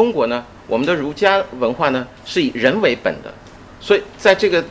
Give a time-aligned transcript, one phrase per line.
[0.00, 3.30] 中国呢，我们的儒家文化呢是以人为本的，
[3.82, 4.64] 所以在这个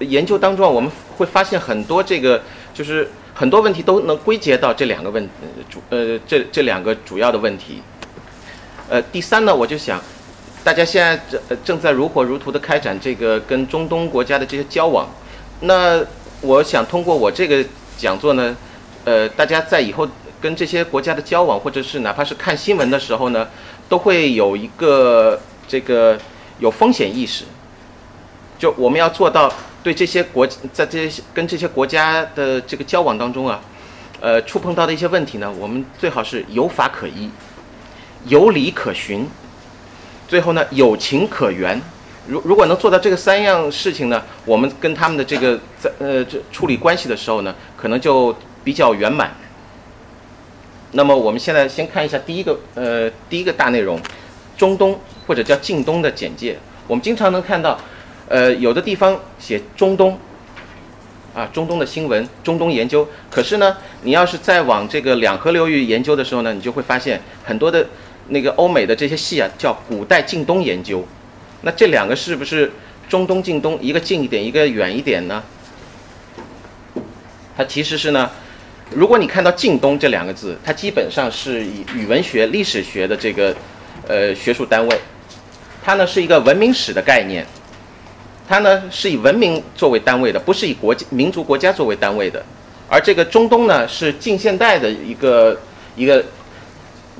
[0.00, 2.38] 研究当中，我们会发现很多这个
[2.74, 5.26] 就是很多问题都能归结到这两个问
[5.70, 7.80] 主呃这这两个主要的问题。
[8.90, 9.98] 呃，第三呢，我就想
[10.62, 15.08] 大家现在正正在如火如荼的开展这个跟中东国家的这些交往，
[15.60, 16.04] 那
[16.42, 17.64] 我想通过我这个
[17.96, 18.54] 讲座呢，
[19.06, 20.06] 呃，大家在以后
[20.42, 23.48] 跟这些国家的交往，或者是哪怕是看新闻的时候呢。
[23.94, 26.18] 都会有一个这个
[26.58, 27.44] 有风险意识，
[28.58, 29.48] 就我们要做到
[29.84, 33.60] 对这些国在这些跟这些国家的这个交往当中啊，
[34.20, 37.30] 呃，触碰到的一些问题呢，我们最好是有法可依，
[38.24, 39.28] 有理可循，
[40.26, 41.80] 最后呢有情可原。
[42.26, 49.32] 如如果能做到这个三样事情呢，我们跟他们的这个在呃这处理关系的时候呢，可能就比较圆满。
[50.96, 54.00] 那么我们现在先看一下第一个，呃，第一个大内容，
[54.56, 56.56] 中东或者叫近东的简介。
[56.86, 57.76] 我们经常能看到，
[58.28, 60.16] 呃，有的地方写中东，
[61.34, 63.08] 啊，中东的新闻、中东研究。
[63.28, 67.84] 可是呢，你要是再往这个两河流域研究的时候呢，你就会发现很多的
[68.28, 71.04] 那个欧美的这些系啊，叫古代近东研究。
[71.62, 72.70] 那这两个是不是
[73.08, 75.42] 中东近东，一个近一点，一个远一点呢？
[77.56, 78.30] 它其实是呢。
[78.94, 83.54] 如果你看到“近东”这两个字，它基本上是以语文学、历史学的这个
[84.06, 84.96] 呃学术单位，
[85.82, 87.44] 它呢是一个文明史的概念，
[88.48, 92.44] 它呢是以文明作为单位的，不是以国家民族国家作为单位的。
[92.88, 95.58] 而这个中东呢是近现代的一个
[95.96, 96.24] 一个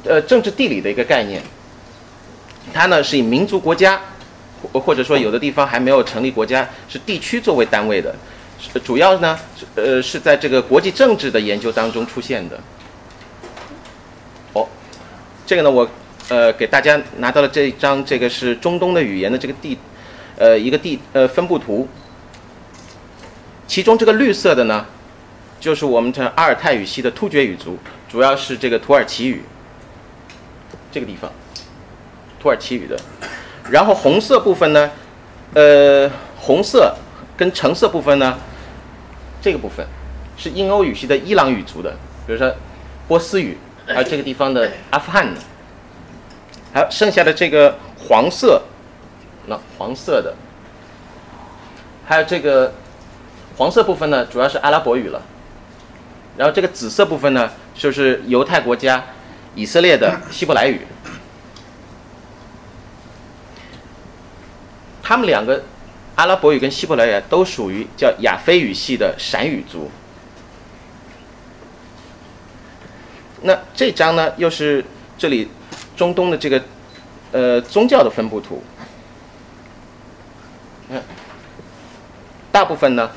[0.04, 1.43] 呃政治地理的一个概念，
[2.72, 4.00] 它呢是以民族国家
[4.72, 8.15] 或或者说有的地方还没有成立国家，是地区作为单位的。
[8.82, 9.38] 主要呢，
[9.76, 12.58] 呃，是在这个国际政治的研究当中出现的。
[14.52, 14.66] 哦，
[15.47, 15.88] 这个呢，我
[16.28, 19.78] 呃给大家拿到了这一张，这个是中东的语言的这个地，
[20.36, 21.88] 呃，一个地呃分布图。
[23.66, 24.86] 其中这个绿色的呢，
[25.60, 29.42] 就是我们的阿尔泰语系的突厥语族，主要是这个土耳其语。
[30.91, 31.31] 这个地方，
[32.41, 32.98] 土耳其语的。
[33.70, 34.91] 然后红色部分呢，
[35.54, 36.94] 呃，红色
[37.36, 38.36] 跟橙色部分呢。
[39.44, 39.87] 这个部分
[40.38, 41.91] 是印欧语系的伊朗语族的，
[42.27, 42.50] 比如说
[43.06, 45.41] 波斯语，还有这个地方的阿富汗的，
[46.72, 47.77] 还有剩下的这个
[48.09, 48.62] 黄色，
[49.44, 50.34] 那黄色的，
[52.06, 52.72] 还有这个
[53.59, 55.21] 黄色部分呢，主要是阿拉伯语了。
[56.38, 59.05] 然后这个紫色部分呢，就是犹太国家
[59.55, 60.81] 以色列的希伯来语。
[65.03, 65.62] 他们两个。
[66.16, 69.91] 阿拉伯语跟希伯来语都属于叫亚非语系的闪语族。
[73.42, 74.84] 那这张呢，又是
[75.19, 75.48] 这里
[75.97, 76.62] 中东的这个
[77.32, 78.62] 呃宗教的分布图。
[80.88, 81.02] 看，
[82.52, 83.10] 大部分呢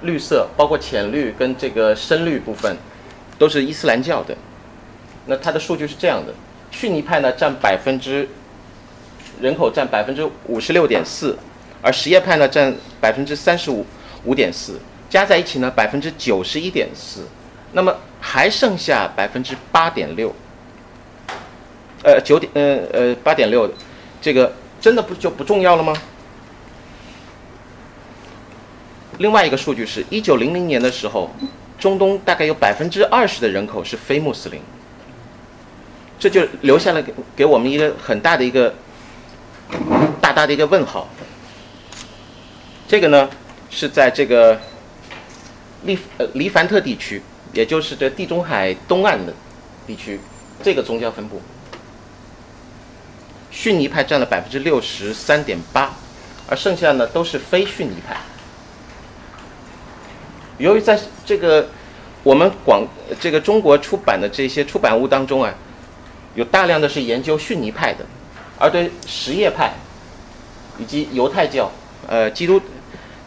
[0.00, 2.76] 绿色，包括浅绿跟这个深绿部分，
[3.38, 4.36] 都是伊斯兰教的。
[5.26, 6.32] 那它的数据是这样的：
[6.70, 8.26] 逊尼派呢占百分之。
[9.40, 11.36] 人口占百分之五十六点四，
[11.82, 13.84] 而什叶派呢占百分之三十五
[14.24, 14.80] 五点四，
[15.10, 17.26] 加在一起呢百分之九十一点四，
[17.72, 20.34] 那么还剩下百分之八点六，
[22.02, 23.70] 呃九点呃呃八点六，
[24.22, 25.94] 这个真的不就不重要了吗？
[29.18, 31.30] 另外一个数据是一九零零年的时候，
[31.78, 34.60] 中东大概有百分之二十的人口是非穆斯林，
[36.18, 38.74] 这就留下了给给我们一个很大的一个。
[40.20, 41.08] 大大的一个问号。
[42.88, 43.28] 这个呢，
[43.68, 44.60] 是在这个
[45.84, 47.20] 利呃黎凡特地区，
[47.52, 49.34] 也就是这地中海东岸的
[49.86, 50.20] 地区，
[50.62, 51.42] 这个宗教分布，
[53.50, 55.92] 逊尼派占了百分之六十三点八，
[56.48, 58.16] 而剩下呢都是非逊尼派。
[60.58, 61.68] 由于在这个
[62.22, 62.86] 我们广
[63.20, 65.52] 这个中国出版的这些出版物当中啊，
[66.36, 68.06] 有大量的是研究逊尼派的。
[68.58, 69.72] 而对什叶派，
[70.78, 71.70] 以及犹太教、
[72.06, 72.60] 呃基督、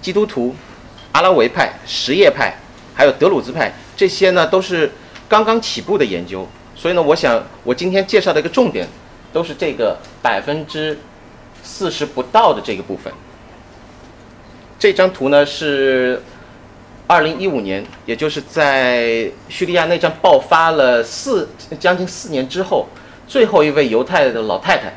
[0.01, 0.55] 基督徒、
[1.11, 2.55] 阿拉维派、什叶派，
[2.93, 4.91] 还有德鲁兹派，这些呢都是
[5.27, 6.47] 刚刚起步的研究。
[6.75, 8.87] 所以呢，我想我今天介绍的一个重点，
[9.31, 10.97] 都是这个百分之
[11.61, 13.11] 四十不到的这个部分。
[14.79, 16.23] 这张图呢是
[17.05, 21.49] 二零一五年，也就是在叙利亚内战爆发了四
[21.79, 22.87] 将近四年之后，
[23.27, 24.93] 最后一位犹太的老太太。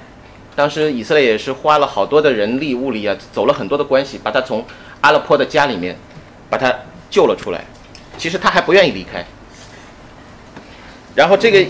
[0.55, 4.65] 当时以色列也是花了好多的人力物力啊，走了很多的关系，把他从
[5.01, 5.97] 阿勒颇的家里面
[6.51, 6.75] 把他
[7.11, 7.65] 救了出来。
[8.19, 9.25] 其实他还不愿意离开。
[11.15, 11.61] 然后这个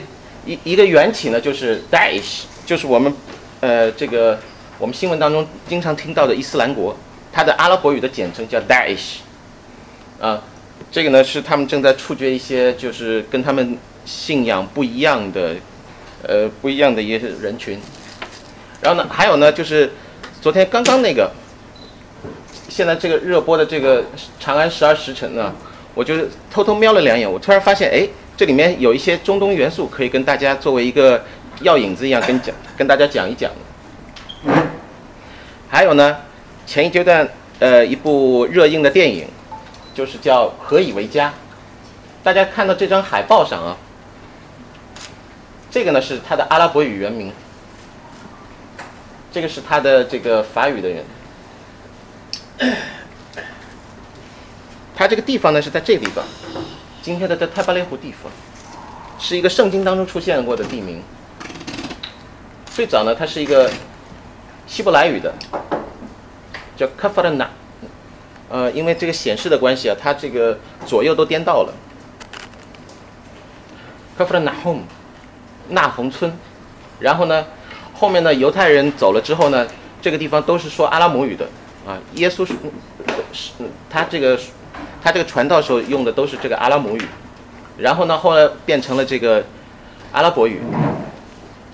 [0.44, 3.14] 一一个缘起呢，就是 Daesh，就是我们
[3.60, 4.38] 呃这个
[4.78, 6.96] 我们新闻当中经常听到的伊斯兰国，
[7.32, 9.18] 它的阿拉伯语的简称叫 Daesh。
[10.20, 10.42] 啊，
[10.90, 15.54] 这个呢是他们正在处决一些就是跟他们信仰不一样的
[16.26, 17.80] 呃不一样的一些人群。
[18.82, 19.92] 然后呢，还有呢，就是
[20.40, 21.30] 昨天刚刚那个，
[22.68, 24.02] 现在这个热播的这个
[24.40, 25.54] 《长安十二时辰》呢，
[25.94, 26.16] 我就
[26.50, 31.24] 偷偷瞄了两眼，我突然发现，哎，这里面有一些中东元素，可以跟大家作为一个
[31.60, 33.52] 药引子一样跟讲，跟大家讲一讲。
[35.68, 36.16] 还有呢，
[36.66, 37.28] 前一阶段
[37.60, 39.28] 呃一部热映的电影，
[39.94, 41.28] 就是叫《何以为家》，
[42.24, 43.76] 大家看到这张海报上啊，
[45.70, 47.32] 这个呢是它的阿拉伯语原名。
[49.32, 51.02] 这个是他的这个法语的人，
[54.94, 56.22] 他这个地方呢是在这个地方，
[57.00, 58.30] 今天的在泰巴列湖地方，
[59.18, 61.02] 是一个圣经当中出现过的地名。
[62.66, 63.70] 最早呢，它是一个
[64.66, 65.34] 希伯来语的，
[66.76, 67.50] 叫 k a f a r n a，
[68.50, 71.72] 呃，因为这个显示的关系啊，它这个左右都颠倒了。
[74.18, 74.82] k a f a r n a h o m
[75.70, 76.36] 纳红村，
[77.00, 77.46] 然后呢？
[78.02, 79.64] 后面呢，犹太人走了之后呢，
[80.00, 81.46] 这个地方都是说阿拉姆语的
[81.86, 81.96] 啊。
[82.14, 82.52] 耶稣是
[83.32, 83.52] 是
[83.88, 84.36] 他这个
[85.00, 87.02] 他这个传道时候用的都是这个阿拉姆语，
[87.78, 89.44] 然后呢，后来变成了这个
[90.10, 90.60] 阿拉伯语。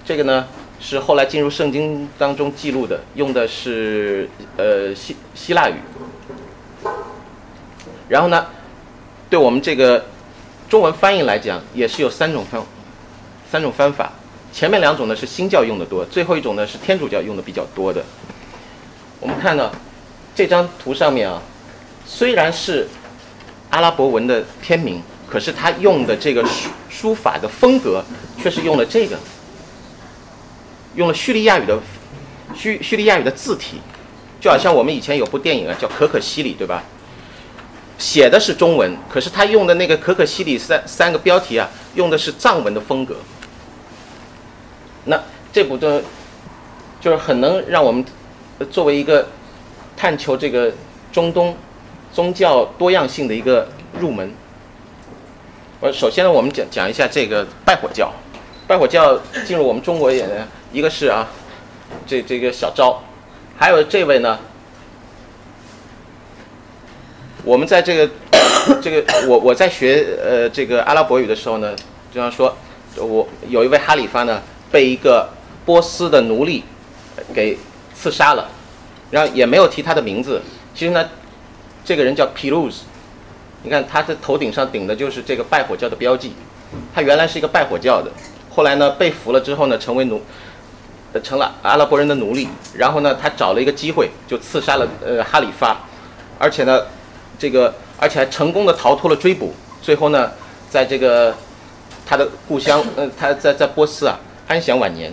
[0.05, 0.45] 这个呢
[0.79, 4.29] 是后来进入圣经当中记录的，用的是
[4.59, 5.77] 呃希希腊语。
[8.07, 8.49] 然后呢，
[9.31, 10.05] 对我们这个
[10.69, 12.63] 中文翻译来讲，也是有三种方
[13.51, 14.13] 三种方法。
[14.53, 18.03] 前面两种呢是新教用的多，最后一种呢是天主教用的比较多的。
[19.21, 19.71] 我们看到
[20.35, 21.41] 这张图上面啊，
[22.07, 22.89] 虽然是
[23.71, 28.03] 阿拉伯文的片名，可是他用的这个书书法的风格
[28.43, 29.17] 却是用了这个，
[30.95, 31.79] 用了叙利亚语的
[32.57, 33.81] 叙叙利亚语的字体，
[34.41, 36.83] 就好像我们以前有部电影啊叫《可可西里》，对吧？
[37.99, 43.17] 写的是中文，可是他用的那个《可可西里》三三个标题啊，用的是藏文的风格。
[45.09, 45.19] 那
[45.51, 46.03] 这部的，
[47.01, 48.05] 就是很能让我们
[48.71, 49.27] 作为一个
[49.97, 50.71] 探求这个
[51.11, 51.57] 中东
[52.13, 53.67] 宗教多样性的一个
[53.99, 54.31] 入门。
[55.81, 58.13] 我，首先呢，我们讲讲一下这个拜火教。
[58.67, 60.29] 拜火教进入我们中国也，
[60.73, 61.27] 一个是啊，
[62.07, 63.03] 这这个小昭，
[63.57, 64.39] 还有这位呢，
[67.45, 68.11] 我们在这个
[68.83, 71.75] 这个我我在学呃这个阿拉伯语的时候呢，
[72.13, 72.55] 就像说，
[72.97, 74.43] 我有一位哈里发呢。
[74.71, 75.29] 被一个
[75.65, 76.65] 波斯的奴隶
[77.35, 77.59] 给
[77.95, 78.49] 刺杀了，
[79.11, 80.41] 然后也没有提他的名字。
[80.75, 81.09] 其实呢，
[81.85, 82.85] 这个人叫皮鲁斯
[83.63, 86.33] 你看他的头顶上顶的就是这个拜火教的标记。
[86.95, 88.11] 他原来是一个拜火教的，
[88.55, 90.23] 后来呢被俘了之后呢，成为奴，
[91.25, 92.47] 成了阿拉伯人的奴隶。
[92.75, 95.77] 然后呢，他找了一个机会就刺杀了呃哈里发，
[96.39, 96.83] 而且呢，
[97.39, 99.55] 这个而且还成功的逃脱了追捕。
[99.81, 100.31] 最后呢，
[100.69, 101.35] 在这个
[102.07, 104.19] 他的故乡，呃，他在在波斯啊。
[104.49, 105.13] 安享晚年。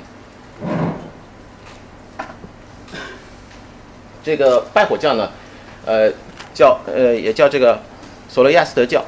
[4.23, 5.29] 这个拜火教呢，
[5.85, 6.09] 呃，
[6.53, 7.79] 叫呃也叫这个
[8.29, 9.03] 索罗亚斯德教。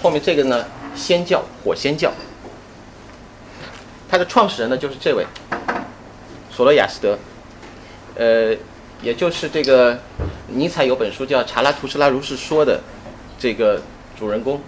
[0.00, 0.64] 后面这个呢，
[0.94, 2.12] 仙教火仙教。
[4.08, 5.26] 它的创始人呢就是这位
[6.50, 7.18] 索罗亚斯德，
[8.14, 8.56] 呃，
[9.02, 9.98] 也就是这个
[10.46, 12.80] 尼采有本书叫《查拉图斯拉如是说》的
[13.36, 13.82] 这个
[14.16, 14.60] 主人公。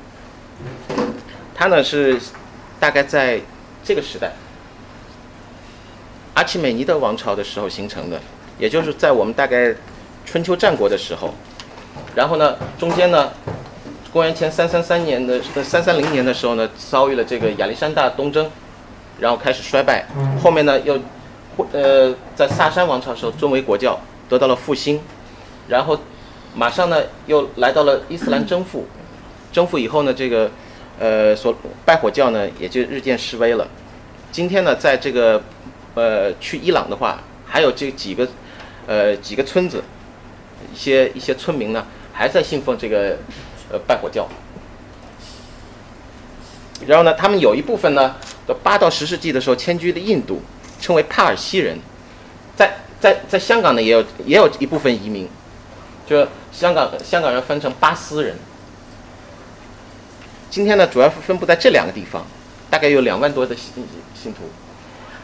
[1.55, 2.21] 他呢是
[2.81, 3.41] 大概在
[3.85, 4.33] 这个时代。
[6.35, 8.19] 阿契美尼德王朝的时候形成的，
[8.59, 9.75] 也就是在我们大概
[10.25, 11.35] 春秋战国的时候，
[12.15, 13.31] 然后呢，中间呢，
[14.11, 18.51] 公元前三三三年的三三零年的时候呢，遭遇了这个亚历山大东征，
[19.21, 20.07] 然后开始衰败，
[20.43, 20.99] 后面呢又，
[21.73, 24.99] 呃，在萨珊王朝的时候尊为国教，得到了复兴，
[25.69, 25.99] 然后
[26.55, 26.97] 马上呢
[27.27, 28.87] 又来到了伊斯兰征服，
[29.53, 30.51] 征服以后呢，这个
[30.99, 33.69] 呃所拜火教呢也就日渐式微了，
[34.31, 35.43] 今天呢在这个。
[35.95, 38.27] 呃，去伊朗的话，还有这几个，
[38.87, 39.83] 呃，几个村子，
[40.73, 43.19] 一些一些村民呢，还在信奉这个，
[43.71, 44.27] 呃，拜火教。
[46.87, 50.41] 然后呢，他们有一部分呢，到八到十世纪的时候迁居的印度，
[50.81, 51.79] 称为帕尔西人，
[52.57, 55.29] 在在在香港呢也有也有一部分移民，
[56.07, 58.37] 就香港香港人分成巴斯人。
[60.49, 62.27] 今天呢，主要是分布在这两个地方，
[62.71, 63.73] 大概有两万多的信
[64.15, 64.41] 信徒。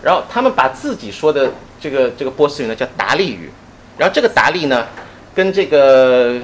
[0.03, 3.51] 然后他们把自己说的这个这个波斯语呢叫达利语，
[3.97, 4.87] 然后这个达利呢
[5.35, 6.41] 跟这个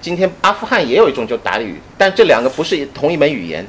[0.00, 3.66] 今天阿富汗也有一种叫达利语，但这两个不是同一门语言。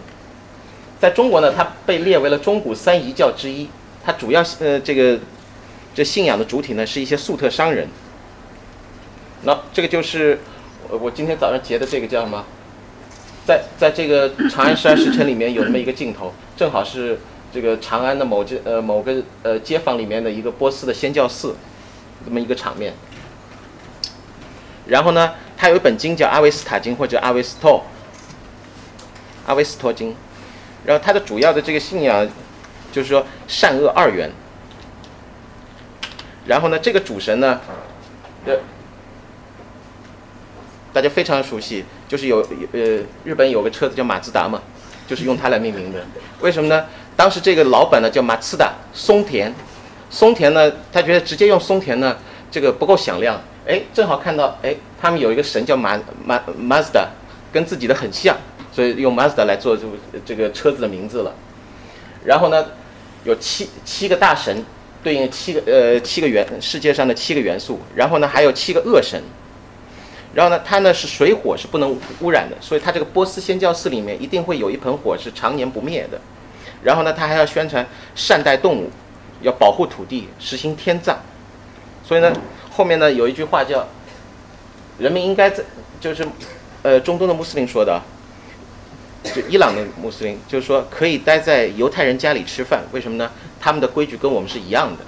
[0.99, 3.67] 在中国呢，它被列为了中古三遗教之一。
[4.05, 5.17] 它主要呃这个
[5.95, 7.87] 这信仰的主体呢是一些粟特商人。
[9.43, 10.39] 那这个就是
[10.89, 12.43] 我我今天早上截的这个叫什么？
[13.45, 17.19] 在在这个《长安十二时辰》里面有那么一个镜头，正好是
[17.53, 21.55] 这个长安的某街呃某个呃街坊里面的一个波斯的仙教寺，
[22.25, 22.93] 这么一个场面。
[24.87, 27.71] 然后呢，他有一本经叫《阿维斯塔经》或者《阿维斯托》，
[29.45, 30.11] 《阿维斯托经》。
[30.85, 32.27] 然后它的主要的这个信仰
[32.91, 34.29] 就是说善恶二元。
[36.45, 37.61] 然后呢，这个主神呢，
[38.45, 38.57] 呃，
[40.91, 44.61] 大家非常熟悉，就是有呃日本有个车子叫马自达嘛，
[45.07, 46.03] 就是用它来命名的。
[46.41, 46.85] 为什么呢？
[47.15, 49.53] 当时这个老板呢叫马自达松田，
[50.09, 52.17] 松田呢他觉得直接用松田呢
[52.51, 57.07] 这个不够响亮，哎，正好看到哎他们有一个神叫马马马自达，
[57.51, 58.35] 跟自己的很像。
[58.75, 59.83] 所以用 Mazda 来做这
[60.25, 61.31] 这个车子的名字了，
[62.25, 62.65] 然后呢，
[63.23, 64.65] 有七七个大神，
[65.03, 69.21] 对应七个呃七个元世界上的七个元素，然后呢还有七个恶神，
[70.33, 76.19] 然后呢它呢是水火是不能污染的，所以它这个波斯仙教寺里面一定会有一盆火是常年不灭的，
[76.83, 77.85] 然后呢他还要宣传
[78.15, 78.89] 善待动物，
[79.41, 81.15] 要保护土地，实行天葬，
[82.03, 82.31] 所以呢
[82.71, 83.87] 后面呢有一句话叫，
[84.99, 85.63] 人们应该在
[85.99, 86.27] 就是
[86.81, 88.01] 呃中东的穆斯林说的。
[89.33, 93.31] 就伊朗的穆斯林，就是说可以待在犹太人家里吃饭，为什么呢？
[93.57, 95.05] 他们的规矩跟我们是一样的，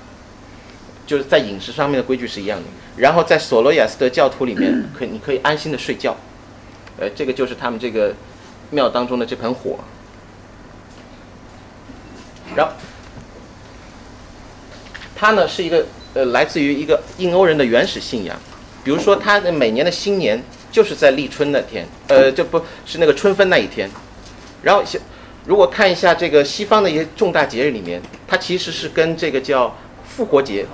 [1.05, 2.63] 就是在饮食上面的规矩是一样的。
[2.95, 6.15] 然后在索罗亚斯德教徒里面，可你可以安心的睡觉，
[6.97, 8.13] 呃，这个就是他们这个
[8.69, 9.77] 庙当中的这盆火。
[12.55, 12.71] 然后，
[15.15, 18.35] 它呢是一个呃来自于一个印欧人的原始信仰，
[18.83, 23.89] 比如说他的每年的新年就是在立春那天，呃，这不是那个春分那一天。
[24.63, 24.83] 然后，
[25.45, 29.75] 如果看一下这个西方的一些重大节日里面，它其实是跟这个叫
[30.07, 30.65] 复活节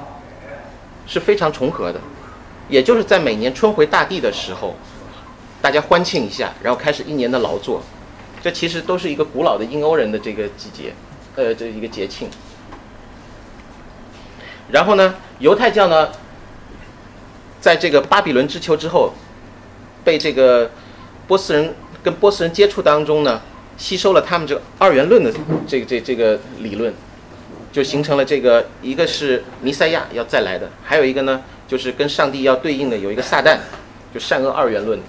[1.05, 1.99] 是非常重合的，
[2.69, 4.75] 也就是在每年春回大地的时候，
[5.61, 7.83] 大家欢庆一下，然后开始一年的劳作。
[8.41, 10.93] 这其实都是一个古老的印欧人的这个季节，
[11.35, 12.29] 呃，这一个节庆。
[14.71, 16.09] 然后呢，犹太教呢，
[17.59, 19.13] 在这个巴比伦之囚之后，
[20.03, 20.71] 被这个
[21.27, 21.73] 波斯人
[22.03, 23.41] 跟波斯人接触当中呢。
[23.77, 25.33] 吸收了他们这个二元论的
[25.65, 26.93] 这个这这个理论，
[27.71, 33.57] 就形成了这个一个是弥赛亚要再来的，还有一个呢就是跟上帝要对应的有一个撒旦，
[34.13, 34.99] 就善恶二元论。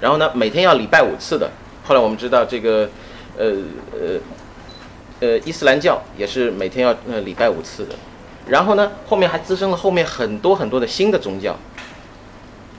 [0.00, 1.48] 然后呢每天要礼拜五次的，
[1.84, 2.90] 后来我们知道这个
[3.36, 3.52] 呃
[3.92, 4.18] 呃
[5.20, 7.94] 呃伊斯兰教也是每天要呃礼拜五次的，
[8.46, 11.56] 然后呢后面还滋生了后面很多很多的新的宗教。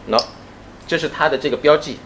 [0.07, 0.17] 那
[0.87, 1.99] 这是它的这个标记。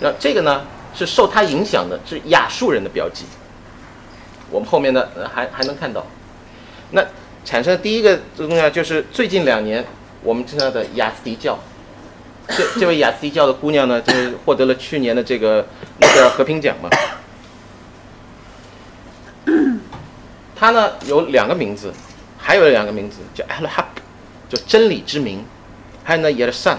[0.00, 0.62] 那这个呢
[0.94, 3.24] 是受它影响的，是亚述人的标记。
[4.50, 6.04] 我们后面呢还还能看到，
[6.90, 7.04] 那
[7.44, 9.84] 产生第一个东西就是最近两年
[10.22, 11.58] 我们知道的雅斯迪教。
[12.48, 15.66] 这这位雅斯迪教的姑娘呢，就是获得了去年的这个
[16.00, 16.90] 诺贝尔和平奖嘛。
[20.54, 21.92] 她呢有两个名字，
[22.38, 23.84] 还有两个名字叫 Al Haq，
[24.48, 25.44] 就真理之名，
[26.02, 26.76] 还有呢 Yersan。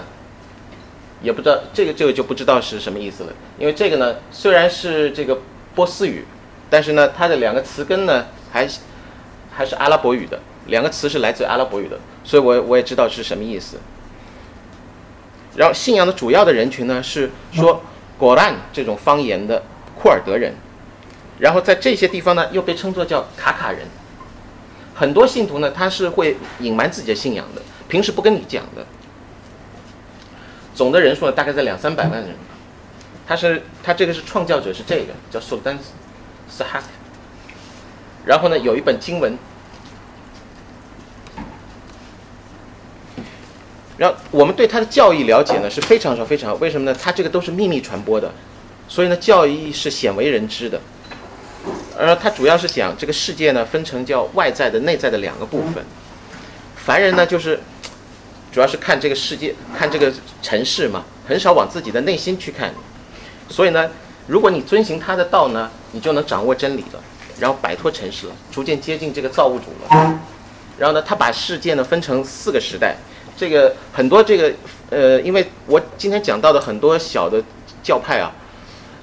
[1.22, 5.40] 也不知道这个这个就不知道是什么意思了，因为这个呢虽然是这个
[5.74, 6.26] 波斯语，
[6.68, 8.68] 但是呢它的两个词根呢还
[9.50, 13.78] 还是阿拉伯语的，两个词是来自阿拉伯语的，所以我我也知道是什么意思。
[15.56, 17.82] 然后信仰的主要的人群呢是说
[18.18, 19.62] 果兰这种方言的
[19.98, 20.54] 库尔德人，
[21.38, 23.80] 然后在这些地方呢又被称作叫卡卡人，
[24.94, 28.86] 很多信徒呢他是会隐瞒自己的信仰的，平时不跟你讲的。
[30.74, 32.34] 总的人数呢，大概在两三百万人。
[33.26, 35.78] 他是他这个是创教者，是这个叫 Sultan
[36.50, 36.82] Sahak。
[38.24, 39.36] 然后呢，有一本经文。
[43.96, 46.56] 然后我们对他的教义了解呢是非常少非常少。
[46.56, 46.98] 为什么呢？
[47.00, 48.32] 他这个都是秘密传播的，
[48.88, 50.80] 所以呢，教义是鲜为人知的。
[51.98, 55.84] 而他主要是讲这个世界呢分成叫外在的、内在的两个部分。
[56.76, 57.60] 凡人呢就是。
[58.52, 60.10] 主要是看这个世界，看这个
[60.40, 62.72] 城市嘛，很少往自己的内心去看。
[63.50, 63.90] 所以呢，
[64.26, 67.00] 如果你遵循他的道呢，你就能掌握真理了，
[67.38, 70.18] 然后摆脱尘世了，逐渐接近这个造物主了。
[70.78, 72.96] 然后呢，他把世界呢分成四个时代，
[73.36, 74.52] 这个很多这个
[74.90, 77.42] 呃，因为我今天讲到的很多小的
[77.82, 78.32] 教派啊，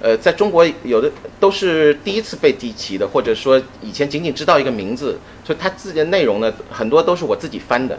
[0.01, 7.97] 呃，在中国有的都是第一次被提起的，或者说以前仅仅知道一个名字，所以他自己的内容呢，很多都是我自己翻的。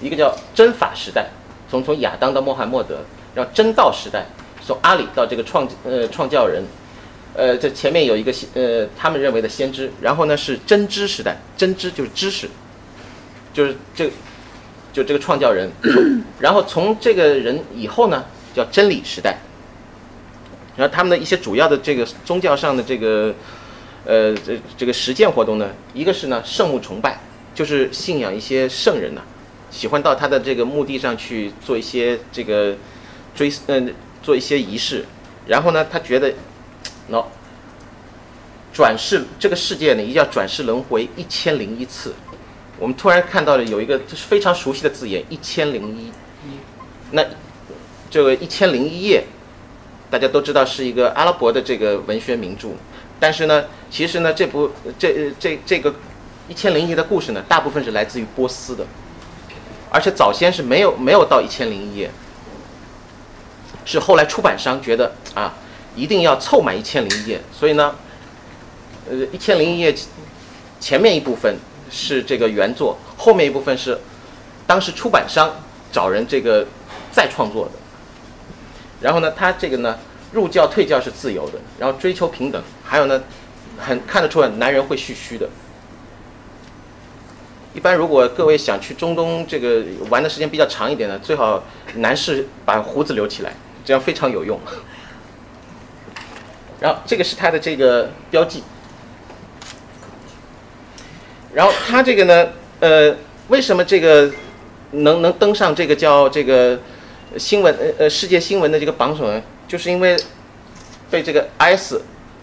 [0.00, 1.28] 一个叫真法时代，
[1.70, 2.98] 从从亚当到穆罕默德，
[3.34, 4.26] 然后真道时代，
[4.64, 6.62] 从阿里到这个创呃创教人，
[7.34, 12.48] 呃，这前面有一个呃他们认为的先知，然后呢是真知时代，真知就是知识。
[13.52, 14.08] 就是这，
[14.98, 15.70] 就这个创造人，
[16.40, 19.38] 然后从这个人以后呢，叫真理时代。
[20.76, 23.32] 然后他们的一些主要的这个宗教上的这个，
[24.04, 27.20] 呃，这这个实践活动呢，一个是呢圣物崇拜，
[27.54, 29.22] 就是信仰一些圣人呢，
[29.70, 32.74] 喜欢到他的这个墓地上去做一些这个
[33.36, 35.04] 追嗯做一些仪式，
[35.46, 36.32] 然后呢他觉得，
[37.08, 37.24] 喏，
[38.72, 42.12] 转世这个世界呢一定要转世轮回一千零一次。
[42.78, 46.12] 我们突然看到了有一个就是非常熟悉的字眼“一千零一”，
[47.10, 47.24] 那
[48.08, 49.24] 这个“一千零一夜”，
[50.08, 52.68] 大家都知道是一个阿拉伯的这个文学名著，
[53.18, 55.92] 但是呢，其实呢，这部这这这个
[56.48, 58.86] “一千零一夜”的故事呢，大部分是来自于波斯的，
[59.90, 62.08] 而且早先是没有没有到“一千零一夜”，
[63.84, 65.52] 是后来出版商觉得啊，
[65.96, 67.96] 一定要凑满“一千零一夜”，所以呢，
[69.10, 69.92] 呃，“一千零一夜”
[70.78, 71.56] 前面一部分。
[71.90, 73.98] 是这个原作，后面一部分是
[74.66, 75.50] 当时出版商
[75.90, 76.66] 找人这个
[77.10, 77.72] 再创作的。
[79.00, 79.98] 然后呢，他这个呢，
[80.32, 83.22] 入教退教是自由的，然后追求平等，还有呢，
[83.78, 85.48] 很看得出来男人会蓄须的。
[87.74, 91.62] 一般如果各位想去中东这个玩的时间比较长一点的，最好
[91.96, 93.52] 男士把胡子留起来，
[93.84, 94.58] 这样非常有用。
[96.80, 98.62] 然后这个是他的这个标记。
[101.58, 102.46] 然后他这个呢，
[102.78, 103.12] 呃，
[103.48, 104.30] 为什么这个
[104.92, 106.78] 能能登上这个叫这个
[107.36, 109.42] 新闻呃呃世界新闻的这个榜首呢？
[109.66, 110.16] 就是因为
[111.10, 111.96] 被这个 IS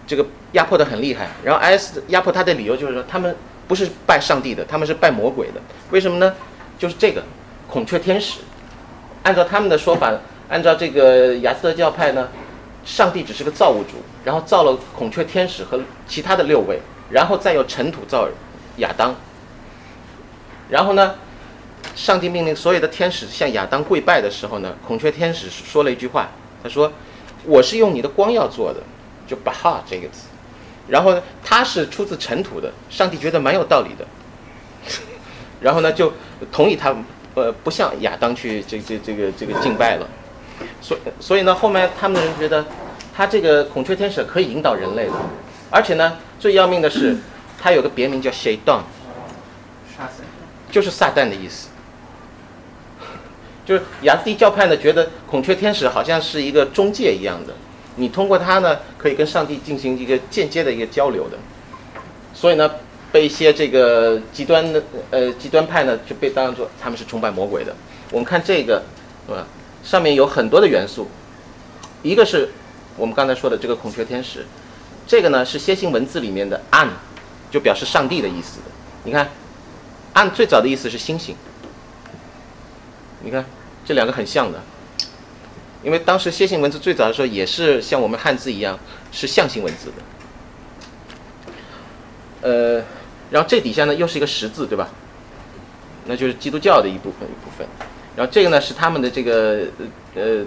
[0.06, 1.30] 这个压迫的很厉害。
[1.42, 3.34] 然后 IS 压迫他的理由就是说，他们
[3.66, 5.54] 不是拜上帝的，他们是拜魔鬼的。
[5.90, 6.34] 为什么呢？
[6.78, 7.22] 就是这个
[7.66, 8.40] 孔雀天使。
[9.22, 10.12] 按照他们的说法，
[10.50, 12.28] 按照这个亚斯德教派呢，
[12.84, 18.34] 上帝只是个造物主，然后造了孔雀天使和其他的六位，然后再由尘土造人。
[18.76, 19.14] 亚当，
[20.68, 21.14] 然后呢？
[21.94, 26.28] 上帝命令所有的天使向亚当跪拜的时候呢，孔雀天使说了一句话，
[26.62, 26.92] 他说
[27.46, 28.80] ：“我是用你的光耀做的，
[29.26, 30.26] 就巴哈这个词。
[30.88, 34.04] 然后呢，他是出自尘土的，上帝觉得蛮有道理的。
[35.62, 36.12] 然后呢，就
[36.52, 36.94] 同意他，
[37.34, 40.06] 呃，不向亚当去这这这个这个敬拜了。
[40.82, 42.62] 所所以呢，后面他们的人觉得，
[43.14, 45.12] 他这个孔雀天使可以引导人类的，
[45.70, 47.16] 而且呢，最要命的是。
[47.66, 48.82] 他有个别名叫 Shaitan，
[50.70, 51.66] 就是撒旦的意思。
[53.66, 57.52] 就是亚斯蒂教派呢，觉得孔雀天使好像是一个中介一样的，
[57.96, 61.36] 你通过它呢，可以跟上帝进行一个间接的一个交流的。
[62.32, 62.70] 所以呢，
[63.10, 67.74] 被一些这个极端的呃极端派呢，就被当作他们是崇拜魔鬼的。
[68.12, 68.80] 我们看这个，
[69.26, 69.44] 呃？
[69.82, 71.08] 上面有很多的元素，
[72.04, 72.48] 一个是
[72.96, 74.46] 我们刚才说的这个孔雀天使，
[75.04, 76.88] 这个呢是楔形文字里面的暗。
[77.50, 78.64] 就表示上帝的意思的，
[79.04, 79.28] 你看，
[80.12, 81.34] 按最早的意思是星星。
[83.22, 83.44] 你看
[83.84, 84.60] 这两个很像的，
[85.82, 88.78] 因为当时楔形文字最早的时候也是像我们汉字一样
[89.10, 89.92] 是象形文字
[92.42, 92.48] 的。
[92.48, 92.84] 呃，
[93.30, 94.88] 然后这底下呢又是一个十字，对吧？
[96.04, 97.66] 那就是基督教的一部分一部分。
[98.14, 99.66] 然后这个呢是他们的这个
[100.14, 100.44] 呃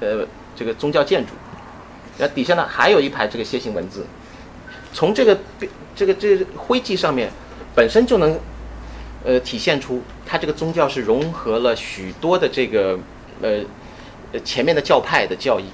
[0.00, 0.26] 呃
[0.56, 1.32] 这个宗教建筑。
[2.16, 4.06] 然后底下呢还有一排这个楔形文字，
[4.94, 5.38] 从这个。
[5.96, 7.30] 这个这个徽记上面
[7.72, 8.36] 本身就能
[9.24, 12.98] 呃体现出它这个宗教是融合了许多的这个
[13.40, 13.60] 呃
[14.42, 15.66] 前面的教派的教义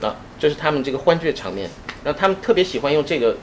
[0.00, 1.68] 啊，这是他们这个欢聚的场面，
[2.02, 3.36] 然后他们特别喜欢用这个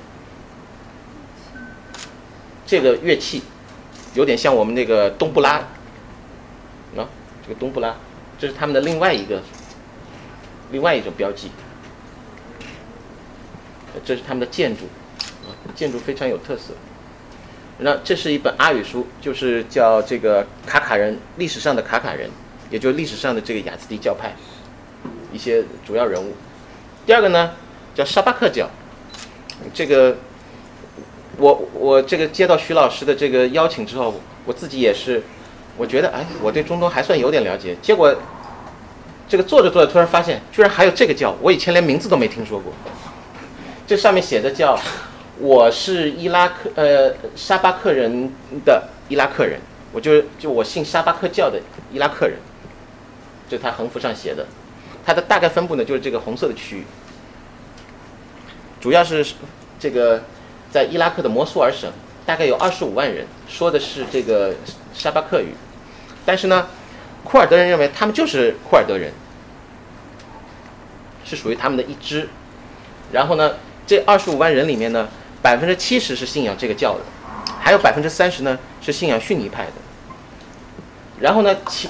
[2.65, 3.43] 这个乐器，
[4.15, 5.57] 有点像我们那个冬不拉
[6.97, 7.05] 啊，
[7.43, 7.95] 这个冬不拉，
[8.39, 9.43] 这是他们的另外一个
[10.71, 11.51] 另外一种标记。
[14.05, 14.85] 这是他们的建筑，
[15.45, 16.73] 啊，建筑非常有特色。
[17.79, 22.29] 那这是一本阿语书，就是叫这个卡卡人历史上的卡卡人，
[22.71, 24.33] 也就是历史上的这个雅兹迪教派
[25.31, 26.33] 一些主要人物。
[27.05, 27.51] 第二个呢，
[27.93, 28.67] 叫沙巴克教。
[29.73, 30.17] 这个
[31.37, 35.21] 我我这个接到徐老师的这个邀请之后，我自己也是，
[35.77, 37.77] 我觉得哎，我对中东还算有点了解。
[37.81, 38.15] 结果
[39.29, 42.73] 这个做着做着突然发现，居然还有这个教，我以前连名字都没听说过。
[43.87, 44.77] 这上面写的叫
[45.39, 48.29] “我是伊拉克呃沙巴克人
[48.65, 49.59] 的伊拉克人”，
[49.93, 51.61] 我就就我信沙巴克教的
[51.93, 52.37] 伊拉克人，
[53.49, 54.45] 这他横幅上写的。
[55.05, 56.83] 它的大概分布呢，就是这个红色的区域，
[58.81, 59.25] 主要是
[59.79, 60.21] 这个
[60.69, 61.89] 在伊拉克的摩苏尔省，
[62.25, 64.53] 大概有二十五万人，说的是这个
[64.93, 65.53] 沙巴克语，
[66.25, 66.67] 但是呢。
[67.23, 69.11] 库尔德人认为他们就是库尔德人，
[71.25, 72.29] 是属于他们的一支。
[73.11, 73.55] 然后呢，
[73.87, 75.07] 这二十五万人里面呢，
[75.41, 76.99] 百分之七十是信仰这个教的，
[77.59, 79.71] 还有百分之三十呢是信仰逊尼派的。
[81.19, 81.87] 然后呢，其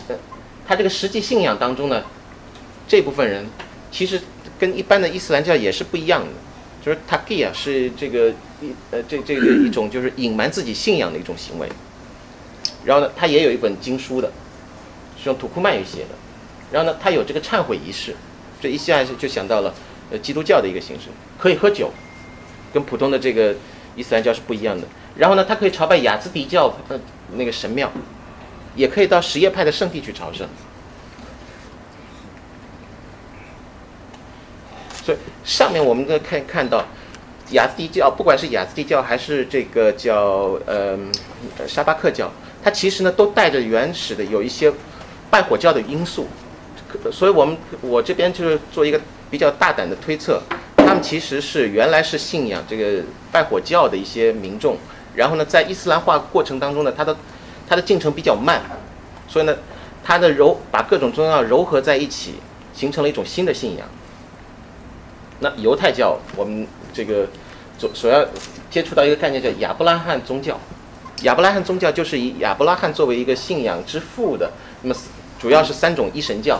[0.65, 2.03] 他这个实际信仰当中呢，
[2.87, 3.45] 这部分人
[3.91, 4.21] 其实
[4.57, 6.27] 跟一般的伊斯兰教也是不一样的，
[6.85, 8.29] 就是塔吉啊是这个
[8.61, 11.67] 一呃这这个一种就是隐瞒自己信仰的一种行为。
[12.85, 14.31] 然后呢，他也有一本经书的。
[15.19, 16.09] 是用土库曼语写的，
[16.71, 18.15] 然后呢，他有这个忏悔仪式，
[18.61, 19.73] 这一下就想到了，
[20.11, 21.91] 呃，基督教的一个形式，可以喝酒，
[22.73, 23.55] 跟普通的这个
[23.95, 24.87] 伊斯兰教是不一样的。
[25.15, 26.99] 然后呢，它可以朝拜雅兹迪教呃
[27.35, 27.91] 那个神庙，
[28.75, 30.47] 也可以到什叶派的圣地去朝圣。
[35.03, 36.83] 所以上面我们可看看到，
[37.51, 40.97] 雅兹迪教，不管是雅兹迪教还是这个叫呃
[41.67, 42.31] 沙巴克教，
[42.63, 44.71] 它其实呢都带着原始的有一些。
[45.29, 46.25] 拜火教的因素，
[47.11, 48.97] 所以我们我这边就是做一个
[49.29, 50.41] 比较大胆的推测，
[50.77, 54.77] 他们其实是原来是信仰这个拜火教的一些民众，
[55.15, 57.15] 然后呢，在伊斯兰化过程当中呢，它的
[57.67, 58.61] 它的进程比较慢，
[59.27, 59.55] 所以呢，
[60.03, 62.35] 它的柔把各种宗教糅合在一起，
[62.73, 63.87] 形成了一种新的信仰。
[65.39, 67.27] 那犹太教，我们这个
[67.77, 68.25] 所所要
[68.69, 70.59] 接触到一个概念叫亚伯拉罕宗教，
[71.23, 74.95] 亚伯拉罕宗教就是以亚伯拉罕作为一个信仰之父的，那么。
[75.39, 76.59] 主要是三种一神教：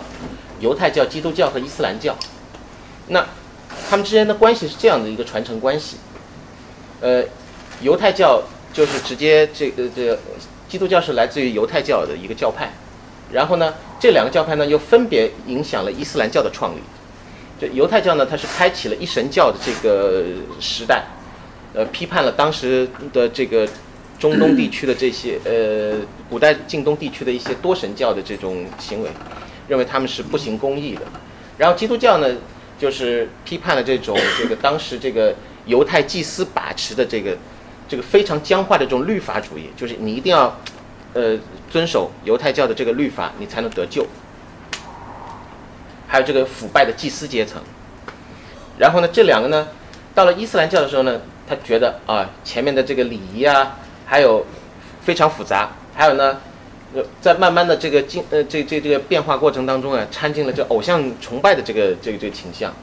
[0.60, 2.16] 犹太教、基督教和伊斯兰教。
[3.08, 3.26] 那
[3.90, 5.98] 他们之间的关系是这样的一个传承关系。
[7.02, 7.24] 呃，
[7.82, 8.42] 犹太教
[8.74, 10.20] 就是直接这个这个，
[10.68, 12.72] 基督教是来自于犹太教的一个教派。
[13.32, 16.80] 然后呢，这两个教派呢又分别影响了伊斯兰教的创立。
[17.60, 20.24] 这犹太教呢，它是开启了一神教的这个
[20.60, 21.06] 时代，
[21.74, 23.68] 呃，批判了当时的这个。
[24.20, 25.96] 中东地区的这些呃，
[26.28, 29.10] 古代近东地区的一些多神教的这种行为，
[29.68, 31.02] 认为他们是不行公义的。
[31.56, 32.28] 然后基督教呢，
[32.78, 35.34] 就是批判了这种这个当时这个
[35.66, 37.38] 犹太祭司把持的这个
[37.88, 40.56] 这个非常僵化的这种律法主义，就是你一定要
[41.14, 41.38] 呃
[41.70, 44.06] 遵守犹太教的这个律法，你才能得救。
[46.08, 47.62] 还有这个腐败的祭司阶层。
[48.78, 49.68] 然后呢，这两个呢，
[50.14, 53.78] 到了伊斯兰教的时候呢，他觉得啊，前面的这个礼仪啊。
[54.10, 54.46] 还有
[55.02, 56.40] 非常复杂，还有呢，
[57.22, 62.74] 在慢慢的这个进呃这这这个变化过程当中啊，掺进了这偶像崇拜的这个这个这个倾向，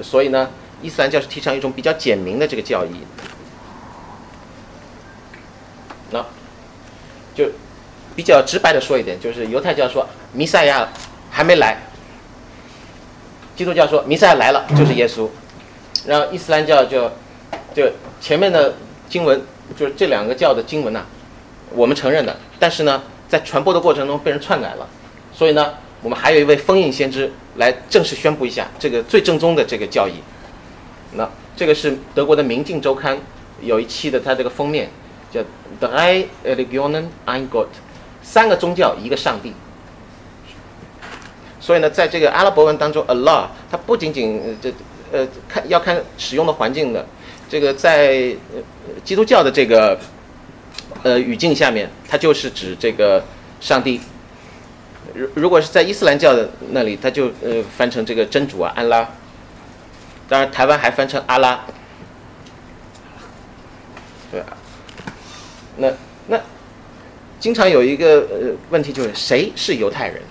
[0.00, 0.48] 所以呢，
[0.80, 2.90] 伊斯兰教是提倡一种比较简明的这个教义。
[6.10, 6.24] 那
[7.34, 7.50] 就
[8.14, 10.88] 比较直白的说一点，就是犹太教说弥赛亚
[11.30, 11.78] 还没来，
[13.56, 15.28] 基督教说弥赛亚来了就是耶稣，
[16.06, 17.10] 然后伊斯兰教就
[17.74, 18.74] 就前面的
[19.08, 19.42] 经文。
[19.74, 21.02] 就是这两个教的经文呐，
[21.70, 24.86] 我们承认的，但是呢，在传播的过程中被人篡改了，
[25.32, 30.12] 所以呢，我们还有一位封印先知来正式宣布一下这个最正宗的这个教义。
[31.14, 33.16] 那这个是德国的《明镜周刊》
[33.62, 34.88] 有一期的它这个封面
[35.32, 35.40] 叫
[35.80, 37.66] “Drei Religionen ein Gott”，
[38.22, 39.52] 三个宗教一个上帝。
[41.58, 44.72] 所以呢，在这个阿拉伯文当中，Allah 它不仅仅这
[45.10, 47.04] 呃看要看使用的环境的。
[47.48, 48.32] 这个在
[49.02, 49.98] 基督教的这个
[51.02, 53.24] 呃语境下面，它就是指这个
[53.60, 54.00] 上帝。
[55.14, 59.08] 如如果是在伊斯兰教的那里，它就呃翻成这个真主啊，安拉。
[60.28, 61.64] 当然，台湾还翻成阿拉。
[64.30, 64.46] 对啊。
[65.76, 65.90] 那
[66.28, 66.40] 那
[67.40, 70.22] 经常有一个呃问题就是谁是犹太人？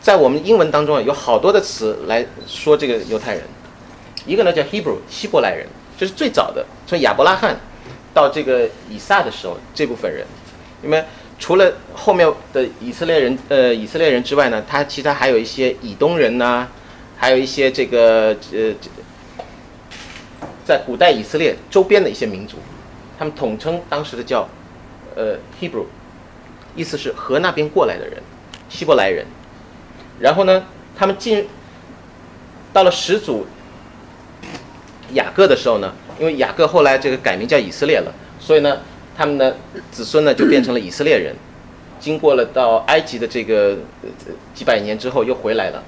[0.00, 3.42] 在我们英文当中啊，有好多的词来说这个犹太人。
[4.26, 5.66] 一个呢叫 Hebrew 希伯来人，
[5.98, 7.58] 这是最早的，从亚伯拉罕
[8.12, 10.26] 到这个以撒的时候，这部分人，
[10.82, 11.04] 因为
[11.38, 16.68] 除了后面的以色列人，呃，以色列人之外呢，他其他还有一些以东人呐，
[17.16, 18.74] 还有一些这个呃，
[20.64, 22.56] 在古代以色列周边的一些民族，
[23.18, 24.48] 他们统称当时的叫
[25.14, 25.84] 呃 Hebrew，
[26.74, 28.22] 意思是河那边过来的人，
[28.68, 29.26] 希伯来人。
[30.18, 30.64] 然后呢，
[30.96, 31.48] 他们进
[32.72, 33.46] 到了始祖。
[35.14, 38.76] 雅各的时候呢，因为雅各后来这个改名叫以色列了，所以呢，
[39.16, 39.56] 他们的
[39.90, 41.34] 子孙呢就变成了以色列人。
[41.98, 43.76] 经过了到埃及的这个
[44.54, 45.82] 几百年之后又回来了，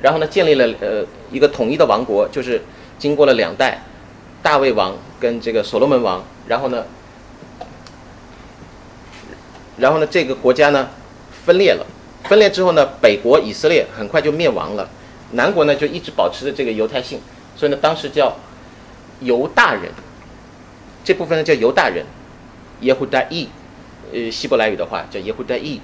[0.00, 2.62] 然后呢建立了呃一个统一的王国，就是
[2.98, 3.82] 经过了两代，
[4.42, 6.84] 大卫王跟这个所罗门王，然后呢，
[9.76, 10.88] 然后呢这个国家呢
[11.44, 11.86] 分裂了，
[12.24, 14.88] 分裂之后呢北国以色列很快就灭亡了，
[15.32, 17.20] 南国呢就一直保持着这个犹太性，
[17.54, 18.36] 所以呢当时叫
[19.20, 19.90] 犹大人，
[21.04, 22.04] 这部分呢叫犹大人，
[22.80, 23.48] 耶胡大裔。
[24.12, 25.80] 呃，希伯来语的话叫耶户代裔。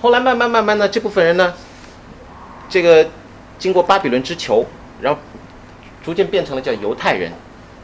[0.00, 1.52] 后来慢慢慢慢呢，这部分人呢，
[2.68, 3.06] 这个
[3.58, 4.64] 经过巴比伦之囚，
[5.02, 5.20] 然后
[6.02, 7.30] 逐渐变成了叫犹太人。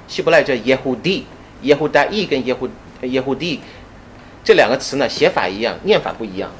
[0.08, 1.26] 希伯来叫耶户地，
[1.62, 2.68] 耶户代裔跟耶户
[3.02, 3.60] 耶户地
[4.42, 6.50] 这两个词呢，写法一样，念法不一样。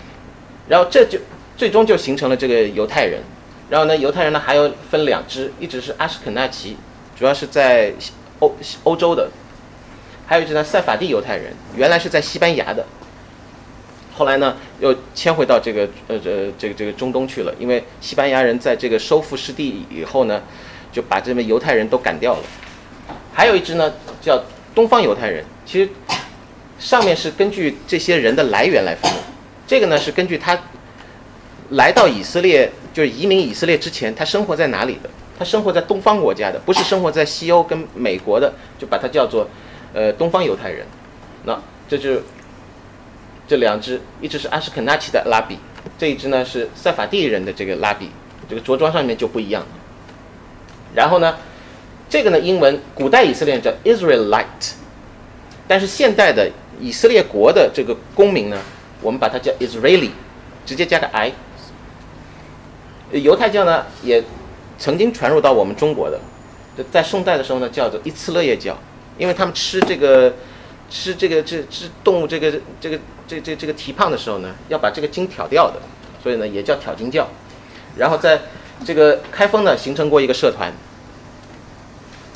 [0.68, 1.18] 然后这就
[1.58, 3.20] 最终就形成了这个犹太人。
[3.68, 6.76] 然后呢，犹太人呢还有分两支，一支是阿什肯纳奇，
[7.16, 7.92] 主要是在
[8.40, 9.30] 欧欧洲的。
[10.26, 12.82] 还有一支呢，塞法蒂犹太人，原来是在西班牙的，
[14.14, 20.42] 后来呢又迁回到这个呃呃这个这个中东去了，因为西班牙人在这个收复失地以后呢，
[20.90, 22.42] 就把这边犹太人都赶掉了。
[23.34, 24.42] 还有一支呢叫
[24.74, 25.90] 东方犹太人，其实
[26.78, 29.18] 上面是根据这些人的来源来分的，
[29.66, 30.58] 这个呢是根据他
[31.68, 35.10] 来到以色列，就是移民以色列之前，他生活在哪里的？
[35.38, 39.48] 他生活在东方国家的，不是生活在西欧跟美国的，就把它叫做。
[39.96, 40.84] 呃，东方犹太人，
[41.44, 41.56] 那
[41.88, 42.20] 这就
[43.46, 45.56] 这两只，一只是阿什肯纳奇的拉比，
[45.96, 48.10] 这一只呢是塞法蒂人的这个拉比，
[48.48, 49.64] 这个着装上面就不一样。
[50.96, 51.36] 然后呢，
[52.08, 54.72] 这个呢英文古代以色列叫 Israelite，
[55.68, 58.58] 但是现代的以色列国的这个公民呢，
[59.00, 60.10] 我们把它叫 Israeli，
[60.66, 61.30] 直接加个 i。
[63.12, 64.20] 犹太教呢也
[64.78, 66.20] 曾经传入到我们中国的，
[66.90, 68.76] 在宋代的时候呢叫做伊斯勒耶教。
[69.16, 70.34] 因为他们吃这个，
[70.90, 75.80] 吃这个这吃动物这个这个这这这个蹄膀的时候呢，要把这个筋挑掉的，
[76.20, 77.28] 所以呢也叫挑筋教。
[77.96, 78.40] 然后在
[78.84, 80.72] 这个开封呢形成过一个社团。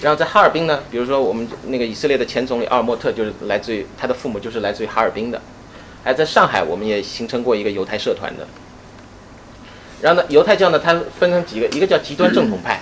[0.01, 5.42] 然后在哈尔滨呢，比如说我们那个以色列的前总理阿尔莫特就是来自于他的父母就是来自于哈尔滨的。
[6.05, 8.46] 还在上海我们也形成过一个犹太社团的。
[10.00, 12.80] 然后呢犹太教呢它分成几个，一个叫极端正统派，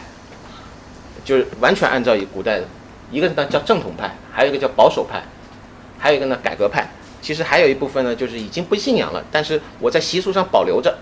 [1.25, 2.65] 就是完全按照以古代的。
[3.11, 5.23] 一个呢叫正统派，还有一个叫保守派，
[5.99, 6.89] 还有一个呢改革派。
[7.23, 10.99] 其实还有一部分呢，就是已经不信仰了，但是我在习俗上保留着。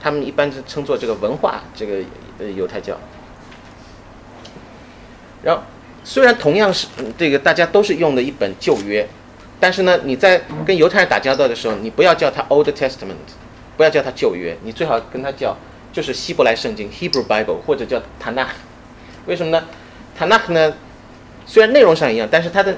[0.00, 1.98] 他们一般是称作这个文化这个
[2.38, 2.98] 呃犹太教。
[5.42, 5.62] 然后
[6.02, 9.08] 虽然同样是这个大家都是用的一本旧约，
[9.60, 13.14] 但是呢你在跟犹太人打交道的时候，你不要叫他 Old Testament，
[13.82, 15.56] 不要叫他旧约，你最好跟他叫
[15.92, 18.54] 就是希伯来圣经 Hebrew Bible 或者叫 Tanakh。
[19.26, 19.64] 为什么呢
[20.16, 20.72] ？Tanakh 呢？
[21.44, 22.76] 虽然内容上一样，但是它的，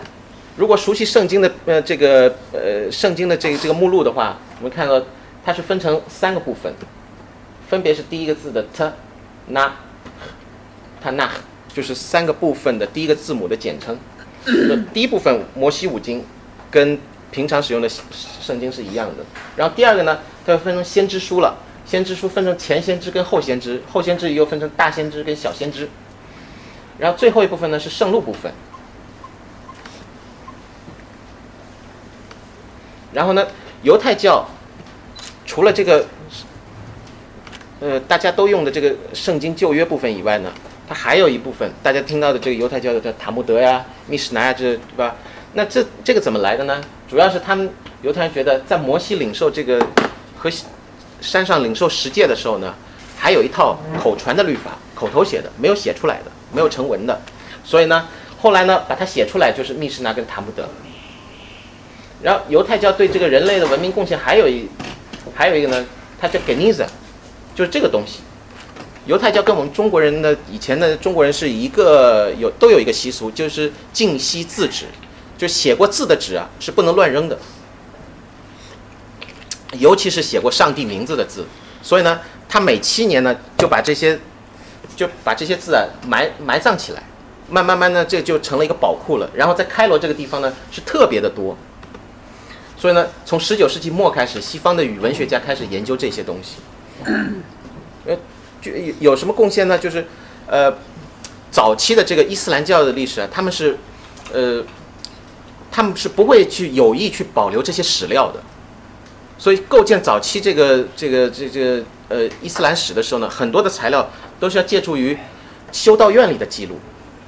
[0.56, 4.98] 如果熟悉圣经的呃这个呃圣经的这个这个目录的话，我们看到
[5.44, 6.72] 它是分成三个部分，
[7.68, 8.82] 分别是第一个字的 t、
[9.52, 9.72] na、
[11.04, 11.28] ta、na，
[11.68, 13.98] 就是三个部分的第一个字母的简称。
[14.94, 16.24] 第一部分摩西五经
[16.70, 16.98] 跟
[17.34, 17.88] 平常使用的
[18.40, 19.24] 圣经是一样的。
[19.56, 25.88] 然后第二个呢，它又分成先知书了，先知书分成前先知跟后先知，后先知又分成大先知跟小先知。
[26.96, 28.52] 然后最后一部分呢是圣路部分。
[33.12, 33.44] 然后呢，
[33.82, 34.46] 犹太教
[35.44, 36.06] 除了这个
[37.80, 40.52] 呃大家都用的这个圣经旧约部分以外呢，
[40.88, 45.16] 它还有一部分大家听到的这个犹太教的叫塔木德呀、密什拿呀，这对吧？
[45.56, 46.80] 那这这个怎么来的呢？
[47.14, 47.70] 主要是他们
[48.02, 49.78] 犹太人觉得，在摩西领受这个
[50.36, 50.50] 和
[51.20, 52.74] 山上领受十诫的时候呢，
[53.16, 56.32] 还有一套口传的律法，口头写的，没有写出来的。
[56.52, 57.20] 没有成文的，
[57.62, 58.08] 所以呢，
[58.40, 60.68] 后来呢，把它写出来就是密室拿跟塔木德。
[62.20, 64.68] 然后犹太教对这个人类的文明贡献还有一，
[65.36, 65.86] 还有一个呢，
[66.20, 66.86] 它叫 Geniza，
[67.54, 68.22] 就是这个东西。
[69.06, 74.86] 犹太教跟我们中国人的以前的中国人是一个有都有一个习俗，就是敬惜自止，
[75.36, 77.38] 就写过字的纸啊是不能乱扔的，
[79.78, 81.44] 尤其是写过上帝名字的字。
[81.82, 84.18] 所以呢，他每七年呢就把这些。
[84.96, 87.02] 就把这些字啊埋埋葬起来，
[87.48, 89.28] 慢慢慢呢，这就成了一个宝库了。
[89.34, 91.56] 然后在开罗这个地方呢，是特别的多。
[92.76, 96.58] 所以呢，从十九世纪末开始，西方的语文学家开始研究这些东西。
[98.06, 98.16] 呃，
[98.62, 98.70] 就
[99.00, 99.76] 有什么贡献呢？
[99.76, 100.06] 就是，
[100.46, 100.72] 呃，
[101.50, 103.76] 早期的这个伊斯兰教的历史啊，他们是，
[104.32, 104.62] 呃，
[105.74, 108.40] 他们是不会去有意去保留这些史料的。
[109.38, 114.08] 所以构建早期这个这个这这呃伊斯兰史的时候呢，很多的材料。
[114.40, 115.16] 都是要借助于
[115.72, 116.78] 修道院里的记录，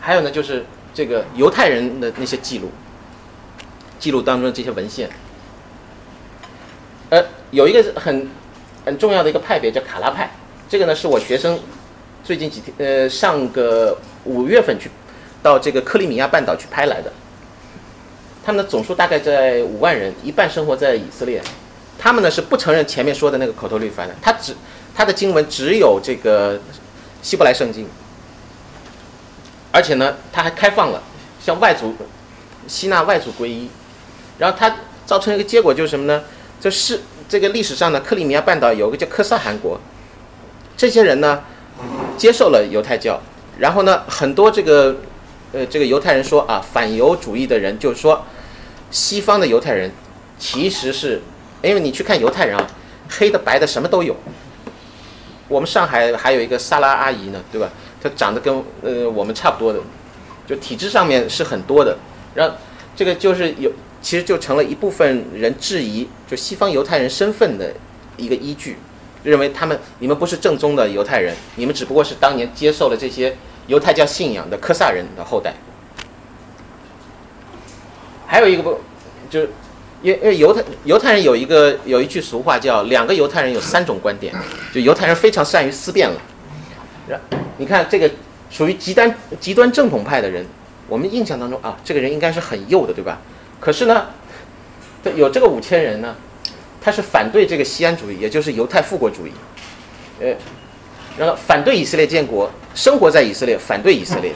[0.01, 2.71] 还有呢，就是这个犹太人的那些记录，
[3.99, 5.09] 记录当中的这些文献。
[7.11, 8.29] 呃有一个很
[8.85, 10.29] 很重要的一个派别叫卡拉派，
[10.69, 11.59] 这个呢是我学生
[12.25, 14.91] 最近几天呃上个五月份去
[15.41, 17.11] 到这个克里米亚半岛去拍来的。
[18.47, 21.43] 他们的总数大概在五万人，一半生活在以色列。
[21.99, 24.55] 他们呢是不承认前面说的那个口头律法的，他只
[24.95, 26.61] 他的经文只有这个
[27.23, 27.89] 希伯来圣经，
[29.73, 31.03] 而且呢他还开放了
[31.41, 31.93] 向外族
[32.69, 33.69] 吸纳外族皈依，
[34.39, 36.23] 然后他造成一个结果就是什么呢？
[36.61, 39.81] 就是这个历史上呢，克里米亚半岛有个叫科萨汗国，
[40.77, 41.43] 这些人呢
[42.17, 43.21] 接受了犹太教，
[43.59, 44.95] 然后呢很多这个
[45.53, 48.25] 呃这个犹太人说啊反犹主义的人就说。
[48.97, 49.91] 西方的犹太人
[50.39, 51.21] 其实是，
[51.61, 52.67] 因为你去看犹太人啊，
[53.11, 54.17] 黑的白的什么都有。
[55.49, 57.69] 我们上海还有一个萨拉阿姨呢，对吧？
[58.03, 59.79] 她长得跟呃我们差不多的，
[60.47, 61.95] 就体质上面是很多的。
[62.35, 62.57] 然后
[62.97, 67.75] 这个就是有，其实就成了一部分人质疑就西方犹太人身份的
[68.17, 68.79] 一个依据，
[69.23, 75.53] 认为他们你们不是正宗的犹太人，你们只不过是当年接受了这些犹太教信仰的科萨人的后代。
[78.27, 78.79] 还有一个不，
[79.31, 79.51] 就是
[80.03, 84.35] 因因为犹太犹太人有一个有一句俗话叫两个犹太人有三种观点，
[84.73, 86.21] 就犹太人非常善于思辨了。
[87.09, 87.21] 然
[87.57, 88.11] 你看这个
[88.51, 90.45] 属于极端极端正统派的人，
[90.89, 93.19] 我们印象当中啊，这个人应该是很右的，对吧？
[93.59, 94.07] 可是呢，
[95.15, 96.15] 有这个五千人呢，
[96.81, 99.31] 他是反对这个西安主义，也就是犹太复国主义，
[100.21, 100.35] 呃，
[101.17, 104.33] 然后反对以色列建国，生活在以色列，反对以色列，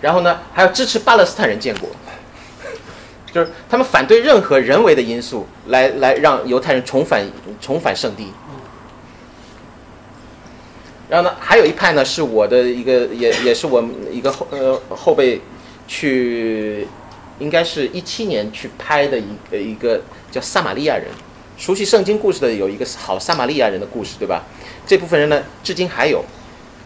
[0.00, 1.88] 然后呢，还要支持巴勒斯坦人建国。
[3.34, 7.26] 就是他们反对任何人为的因素来来让犹太人重返
[7.60, 8.28] 重返圣地。
[11.08, 15.40] 然后呢，还有一派呢是我的一个也也是我一个后呃后辈
[15.88, 16.86] 去，
[17.40, 21.06] 应该是一七年去拍的一个一个叫撒玛利亚人，
[21.58, 24.44] 熟悉圣经故事的有一个好撒玛利亚人的故事，对吧？
[24.86, 26.24] 这部分人呢，至今还有，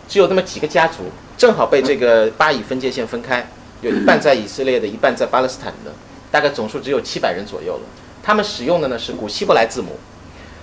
[0.08, 1.04] 只有那么几个家族，
[1.36, 3.46] 正好被这个巴以分界线分开，
[3.82, 5.92] 有一半在以色列的，一半在巴勒斯坦的。
[6.30, 7.80] 大概总数只有七百人左右了。
[8.22, 9.96] 他们使用的呢是古希伯来字母，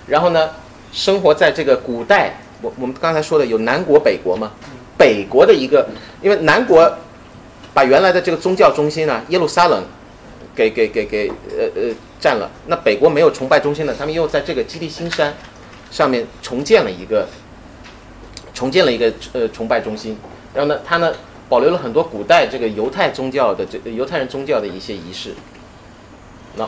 [0.06, 0.50] 然后呢，
[0.92, 4.52] 生活在这个古代，我我们刚才说的有南国北国嘛，
[4.96, 5.88] 北国的一个，
[6.22, 6.96] 因为南国
[7.74, 9.84] 把原来的这个宗教中心呢耶路撒冷
[10.54, 15.34] 给给给给呃呃占了，那北国没有崇拜中心呢，他们又在这个基地新山
[15.90, 17.26] 上面重建了一个
[18.54, 20.16] 重建了一个呃崇拜中心，
[20.54, 21.12] 然后呢，他呢
[21.48, 25.34] 保留了很多古代这个犹太宗教的这犹太人宗教的一些仪式。
[26.56, 26.64] 那，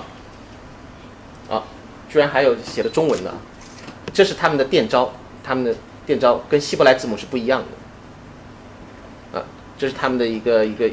[1.55, 1.65] 啊，
[2.11, 3.35] 居然还有写的中文的，
[4.13, 5.75] 这是他们的电招，他们的
[6.05, 7.63] 电招跟希伯来字母是不一样
[9.33, 9.45] 的，啊，
[9.79, 10.91] 这是他们的一个一个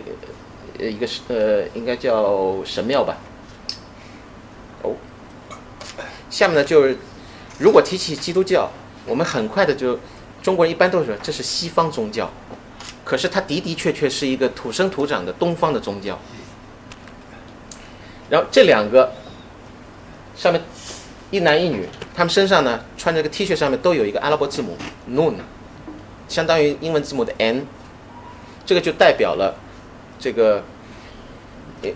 [0.79, 3.17] 呃一个是呃应该叫神庙吧，
[4.83, 4.95] 哦，
[6.29, 6.97] 下面呢就是
[7.59, 8.69] 如果提起基督教，
[9.05, 9.99] 我们很快的就
[10.41, 12.29] 中国人一般都是说这是西方宗教，
[13.03, 16.17] 可是它的的确确是一个土生土长的东方的宗教。
[18.29, 19.11] 然后这两个
[20.35, 20.61] 上面
[21.31, 24.75] 一男一女，他们身上呢穿着个 T 恤上面都有一个阿拉伯字母
[25.09, 25.35] noon，
[26.27, 27.65] 相当于英文字母的 N，
[28.65, 29.55] 这个就代表了
[30.19, 30.63] 这个，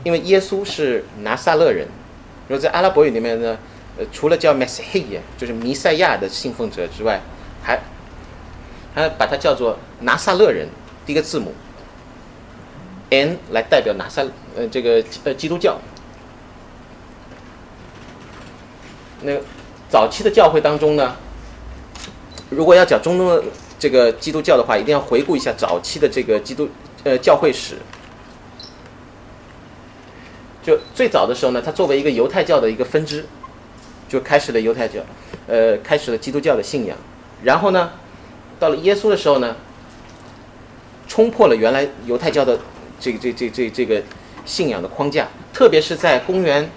[0.04, 1.88] 因为耶稣是拿撒勒人，
[2.48, 3.58] 然后在阿拉伯语里面呢，
[3.98, 7.22] 呃，除了叫 Messiah 就是弥赛亚的信奉者之外，
[7.64, 7.80] 还
[8.94, 10.68] 还把它叫做拿撒勒人，
[11.06, 11.54] 第一个字母
[13.10, 14.24] N 来代表拿撒
[14.56, 15.80] 呃这个呃基督教。
[19.22, 19.34] 那
[19.90, 21.16] 早期的教会当中呢，
[22.50, 23.44] 如果要讲中东的
[23.78, 26.70] 这个基督教的话，一定要回顾一下早期的这个基督
[27.04, 27.76] 呃教会史。
[30.64, 33.26] 就最早的时候呢，它作为一个犹太教的一个分支，
[34.08, 35.00] 就开始了犹太教，
[35.48, 36.98] 呃，开始了基督教的信仰。
[37.44, 37.92] 然后呢，
[38.60, 39.56] 到了耶稣的时候呢，
[41.08, 42.60] 冲破了原来犹太教的
[43.00, 44.02] 这个这这这这个
[44.46, 46.70] 信仰的框架，特别是在公元。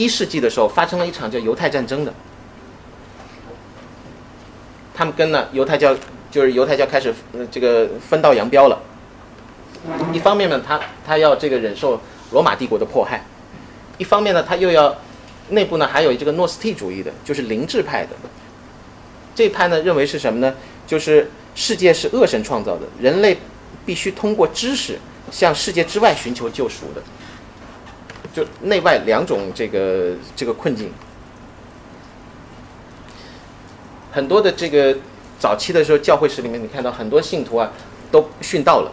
[0.00, 2.14] 一世纪的时候，发生了一场叫犹太战争的。
[4.94, 5.94] 他们跟呢犹太教，
[6.30, 8.80] 就是犹太教开始呃这个分道扬镳了。
[10.10, 12.00] 一方面呢，他他要这个忍受
[12.32, 13.18] 罗马帝国的迫害；
[13.98, 14.96] 一方面呢，他又要
[15.50, 18.16] 内部呢还有这个诺斯替主义的，就是灵智派的。
[19.34, 20.54] 这派呢认为是什么呢？
[20.86, 23.36] 就是世界是恶神创造的，人类
[23.84, 24.98] 必须通过知识
[25.30, 27.02] 向世界之外寻求救赎的。
[28.32, 30.92] 就内外两种这个这个困境，
[34.12, 34.96] 很多的这个
[35.38, 37.72] 早期的时候，教会史里面你看到很多信徒啊
[38.10, 38.92] 都殉道了，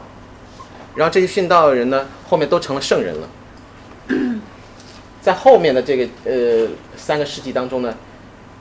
[0.95, 3.29] 然后这些殉道的人呢，后面都成了圣人了。
[5.21, 7.93] 在后面的这个呃三个世纪当中呢，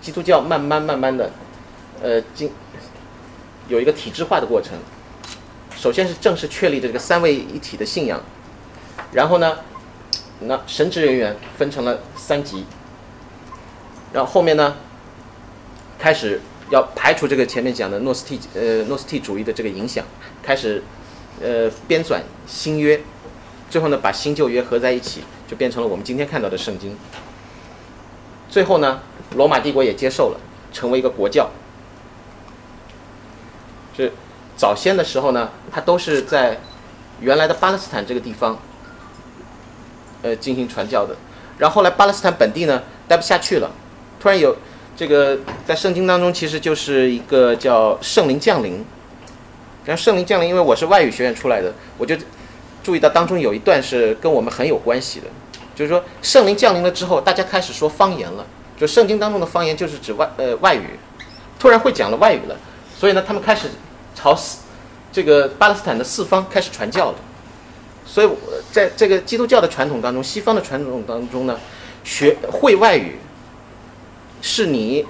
[0.00, 1.30] 基督教慢慢慢慢的，
[2.02, 2.50] 呃，经
[3.68, 4.72] 有一个体制化的过程。
[5.76, 8.20] 首先是正式确立这个三位一体的信仰，
[9.12, 9.58] 然后呢，
[10.40, 12.66] 那神职人员分成了三级，
[14.12, 14.76] 然后后面呢，
[15.98, 20.04] 开始要排除这个前面讲的诺斯替呃诺斯替主义的这个影响，
[20.42, 20.82] 开始
[21.40, 23.00] 呃编纂新约，
[23.70, 26.96] 最后呢把新旧约合在一起，就变成了我们今天看到的圣经。
[28.50, 29.00] 最后呢，
[29.36, 30.40] 罗马帝国也接受了，
[30.72, 31.50] 成为一个国教。
[33.96, 34.12] 是
[34.56, 36.60] 早先的时候呢，它都是在
[37.20, 38.58] 原来的巴勒斯坦这个地方，
[40.26, 41.14] 呃进行传教的。
[41.56, 43.70] 然后后来巴勒斯坦本地呢待不下去了，
[44.20, 44.56] 突然有
[44.96, 48.84] 这个在圣经当中其实就是一个叫圣灵降临。
[49.84, 52.16] 然后圣灵降临，因为我是外语学院出来的，我就
[52.82, 55.26] 注意到当中有一段是跟我们很有关系的。
[55.76, 58.44] 就是说，圣灵降临了之后，大家开始说方言了。
[58.76, 60.98] 就圣经当中的方言，就是指外呃外语，
[61.58, 62.56] 突然会讲了外语了。
[62.98, 63.68] 所以呢，他们开始
[64.14, 64.58] 朝四
[65.12, 67.18] 这个巴勒斯坦的四方开始传教了。
[68.06, 68.28] 所以，
[68.72, 71.58] 在这个基督教的传统当中，西方的传统当中呢，
[72.04, 73.18] 学会外语
[74.40, 75.04] 是你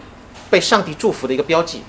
[0.51, 1.83] 被上帝祝福的一个标记。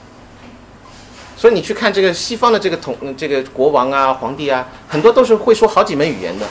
[1.37, 6.45] 所以你去看这个西方的这个统这个国王啊、皇帝啊，很多都是会说好几门语言的，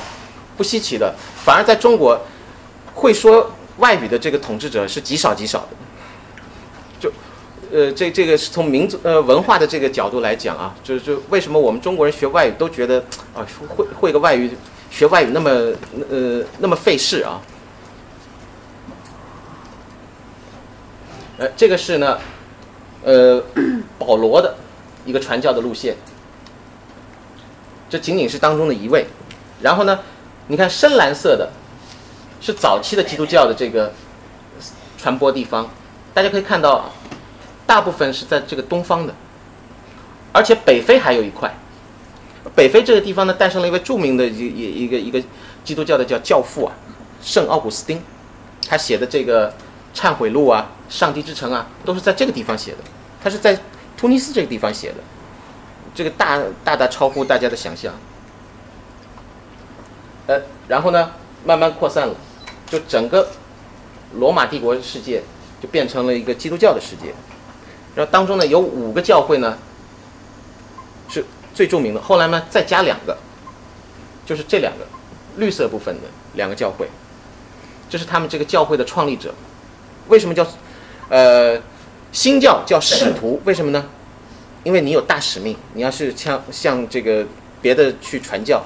[0.56, 1.14] 不稀奇的。
[1.44, 2.20] 反而在中国，
[2.94, 5.68] 会说外语的这个统治者是极少极少的。
[7.72, 12.98] 呃，这这个是从民族呃文化的这个角度来讲啊，就就为什么我们中国人学外语都觉得
[13.34, 13.46] 啊
[13.76, 14.50] 会会个外语
[14.90, 15.50] 学外语那么
[16.10, 17.40] 呃那么费事啊？
[21.38, 22.18] 呃，这个是呢，
[23.04, 23.42] 呃，
[23.98, 24.54] 保罗的。
[25.04, 25.94] 一个传教的路线，
[27.88, 29.06] 这仅仅是当中的一位。
[29.62, 30.00] 然后呢，
[30.48, 31.48] 你看深蓝色的，
[32.40, 33.92] 是早期的基督教的这个
[34.98, 35.70] 传播地方。
[36.12, 36.90] 大家可以看到，
[37.66, 39.14] 大部分是在这个东方的，
[40.32, 41.52] 而且北非还有一块。
[42.54, 45.22] 北非这个地方呢，诞生了一位著名的一一一个一个
[45.64, 46.72] 基督教的叫教父啊，
[47.20, 48.00] 圣奥古斯丁，
[48.68, 49.52] 他写的这个
[49.94, 52.78] 忏悔录啊，上帝之城啊，都是在这个地方写的。
[53.22, 53.58] 他是在。
[53.98, 54.96] 突尼斯这个地方写的，
[55.94, 57.94] 这个大大大超乎大家的想象。
[60.26, 60.38] 呃，
[60.68, 61.12] 然后呢，
[61.46, 62.14] 慢慢扩散了，
[62.66, 63.26] 就整个
[64.12, 65.22] 罗马帝国世界
[65.62, 67.14] 就变成了一个基督教的世界。
[67.96, 69.58] 然后当中呢，有五个教会呢
[71.08, 72.00] 是最著名的。
[72.00, 73.18] 后来呢，再加两个，
[74.24, 74.86] 就是这两个
[75.36, 76.02] 绿色部分的
[76.34, 76.88] 两个教会，
[77.90, 79.34] 这是他们这个教会的创立者。
[80.06, 80.46] 为什么叫
[81.08, 81.60] 呃？
[82.12, 83.84] 新教叫使徒，为什么呢？
[84.64, 87.26] 因为你有大使命，你要是向向这个
[87.60, 88.64] 别的去传教。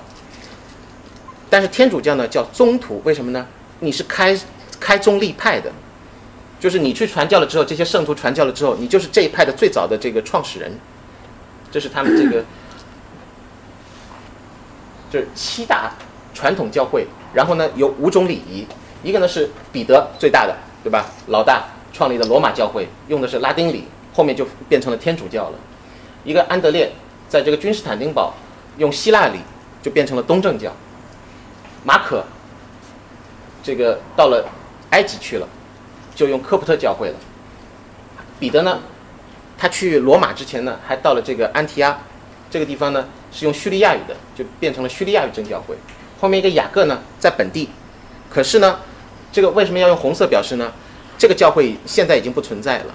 [1.49, 3.45] 但是天主教呢叫宗徒，为什么呢？
[3.81, 4.39] 你是开
[4.79, 5.73] 开宗立派的，
[6.61, 10.71] 就是你去传教了之后，这些圣徒传教了之后，你就是这一派的最早的这个创始人。
[11.73, 12.45] 这是他们这个，
[15.11, 15.91] 就是七大
[16.33, 17.07] 传统教会。
[17.35, 18.67] 然后呢，有五种礼仪，
[19.03, 21.07] 一个呢是彼得最大的，对吧？
[21.27, 21.65] 老大。
[21.93, 23.85] 创立的罗马教会用的是拉丁礼，
[24.15, 25.59] 后面就变成了天主教了。
[26.23, 26.91] 一个安德烈
[27.29, 28.33] 在这个君士坦丁堡
[28.79, 29.41] 用希腊礼，
[29.83, 30.73] 就变成了东正教。
[31.83, 32.25] 马可
[33.61, 34.49] 这个到了
[34.91, 35.49] 埃及去了，
[36.21, 37.15] 就用科普特教会了。
[38.39, 38.81] 彼得呢，
[39.57, 41.99] 他去罗马之前呢，还到了这个安提阿
[42.51, 45.75] 这个地方呢，是用叙利亚语的，就变成了叙利亚语正教会。
[46.21, 47.71] 后面一个雅各呢，在本地，
[48.29, 48.81] 可是呢，
[49.33, 50.71] 这个为什么要用红色表示呢？
[51.17, 52.95] 这个教会现在已经不存在了。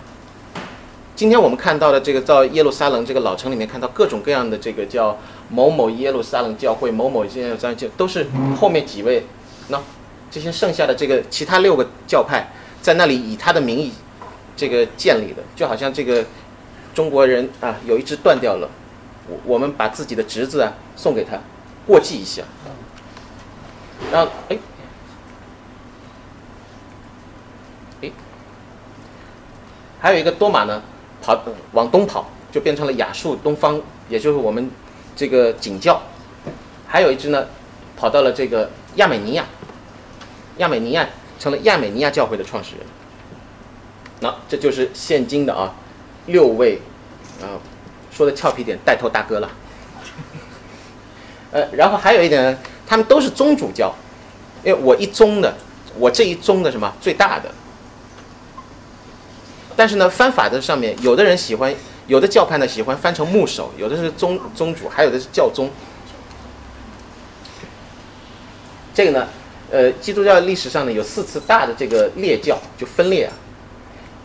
[1.16, 5.18] 今天我们看到的这个在耶路撒冷这个老城里面看到各种各样的这个叫
[5.50, 8.28] 某某耶路撒冷教会、某某耶路撒冷教，都是
[8.60, 9.26] 后面几位，
[9.70, 9.82] 那
[10.30, 12.52] 这些剩下的这个其他六个教派
[12.86, 13.92] 在那里以他的名义
[14.56, 16.24] 这个建立的，就好像这个
[16.94, 18.70] 中国人啊有一只断掉了，
[19.28, 21.36] 我我们把自己的侄子啊送给他
[21.88, 22.44] 过继一下，
[24.12, 24.58] 然后哎。
[30.00, 30.84] 还有一个多马呢，
[31.24, 34.70] 跑往东跑，就变成了亚述东方，也就是我们
[35.16, 36.00] 这个景教。
[36.86, 37.48] 还有一只呢，
[37.98, 39.44] 跑到了这个亚美尼亚，
[40.58, 41.10] 亚美尼亚
[41.40, 42.86] 成了亚美尼亚教会的创始人。
[44.22, 45.74] 那这就是现今的啊
[46.26, 46.82] 六位
[47.42, 47.60] 啊，
[48.12, 49.50] 说的俏皮点，带头大哥了。
[51.52, 53.94] 呃，然后还有一点呢，他们都是宗主教，
[54.64, 55.54] 因为我一宗的，
[55.98, 57.50] 我这一宗的什么最大的。
[59.76, 61.74] 但是呢，翻法的上面，有的人喜欢，
[62.08, 65.70] 有的教派呢喜欢翻成牧首，有的是宗宗主，还有的是教宗。
[68.94, 69.28] 这个呢，
[69.76, 73.34] 呃，基督教历史上呢有四次大的这个列教就分裂啊。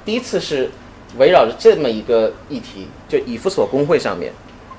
[0.05, 0.70] 第一次是
[1.18, 4.32] 围绕着这么一个议题，就以弗所公会上面，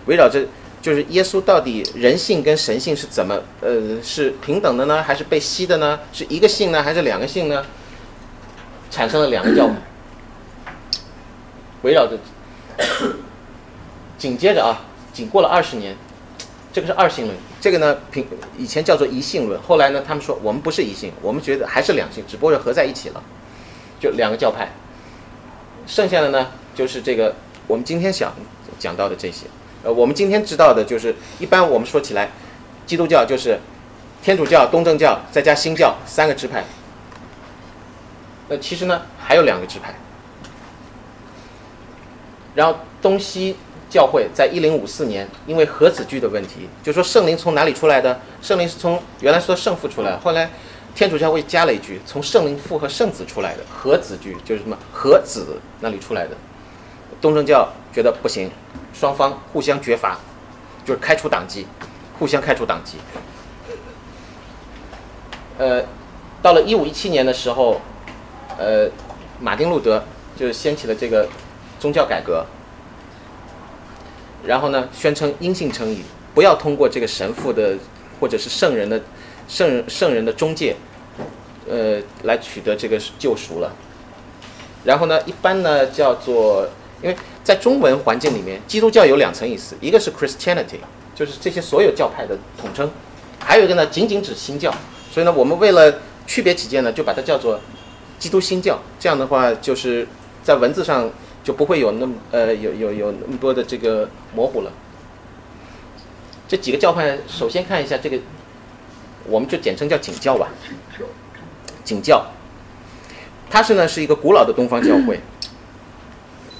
[0.05, 0.45] 围绕着
[0.81, 5.99] 就是耶稣到底人性跟神性是怎么呃是平等的呢，还是被吸的呢？
[6.13, 7.65] 是一个性呢，还是两个性呢？
[8.89, 9.75] 产生了两个教派，
[11.81, 12.17] 围绕着。
[14.17, 15.97] 紧接着啊，仅过了二十年，
[16.71, 18.25] 这个是二性论，这个呢平
[18.57, 23.23] 以前叫做一性论，后来呢他们说我们不是一性，我们觉得还是两性，只不过是合在一起了，
[23.99, 24.69] 就两个教派。
[25.85, 27.35] 剩下的呢就是这个
[27.67, 28.33] 我们今天想
[28.79, 29.45] 讲到的这些，
[29.83, 32.31] 呃，我们今天知道的就是一般我们说起来，
[32.87, 33.59] 基督教就是
[34.23, 36.65] 天主教、东正教再加新教三个支派。
[38.49, 39.93] 那其实呢还有两个支派，
[42.55, 43.55] 然后东西。
[43.91, 48.17] 教会在一零五四年，因为核子句的问题，就说圣灵从哪里出来的？
[48.41, 50.49] 圣灵是从原来说圣父出来，后来
[50.95, 56.37] 天主教会加了一句，从圣灵父和圣子出来的核子句，就是什么核子那里出来的。
[57.19, 58.49] 东正教觉得不行，
[58.93, 60.17] 双方互相绝罚，
[60.85, 61.67] 就是开除党籍，
[62.17, 62.97] 互相开除党籍。
[65.57, 65.83] 呃，
[66.41, 67.81] 到了一五一七年的时候，
[68.57, 68.89] 呃，
[69.41, 70.01] 马丁路德
[70.37, 71.27] 就掀起了这个
[71.77, 72.45] 宗教改革。
[74.43, 76.01] 然后呢，宣称阴性称语，
[76.33, 77.75] 不要通过这个神父的
[78.19, 78.99] 或者是圣人的
[79.47, 80.75] 圣圣人的中介，
[81.69, 83.71] 呃，来取得这个救赎了。
[84.83, 86.67] 然后呢，一般呢叫做，
[87.03, 90.79] 因为在中文环境里面，基督教有两层意思，一个是 Christianity，
[91.13, 92.89] 就是这些所有教派的统称，
[93.39, 94.73] 还有一个呢仅仅指新教。
[95.11, 97.59] 所以呢，我们为了区别起见呢，就把它叫做
[98.17, 98.79] 基督新教。
[98.99, 100.07] 这样的话，就是
[100.43, 101.11] 在文字上。
[101.43, 104.71] 就不会有那么呃有有有那么多的这个模糊了。
[106.47, 108.19] 这几个教派，首先看一下这个，
[109.25, 110.49] 我们就简称叫景教吧。
[111.83, 112.25] 景教，
[113.49, 115.19] 它是呢是一个古老的东方教会。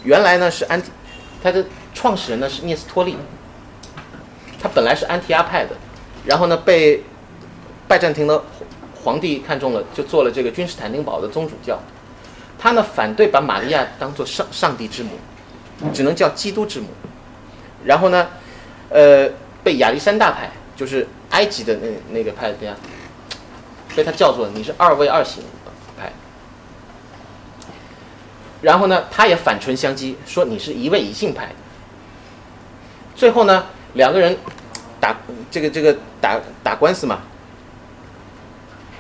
[0.04, 0.90] 原来呢是安提，
[1.44, 3.18] 它的创始人呢是聂斯托利，
[4.60, 5.76] 他本来是安提阿派的，
[6.26, 7.04] 然后呢被
[7.88, 8.42] 拜占庭的
[9.04, 11.80] 皇帝看中了，就做了这个君士坦丁堡的宗主教。
[12.62, 15.10] 他呢反对把玛利亚当做上上帝之母，
[15.92, 16.86] 只能叫基督之母。
[17.84, 18.28] 然后呢，
[18.90, 19.28] 呃，
[19.64, 22.76] 被亚历山大派，就是埃及的那那个派，对呀，
[23.96, 25.42] 被他叫做你是二位二型
[25.98, 26.14] 派。
[28.62, 31.50] 然后呢，他也反唇相讥，说你是一位一性派。
[33.16, 34.38] 最后呢，两个人
[35.00, 35.18] 打
[35.50, 37.22] 这个这个打打官司嘛，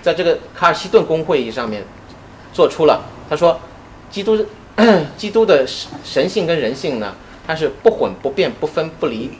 [0.01, 1.86] 在这个卡尔西顿公会议上面
[2.51, 3.03] 做出了。
[3.32, 3.58] 他说
[4.12, 4.46] ：“基督，
[5.16, 5.66] 基督的
[6.04, 7.16] 神性跟人性呢，
[7.48, 9.32] 它是不混不变不分不离，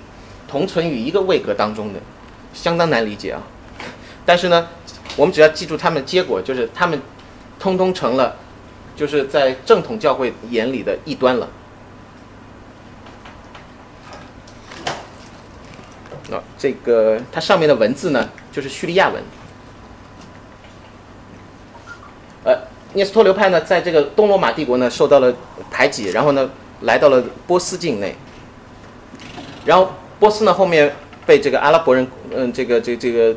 [0.48, 2.00] 同存于一个位格当中的，
[2.54, 3.44] 相当难理解啊。
[4.26, 4.70] 但是呢，
[5.18, 7.02] 我们只要记住他们结果，就是他们
[7.60, 8.38] 通通成了，
[8.96, 11.50] 就是在正统教会眼里的异端了。
[16.30, 19.22] 那这个它上面的文字呢，就是叙利亚文。”
[22.46, 25.34] 呃聂斯托流派呢，在这个东罗马帝国呢受到了
[25.70, 26.50] 排挤，然后呢
[26.82, 28.16] 来到了波斯境内。
[29.64, 30.94] 然后波斯呢后面
[31.26, 33.36] 被这个阿拉伯人，嗯，这个这这个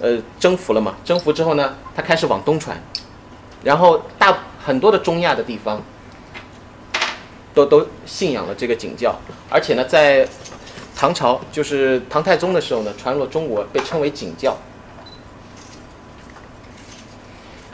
[0.00, 0.96] 呃征服了嘛？
[1.04, 2.76] 征服之后呢，他开始往东传，
[3.62, 5.80] 然后大很多的中亚的地方
[7.54, 9.14] 都都信仰了这个景教，
[9.48, 10.26] 而且呢，在
[10.96, 14.56] 唐朝就是唐太宗的时候呢，传入了中国，被称为景教。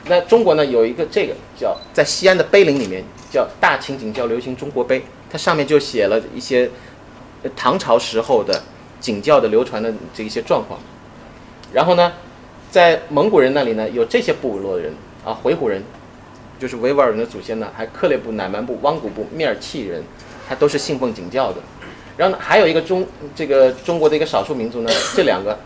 [0.08, 5.00] 那中国呢有一个这个叫在西安的碑林里面叫《大秦景教流行中国碑》，
[5.30, 6.70] 它上面就写了一些
[7.54, 8.62] 唐朝时候的
[9.00, 10.80] 景教的流传的这一些状况。
[11.72, 12.12] 然后呢，
[12.70, 14.94] 在蒙古人那里呢有这些部落的人
[15.24, 15.82] 啊，回鹘人
[16.58, 20.02] 就是维吾尔人的祖先呢，还克烈部、乃蛮部、汪古部、蔑尔契人，
[20.48, 21.60] 他都是信奉景教的。
[22.16, 23.06] 然后呢，还有一个中
[23.36, 25.58] 这个中国的一个少数民族呢，这两个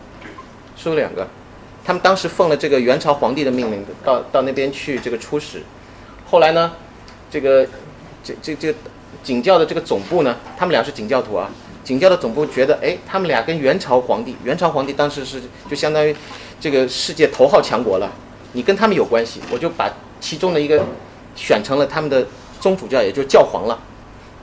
[0.75, 1.27] 说两个。
[1.85, 5.61] 他们当时奉了这个元朝皇帝的命令，到到那边去这个出使。
[6.25, 6.71] 后来呢，
[7.29, 7.67] 这个
[8.23, 8.79] 这这这个
[9.21, 11.49] 景教的这个总部呢，他们俩是景教徒啊。
[11.83, 16.15] 景教的总部觉得，哎，他们俩跟元朝皇帝，元朝皇帝当时是就相当于
[16.57, 18.09] 这个世界头号强国了，
[18.53, 20.81] 你跟他们有关系，我就把其中的一个
[21.35, 22.25] 选成了他们的
[22.61, 23.77] 宗主教，也就是教皇了，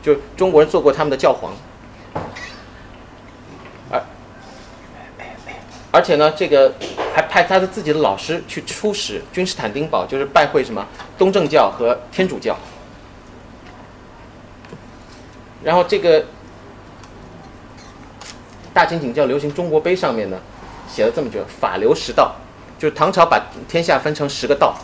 [0.03, 1.55] 就中国人做过他们的教皇。
[5.93, 6.73] 而且呢，这个
[7.15, 10.87] 还派他的自己的老师去出使君士坦丁堡，就是拜会什么
[11.19, 12.57] 东正教和天主教。
[15.63, 16.21] 然后这个
[18.73, 20.39] 《大清景教流行中国碑》上面呢，
[20.89, 22.35] 写了这么句：“法流十道”，
[22.79, 24.75] 就是唐朝把天下分成十个道，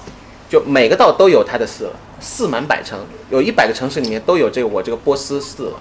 [0.50, 2.98] 就每个道都有它的寺了，寺满百城，
[3.30, 5.78] 有一百个城市里面都有这个我这个波斯寺了。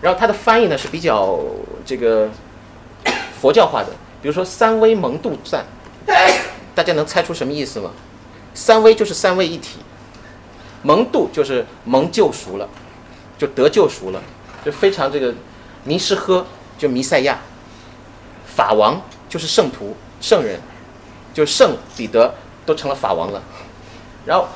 [0.00, 1.40] 然后它的翻译呢是比较
[1.84, 2.28] 这个
[3.40, 3.88] 佛教化的，
[4.24, 5.66] 比如说三威蒙度赞，
[6.74, 7.90] 大家能猜出什么意思吗？
[8.54, 9.80] 三威就是三位一体，
[10.82, 12.66] 蒙度就是蒙救赎了，
[13.36, 14.22] 就得救赎了，
[14.64, 15.34] 就非常这个
[15.84, 16.46] 弥失呵
[16.78, 17.38] 就弥赛亚，
[18.46, 18.98] 法王
[19.28, 20.58] 就是圣徒圣人，
[21.34, 23.42] 就圣彼得都成了法王了。
[24.24, 24.48] 然后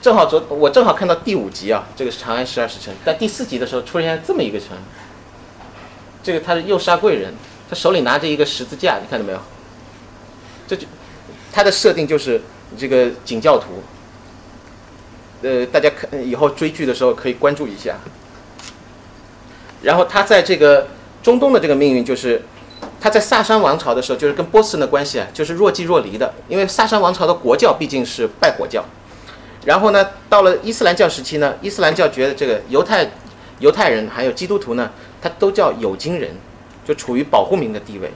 [0.00, 4.68] 正好昨我正好看到第五集啊，这个是长安十二时辰，但第四集的时候出现这么一个城，
[6.22, 7.34] 这个他是诱杀贵人，
[7.72, 9.38] 他手里拿着一个十字架，你看到没有？
[10.68, 10.86] 这就
[11.50, 12.38] 他的设定就是
[12.76, 13.82] 这个景教徒，
[15.40, 17.96] 呃，大家可以后追剧的时候可以关注一下。
[19.80, 20.88] 然后他在这个
[21.22, 22.42] 中东的这个命运就是，
[23.00, 28.84] 他在萨珊王朝的时候，就是跟波斯人的关系啊，就是若即若离的，因为萨珊王朝的国教毕竟是拜火教。
[29.64, 33.10] 然后呢，到了伊斯兰教时期呢，伊斯兰教觉得这个犹太
[33.60, 34.90] 犹太人还有基督徒呢，
[35.22, 36.36] 他都叫有经人，
[36.84, 38.10] 就处于保护民的地位。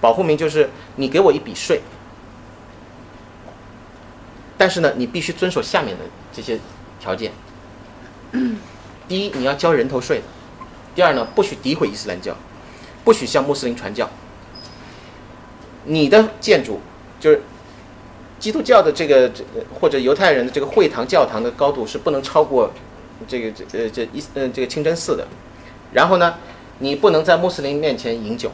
[0.00, 1.80] 保护民就是你给我一笔税，
[4.56, 6.58] 但是呢，你必须遵守下面的这些
[7.00, 7.32] 条件。
[9.08, 10.18] 第一，你要交人头税；
[10.94, 12.36] 第二呢，不许诋毁伊斯兰教，
[13.02, 14.08] 不许向穆斯林传教。
[15.84, 16.80] 你的建筑
[17.18, 17.42] 就是
[18.38, 22.70] 基督教的这个这个或者犹太人的这个会堂、教堂的高度是不能超过
[23.26, 25.26] 这个这呃这伊呃这个清真寺的。
[25.92, 26.34] 然后呢，
[26.78, 28.50] 你不能在穆斯林面前饮酒，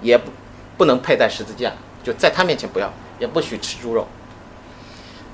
[0.00, 0.30] 也不
[0.76, 1.72] 不能佩戴十字架，
[2.02, 4.06] 就在他面前不要，也不许吃猪肉。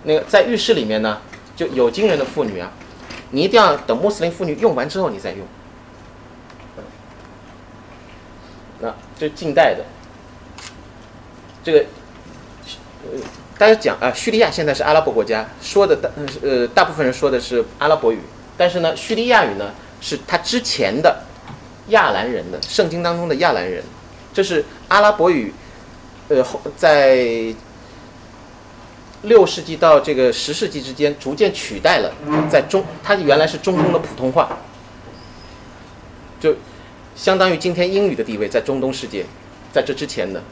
[0.04, 1.20] 那个在浴室里面呢，
[1.54, 2.72] 就有经人的妇女啊，
[3.30, 5.46] 你一定要等穆斯林妇女用完之后你再用。
[8.82, 9.84] 那这是近代的，
[11.62, 11.84] 这个
[13.04, 13.20] 呃，
[13.58, 16.08] 大家讲啊，叙利亚现在是阿拉伯国家，说的大
[16.42, 18.20] 呃大部分人说的是阿拉伯语，
[18.56, 19.70] 但是呢，叙利亚语呢
[20.00, 21.24] 是他之前的
[21.88, 23.82] 亚兰人的圣经当中的亚兰人，
[24.32, 25.52] 这是阿拉伯语，
[26.28, 26.44] 呃
[26.76, 27.54] 在
[29.22, 32.12] 六世纪到这个十世纪之间逐渐取代了
[32.48, 34.58] 在中，它原来是中东的普通话，
[36.40, 36.54] 就
[37.14, 39.26] 相当于今天英语的地位在中东世界，
[39.72, 40.42] 在这之前的，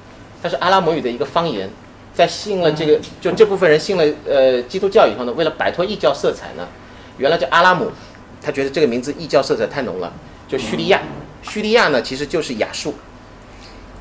[0.42, 1.70] 它是阿拉伯语的一个方言，
[2.12, 6.68] 在信了这个就这部分人信了呃基督教以后呢，为了摆脱异教色彩呢，
[7.16, 7.90] 原来叫阿拉姆，
[8.42, 10.12] 他觉得这个名字异教色彩太浓了，
[10.48, 11.02] 就叙利亚，
[11.42, 12.94] 叙利亚呢其实就是亚述，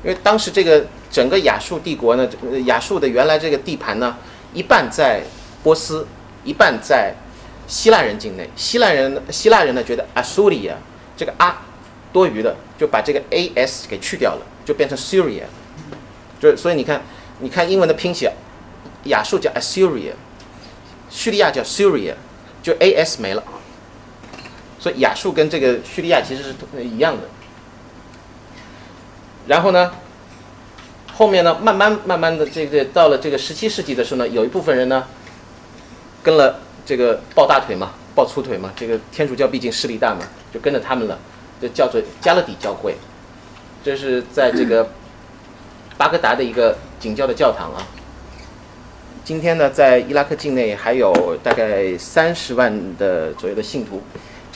[0.02, 2.26] 因为当时这个整个亚述帝国呢，
[2.64, 4.16] 亚述的原来这个地盘呢，
[4.54, 5.22] 一半在
[5.62, 6.06] 波斯，
[6.44, 7.14] 一半在
[7.66, 8.48] 希腊人境内。
[8.56, 10.72] 希腊人希腊人呢觉得 Assyria
[11.16, 11.62] 这个啊
[12.12, 15.42] 多余的，就把这个 a s 给去掉了，就变成 Syria。
[16.40, 17.02] 就所以你看，
[17.40, 18.32] 你看英文的拼写，
[19.04, 20.12] 亚述叫 Assyria，
[21.10, 22.14] 叙利亚叫 Syria，
[22.62, 23.42] 就 a s 没了。
[24.88, 27.24] 所以亚述跟这个叙利亚其实是一样的。
[29.46, 29.92] 然后呢，
[31.12, 35.04] 后面呢，慢慢慢慢的这个到了这个十七世纪的时候呢，有一部分人呢，
[36.22, 40.22] 跟了这个抱大腿嘛，抱粗腿嘛，这个天主教毕竟势力大嘛，
[40.54, 41.18] 就跟着他们了，
[41.60, 42.94] 就叫做加勒底教会，
[43.84, 44.88] 这是在这个
[45.98, 47.84] 巴格达的一个景教的教堂啊。
[49.22, 54.02] 今天呢，在伊拉克境内还有大概三十万的左右的信徒。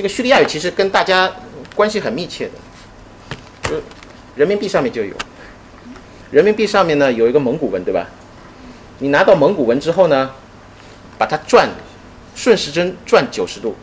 [0.03, 1.31] 这个叙利亚语其实跟大家
[1.77, 3.81] 关系很密切的，就
[4.35, 5.15] 人民币上面就有。
[6.33, 8.09] 人民币上面呢有一个蒙古文，对吧？
[8.99, 10.29] 你拿到蒙古文之后呢，
[11.17, 11.69] 把它转
[12.35, 13.77] 顺时针转九十度，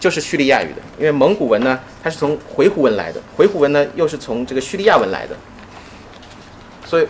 [0.00, 0.82] 就是叙利亚语的。
[0.98, 5.36] 因为蒙古文呢，它是从回鹘文来的，回鹘文呢又是从这个叙利亚文来的。
[6.84, 7.06] 所以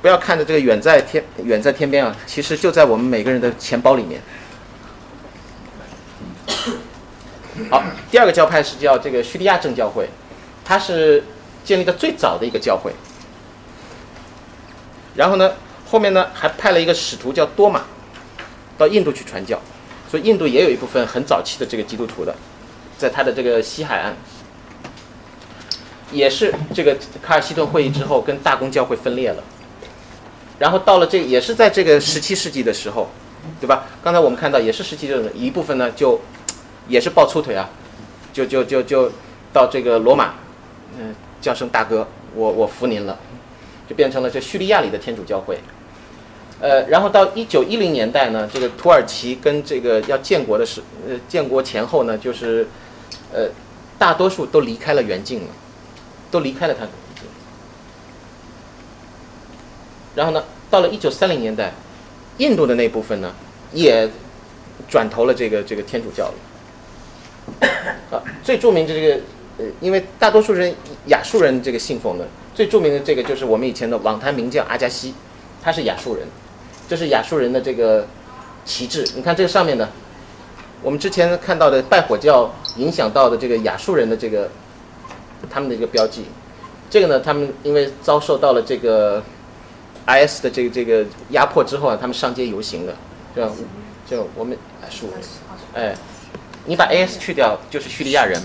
[0.00, 4.22] 不要看着这个远在天远在天边啊，其实就在我们每个人的钱包里面。
[7.70, 10.08] 好，第二个教派是叫这个叙利亚正教会，
[10.64, 11.22] 它是
[11.64, 12.92] 建立的最早的一个教会。
[15.14, 15.52] 然后呢，
[15.88, 17.82] 后面呢还派了一个使徒叫多马，
[18.76, 19.56] 到印度去传教，
[20.10, 22.34] 所以印度也有一部分很早期的这个基督徒的，
[22.98, 24.16] 在他的这个西海岸，
[26.10, 29.44] 也是这个卡尔西顿会议之后跟大公教会分裂了。
[30.58, 33.08] 然后到了这也是在这个十七世纪的时候，
[33.60, 33.86] 对吧？
[34.02, 36.20] 刚才我们看到也是十七世纪的一部分呢就。
[36.90, 37.70] 也是抱粗腿啊，
[38.32, 39.10] 就就就就
[39.52, 40.34] 到这个罗马，
[40.98, 43.16] 嗯，叫声大哥，我我服您了，
[43.88, 45.60] 就变成了这叙利亚里的天主教会。
[46.60, 52.68] 呃，然后到一九一零年代呢，这个土耳其跟这个要建国的时，呃，建国前后呢，就是
[53.32, 53.48] 呃，
[53.98, 55.48] 大多数都离开了原境了，
[56.30, 56.86] 都离开了它。
[60.16, 61.72] 然后呢，到了一九三零年代，
[62.38, 63.32] 印度的那部分呢，
[63.72, 64.10] 也
[64.88, 66.34] 转投了这个这个天主教了。
[68.10, 69.20] 啊， 最著名的这个，
[69.58, 70.74] 呃，因为大多数人
[71.06, 75.14] 亚述人这个信奉的，最著名的这个就是我们以前的网坛名将阿加西，
[75.62, 76.26] 他是亚述人，
[76.88, 78.06] 这是亚述人的这个
[78.64, 79.06] 旗帜。
[79.14, 79.88] 你看这个上面呢，
[80.82, 84.48] 我们之前看到的拜火教影响到的这个亚述人的这个
[85.48, 86.24] 他们的一个标记，
[86.88, 89.22] 这个呢，他们因为遭受到了这个
[90.06, 92.94] IS 的这个这个压迫之后啊，他们上街游行的，
[93.34, 93.50] 是吧？
[94.08, 95.20] 就我们亚述人，
[95.74, 95.94] 哎。
[96.66, 98.40] 你把 AS 去掉，就是叙利亚人。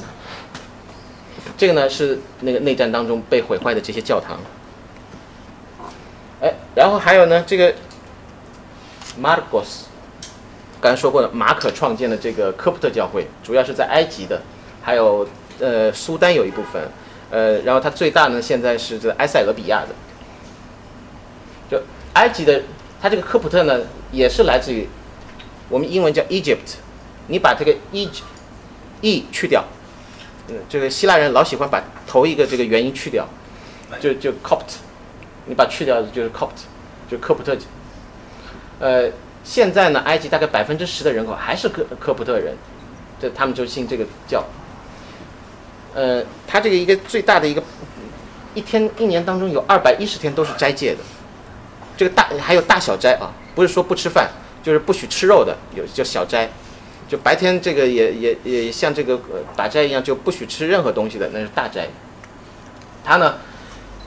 [1.58, 4.40] 这个呢是那个内战当中被毁坏的这些教堂。
[6.42, 7.74] 哎，然后还有呢，这个
[9.22, 9.84] Marcos，
[10.82, 14.42] 刚才说过的，马可创建的这个科普特教会，主要是在埃及的，
[14.82, 15.28] 还有
[15.60, 16.82] 呃苏丹有一部分，
[17.30, 19.96] 呃，然后它最大呢现在是在埃塞俄比亚的。
[21.70, 21.82] 就
[22.14, 22.64] 埃及的，
[23.02, 23.80] 它这个科普特呢
[24.12, 24.88] 也是来自于
[25.70, 26.78] 我们英文叫 Egypt。
[27.28, 29.64] 你把这个 e，e 去掉，
[30.48, 33.28] 嗯，这个希腊人老喜欢把头一个这个元音去掉，
[34.00, 34.78] 就就 copt，
[35.46, 36.66] 你把去掉就是 copt，
[37.10, 37.58] 就科普特。
[38.80, 39.10] 呃，
[39.44, 42.56] 现在呢，埃及大概百分之十的人口还是科科普特人，
[43.20, 44.44] 这他们就信这个教。
[45.94, 47.64] 呃，他这个一个最大的一个，
[48.54, 51.00] 一天一年当中有二百一十天都是斋戒的，
[51.96, 54.30] 这个大还有大小斋啊，不是说不吃饭，
[54.62, 56.50] 就是不许吃肉的，有叫小斋。
[57.08, 59.20] 就白天这个也也也像这个
[59.56, 61.88] 打斋一样，就不许吃任何东西的，那是大斋。
[63.04, 63.36] 他呢，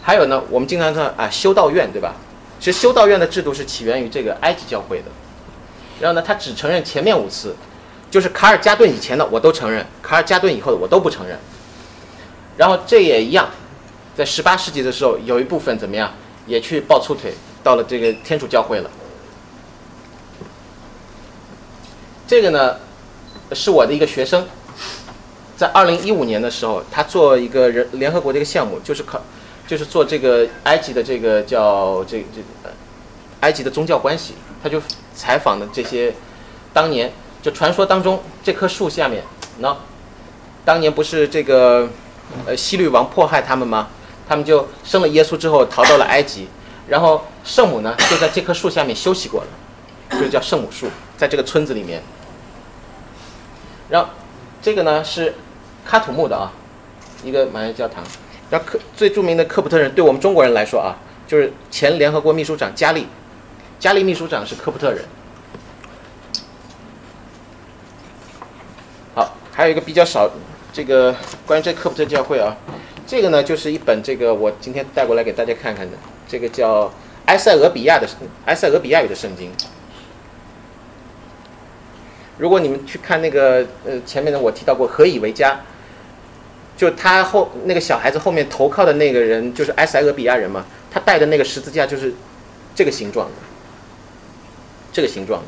[0.02, 2.14] 还有呢，我们经常说啊，修道院对吧？
[2.58, 5.04] 其实修道院的制度是起源于这个埃及教会的。
[6.00, 7.54] 然后呢，他只承认前面五次，
[8.10, 11.38] 就是卡尔加顿以前的我都承认，卡尔加顿以后的我都不承认。
[12.56, 13.48] 然后这也一样，
[14.16, 16.12] 在十八世纪的时候，有一部分怎么样，
[16.46, 17.32] 也去抱粗腿，
[17.62, 18.90] 到了这个天主教会了。
[22.26, 22.76] 这个呢？
[23.52, 24.46] 是我的一个学生，
[25.56, 29.20] 在二零一五年的时候，他做一个人联合国的一个项目，就是考，
[29.66, 32.70] 就是做这个埃及的这个叫这这
[33.40, 34.80] 埃及的宗教关系，他就
[35.14, 36.14] 采访的这些
[36.72, 39.22] 当年就传说当中这棵树下面，
[39.58, 39.76] 那
[40.64, 41.88] 当年不是这个
[42.46, 43.88] 呃希律王迫害他们吗？
[44.28, 46.48] 他们就生了耶稣之后逃到了埃及，
[46.86, 50.86] 然后圣母呢就在这棵树下面休息过了，就叫圣母树，
[51.16, 52.02] 在这个村子里面。
[53.88, 54.08] 然后，
[54.60, 55.34] 这个呢是
[55.88, 56.52] 喀土穆的啊，
[57.24, 58.04] 一个玛雅教堂。
[58.50, 63.06] 然后科最著名的科普特人，对我们中国人来说啊，就是前联合国秘书长加利，
[63.78, 65.04] 加利秘书长是科普特人。
[69.14, 70.30] 好，还有一个比较少，
[70.72, 71.14] 这个
[71.46, 72.56] 关于这科普特教会啊，
[73.06, 76.90] 这个呢就是一本这个我今天带过来给大家看看的，这个叫
[77.26, 78.08] 埃塞俄比亚的
[78.46, 79.52] 埃塞俄比亚语的圣经。
[82.38, 85.60] 如果你们去看那个呃前面的我提到过何以为家，
[86.76, 92.14] 就他后那个小孩子后面投靠的那个人就是埃塞俄比亚人嘛，他带的那个十字架就是
[92.76, 93.32] 这个形状的，
[94.92, 95.42] 这个形状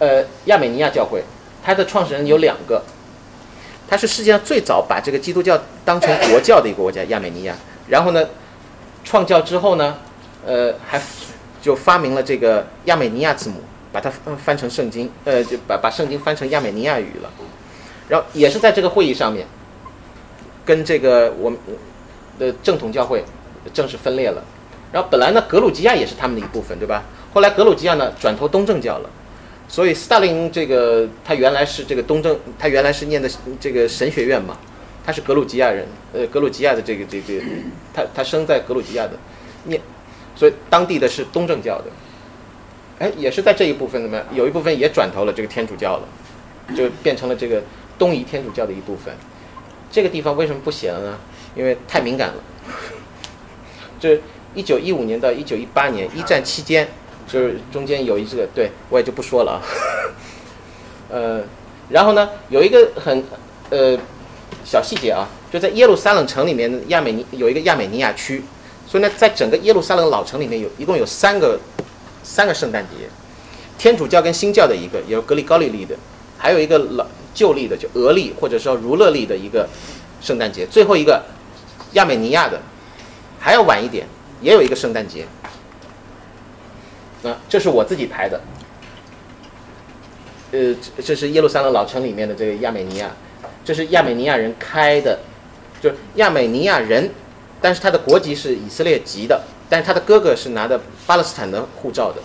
[0.00, 0.06] 的。
[0.06, 1.22] 呃，亚美尼亚教会，
[1.64, 2.82] 它的创始人有两个，
[3.88, 7.54] 它是世界上最早把这个基督教当成国教的一个国家，亚美尼亚。
[7.86, 8.28] 然后呢，
[9.04, 9.98] 创教之后呢，
[10.44, 11.00] 呃还。
[11.60, 13.56] 就发明了这个亚美尼亚字母，
[13.92, 17.30] 把它翻翻成圣经，呃，就把把圣经翻成亚美尼亚语了。
[18.08, 19.46] 然后也是在这个会议上面，
[20.64, 21.58] 跟这个我们
[22.38, 23.22] 的正统教会
[23.74, 24.42] 正式分裂了。
[24.90, 27.04] 然后本来呢，格鲁吉亚也是他们的一部分，对吧？
[27.34, 29.10] 后来格鲁吉亚呢转投东正教了，
[29.68, 33.28] 所以斯大林这个他原来是这个东正，他原来是念的
[33.60, 34.56] 这个神学院嘛，
[35.04, 37.42] 他是格鲁吉亚人，呃，格鲁吉亚的这个这个，
[37.92, 39.12] 他他生在格鲁吉亚的，
[39.64, 39.78] 念。
[40.38, 41.84] 所以当地的是东正教的，
[43.00, 44.24] 哎，也是在这一部分怎么样？
[44.32, 46.08] 有一部分也转投了这个天主教了，
[46.76, 47.60] 就变成了这个
[47.98, 49.12] 东夷天主教的一部分。
[49.90, 51.18] 这个地方为什么不写了呢？
[51.56, 52.34] 因为太敏感了。
[53.98, 54.20] 这
[54.54, 56.86] 一九一五年到一九一八年一战期间，
[57.26, 59.58] 就是中间有一个，对我也就不说了啊。
[61.10, 61.42] 呃，
[61.88, 63.24] 然后呢，有一个很
[63.70, 63.98] 呃
[64.64, 68.44] 小细节啊，就在耶路撒冷城里面，亚美尼有一个亚美尼亚区。
[68.88, 71.60] 所以呢，在整个耶路撒冷老城里面有一共有三个
[72.22, 73.06] 三个圣诞节，
[73.76, 75.94] 天主教跟新教的一个，有格里高利历的，
[76.38, 79.68] 还有一个老旧历的，就俄历或者说儒勒历的一个
[80.22, 81.22] 圣诞节，最后一个
[81.92, 82.58] 亚美尼亚的
[83.38, 84.06] 还要晚一点，
[84.40, 85.26] 也有一个圣诞节。
[87.22, 88.40] 啊，这是我自己排的，
[90.52, 90.74] 呃，
[91.04, 93.10] 这是耶路撒冷老城里面的这个亚美尼亚，
[93.66, 95.18] 这是亚美尼亚人开的，
[95.82, 97.10] 就是亚美尼亚人。
[97.60, 102.20] 但是他的国籍是以色列籍的，但是他的哥哥是拿的巴勒斯坦的护照的，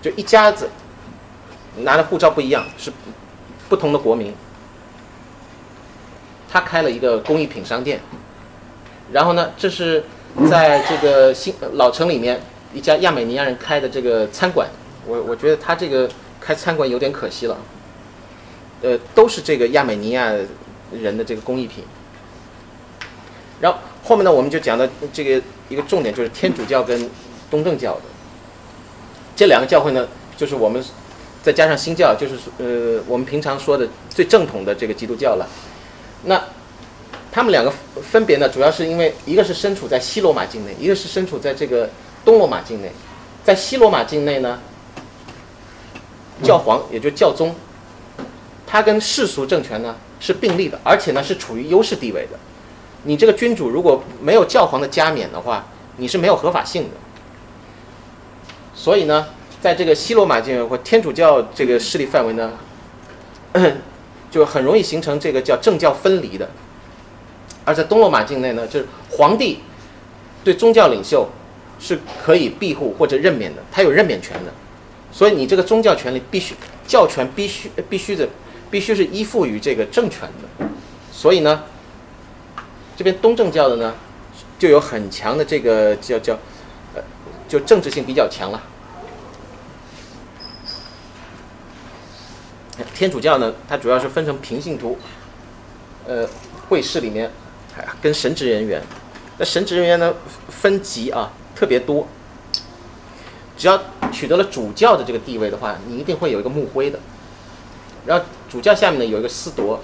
[0.00, 0.68] 就一家子
[1.78, 2.92] 拿的护照不一样，是
[3.68, 4.32] 不同的国民。
[6.48, 8.00] 他开了一个工艺品商店，
[9.12, 10.04] 然后呢，这是
[10.48, 12.40] 在这个新老城里面
[12.72, 14.68] 一家亚美尼亚人开的这个餐馆。
[15.06, 16.08] 我我觉得他这个
[16.40, 17.58] 开餐馆有点可惜了。
[18.82, 20.32] 呃，都是这个亚美尼亚
[20.92, 21.84] 人的这个工艺品。
[23.60, 27.10] 然后后面呢，我们就讲到这个一个重点，就是天主教跟
[27.50, 28.02] 东正教的
[29.34, 30.80] 这两个教会呢，就是我们
[31.42, 35.48] 再加上新教，就是呃我们平常说的最正统的这个基督教了。
[36.24, 36.40] 那
[37.32, 41.90] 他们两个分别呢，主要是因为一个是身处在西罗马境内，一个是身处在这个
[42.24, 42.92] 东罗马境内。
[43.44, 44.60] 在西罗马境内呢，
[46.44, 47.52] 教皇也就教宗。
[48.66, 52.38] 他跟世俗政权呢是并立的，而且呢是处于优势地位的。
[53.06, 55.64] 你这个君主如果没有教皇的加冕的话，
[55.96, 56.90] 你是没有合法性的。
[58.74, 59.28] 所以呢，
[59.60, 62.52] 在这个西罗马境或天主教这个势力范围呢，
[64.30, 66.48] 就很容易形成这个叫政教分离的。
[67.64, 69.60] 而在东罗马境内呢，就是皇帝
[70.44, 71.28] 对宗教领袖
[71.78, 74.52] 是可以庇护或者任免的，他有任免权的。
[75.10, 76.54] 所以你这个宗教权利必须
[76.86, 78.28] 教权必须必须的。
[78.68, 80.66] 必须是依附于这个政权的，
[81.12, 81.62] 所以呢，
[82.96, 83.94] 这边东正教的呢，
[84.58, 86.32] 就有很强的这个叫叫，
[86.94, 87.02] 呃，
[87.46, 88.62] 就政治性比较强了。
[92.94, 94.98] 天主教呢，它主要是分成平信徒，
[96.06, 96.26] 呃，
[96.68, 97.30] 会士里面，
[98.00, 98.82] 跟神职人员，
[99.36, 100.14] 那神职人员呢
[100.48, 102.08] 分级啊特别多，
[103.58, 103.78] 只要
[104.10, 106.98] 取得了主教的这个地位的话，你一定会有一个牧徽的。
[108.06, 109.78] 然后主教下面呢有一个司铎，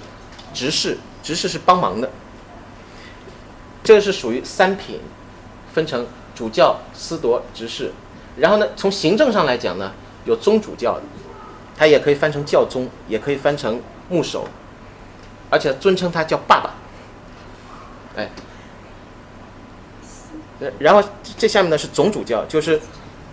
[0.51, 2.09] 执事，执事是帮忙的。
[3.83, 5.01] 这个是属于三品，
[5.73, 7.91] 分成主教、司铎、执事。
[8.37, 9.91] 然后呢，从行政上来讲呢，
[10.25, 10.99] 有宗主教，
[11.77, 14.47] 他也可以翻成教宗，也可以翻成牧首，
[15.49, 16.73] 而且尊称他叫爸爸。
[18.15, 18.29] 哎，
[20.79, 21.03] 然后
[21.37, 22.79] 这下面呢是总主教，就是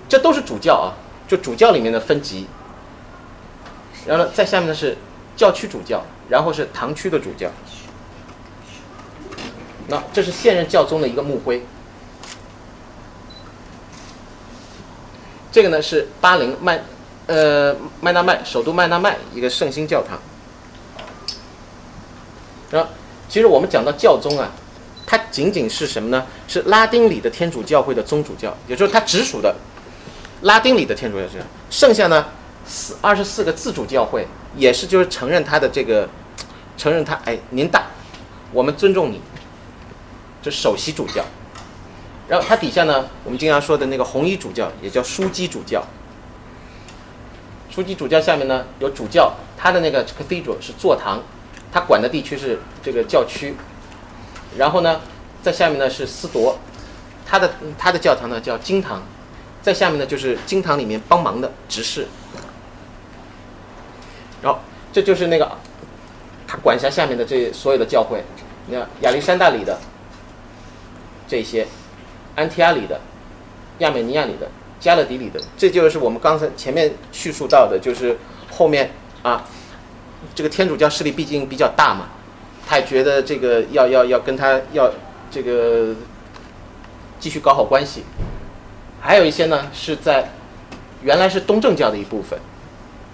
[0.08, 0.92] 这都是主教啊，
[1.28, 2.46] 就主教里面的分级。
[4.06, 4.96] 然后呢，在下面呢是
[5.36, 7.48] 教区主教，然后是堂区的主教。
[9.90, 11.62] 那这是现任教宗的一个墓徽。
[15.52, 16.80] 这个呢是巴林麦，
[17.26, 20.16] 呃麦纳麦首都麦纳麦一个圣心教堂。
[22.70, 22.88] 然后，
[23.28, 24.48] 其实我们讲到教宗啊，
[25.04, 26.24] 它仅仅是什么呢？
[26.46, 29.52] 是拉丁里的天主教会的宗主教，也就是他直属的
[30.42, 31.30] 拉丁里的天主教会。
[31.68, 32.26] 剩下呢？
[32.64, 34.24] 四二十四个自主教会
[34.54, 36.08] 也是，就是承认他的这个，
[36.76, 37.86] 承认他哎，您大，
[38.52, 39.20] 我们尊重你，
[40.42, 41.24] 这首席主教。
[42.28, 45.84] 然后他底下呢，我们经常说的那个红衣主教也叫枢机主教。
[47.74, 51.22] 枢机主教下面呢有主教，他的那个 cathedral 是座堂，
[51.72, 53.54] 他管的地区是这个教区。
[54.56, 55.00] 然后呢，
[55.42, 56.58] 在下面呢是司铎，
[57.26, 59.02] 他的他的教堂呢叫经堂，
[59.62, 62.06] 在下面呢就是经堂里面帮忙的执事。
[64.42, 64.58] 然后
[64.92, 65.50] 这就是那个
[66.46, 68.22] 他管辖下面的这所有的教会，
[68.66, 69.78] 你看亚历山大里的
[71.30, 71.64] 这些，
[72.34, 73.00] 安提阿里的，
[73.78, 74.50] 亚美尼亚里的，
[74.80, 78.18] 加勒底里的，这就是我们刚才前面叙述到的，就是
[78.50, 78.90] 后面
[79.22, 79.44] 啊，
[80.34, 82.08] 这个天主教势力毕竟比较大嘛，
[82.66, 84.90] 他也觉得这个要要要跟他要
[85.30, 85.94] 这个
[87.20, 88.02] 继续搞好关系，
[89.00, 90.32] 还有一些呢是在
[91.04, 92.36] 原来是东正教的一部分，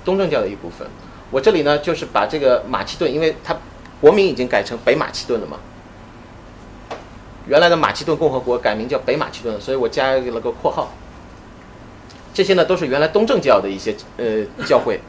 [0.07, 0.89] 东正教的一部分。
[1.31, 3.55] 我这里呢，就是把这个马其顿，因为它
[4.01, 5.59] 国名已经改成北马其顿了嘛。
[7.47, 10.93] 原来的马其顿共和国改名叫北马其顿，所以我加了个括号。
[12.35, 15.01] 这些呢，都是原来东正教的一些呃教会，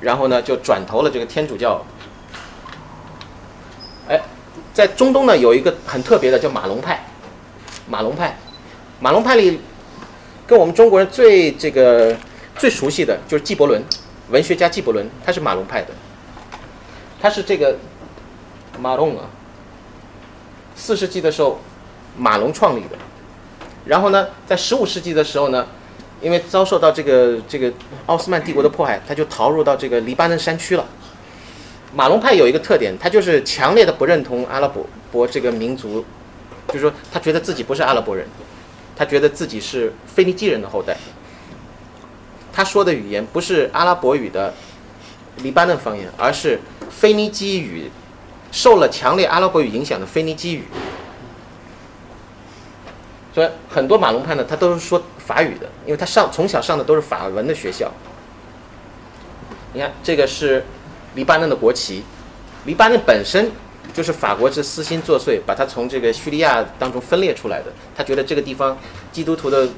[0.00, 1.80] 然后呢，就转投了这个天主教。
[4.08, 4.20] 哎，
[4.74, 7.04] 在中东呢，有一个很特别的叫马龙派。
[7.88, 8.36] 马龙派，
[8.98, 9.60] 马龙派里，
[10.46, 12.16] 跟我们中国人最这个
[12.56, 13.80] 最熟悉的就是纪伯伦。
[14.30, 15.88] 文学家纪伯伦，他是马龙派的，
[17.20, 17.78] 他是这个
[18.80, 19.24] 马龙啊。
[20.76, 21.58] 四世纪的时候，
[22.16, 22.96] 马龙创立的。
[23.86, 25.66] 然后呢，在十五世纪的时候呢，
[26.20, 27.72] 因为遭受到这个这个
[28.06, 30.84] 奥斯曼帝国的迫害，他就逃入到这个黎巴嫩山区了。
[31.94, 36.04] 马龙派有一个特点，他就是强烈的不认同阿拉伯伯这个民族，
[36.68, 38.26] 就是说他觉得自己不是阿拉伯人，
[38.94, 40.96] 他觉得自己是腓尼基人的后代。
[42.52, 44.52] 他说的语言不是阿拉伯语的
[45.42, 46.58] 黎巴嫩方言，而是
[46.90, 47.90] 腓尼基语，
[48.56, 50.64] 受了强烈阿拉伯语影响的腓尼基语。
[53.34, 57.92] 所以很多马龙派呢，他都是说法语的，因为他上从小上的都是法文的学校。
[59.74, 60.64] 你看，这个是
[61.14, 62.02] 黎巴嫩的国旗，
[62.64, 63.52] 黎巴嫩本身
[63.92, 67.66] 就是法国是私心作祟，把它从这个叙利亚当中分裂出来的。
[67.94, 68.78] 他觉得这个地方
[69.12, 69.68] 基督徒的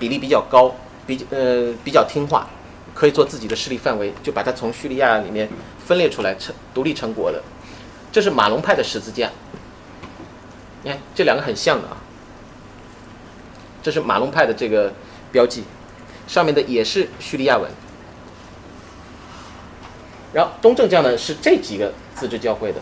[0.00, 0.74] 比例比较高，
[1.06, 2.48] 比呃比较听话，
[2.92, 5.48] 可以做自己的势力范围，就把它从叙利亚里面
[5.78, 7.40] 分裂出来成独立成国的。
[8.12, 9.30] 这是马龙派的十字架，
[10.82, 11.96] 你看这两个很像的啊。
[13.82, 14.92] 这是马龙派的这个
[15.32, 15.64] 标记，
[16.26, 17.70] 上面的也是叙利亚文。
[20.32, 22.80] 然后东正教呢是这几个自治教会的。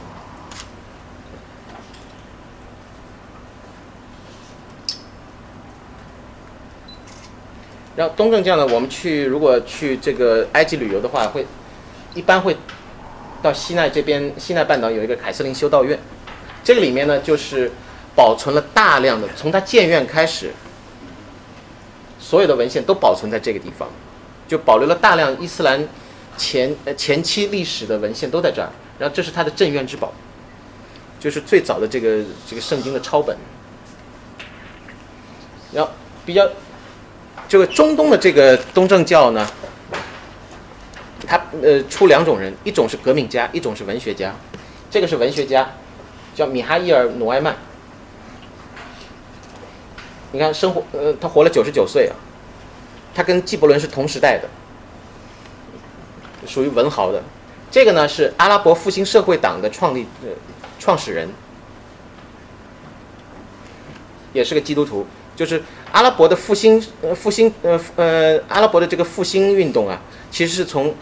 [7.96, 11.46] 然后东正教呢，我们去如果去这个埃及旅游的话，会
[12.14, 12.56] 一般会
[13.42, 15.98] 到西奈这边，西奈半岛有一个凯瑟琳修道院，
[16.62, 17.70] 这个里面呢就是
[18.14, 20.52] 保存了大量的从它建院开始，
[22.18, 23.88] 所有的文献都保存在这个地方，
[24.46, 25.86] 就保留了大量伊斯兰
[26.36, 28.68] 前呃前期历史的文献都在这儿。
[28.98, 30.12] 然后这是它的镇院之宝，
[31.20, 33.36] 就是最早的这个这个圣经的抄本。
[35.72, 35.90] 然后
[36.24, 36.48] 比较。
[37.48, 39.48] 这个中东的这个东正教呢，
[41.28, 44.34] 他呃出两种人，一种是革命家，一种是文学家。
[44.90, 45.68] 这个是文学家，
[46.34, 47.54] 叫米哈伊尔·努埃曼。
[50.32, 52.16] 你看，生活呃，他活了九十九岁啊，
[53.14, 54.48] 他跟纪伯伦是同时代的，
[56.46, 57.22] 属于文豪的。
[57.70, 60.30] 这个呢是阿拉伯复兴社会党的创立呃
[60.78, 61.28] 创始人，
[64.32, 65.06] 也是个基督徒。
[65.36, 65.62] 就是
[65.92, 70.00] 阿拉伯的复兴，呃，复兴，呃，呃，阿拉伯的这个复兴运动啊，
[70.32, 70.92] 其实是从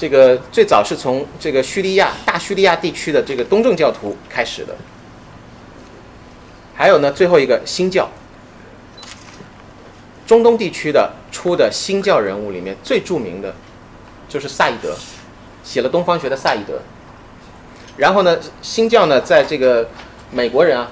[0.00, 4.74] 这个最早是从这个叙利亚大叙利亚地区的这个东正教徒开始的。
[6.74, 8.08] 还有呢，最后一个新教，
[10.26, 13.54] 中东地区的出的新教人物里面最著名的，
[14.26, 14.96] 就是萨义德，
[15.62, 16.80] 写了东方学的萨义德。
[17.98, 19.86] 然后呢，新教呢，在这个
[20.30, 20.90] 美国人啊。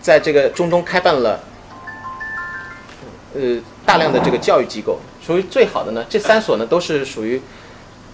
[0.00, 1.42] 在这个中东开办了，
[3.34, 6.04] 呃，大量的这个教育机构，属于最好的呢。
[6.08, 7.40] 这三所呢都是属于，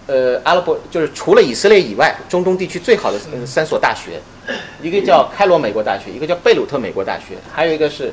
[0.07, 4.21] 呃，阿拉伯就是除了以色列以外，中东地区最好的三所大学，
[4.83, 8.13] 一个叫开罗美国大学，一个叫贝鲁特美国大学，还有一个是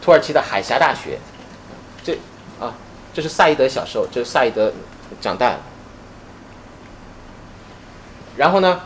[0.00, 1.18] 土耳其的海峡大学。
[2.02, 2.14] 这
[2.60, 2.74] 啊，
[3.12, 4.72] 这是萨伊德小时候，这是萨伊德
[5.20, 5.60] 长大了。
[8.36, 8.80] 然后呢，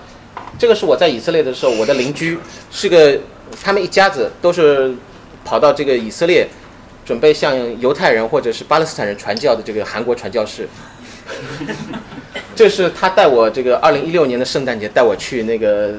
[0.58, 2.38] 这个是我在以色列的时候，我的邻居
[2.70, 3.18] 是个。
[3.60, 4.94] 他们一家子都是
[5.44, 6.46] 跑到这个以色列，
[7.04, 10.68] 准备向犹太人或者是巴勒斯坦人传教的这个韩国传教士。
[12.56, 15.94] 这是他带我这个二零一六年的圣诞节带我去那个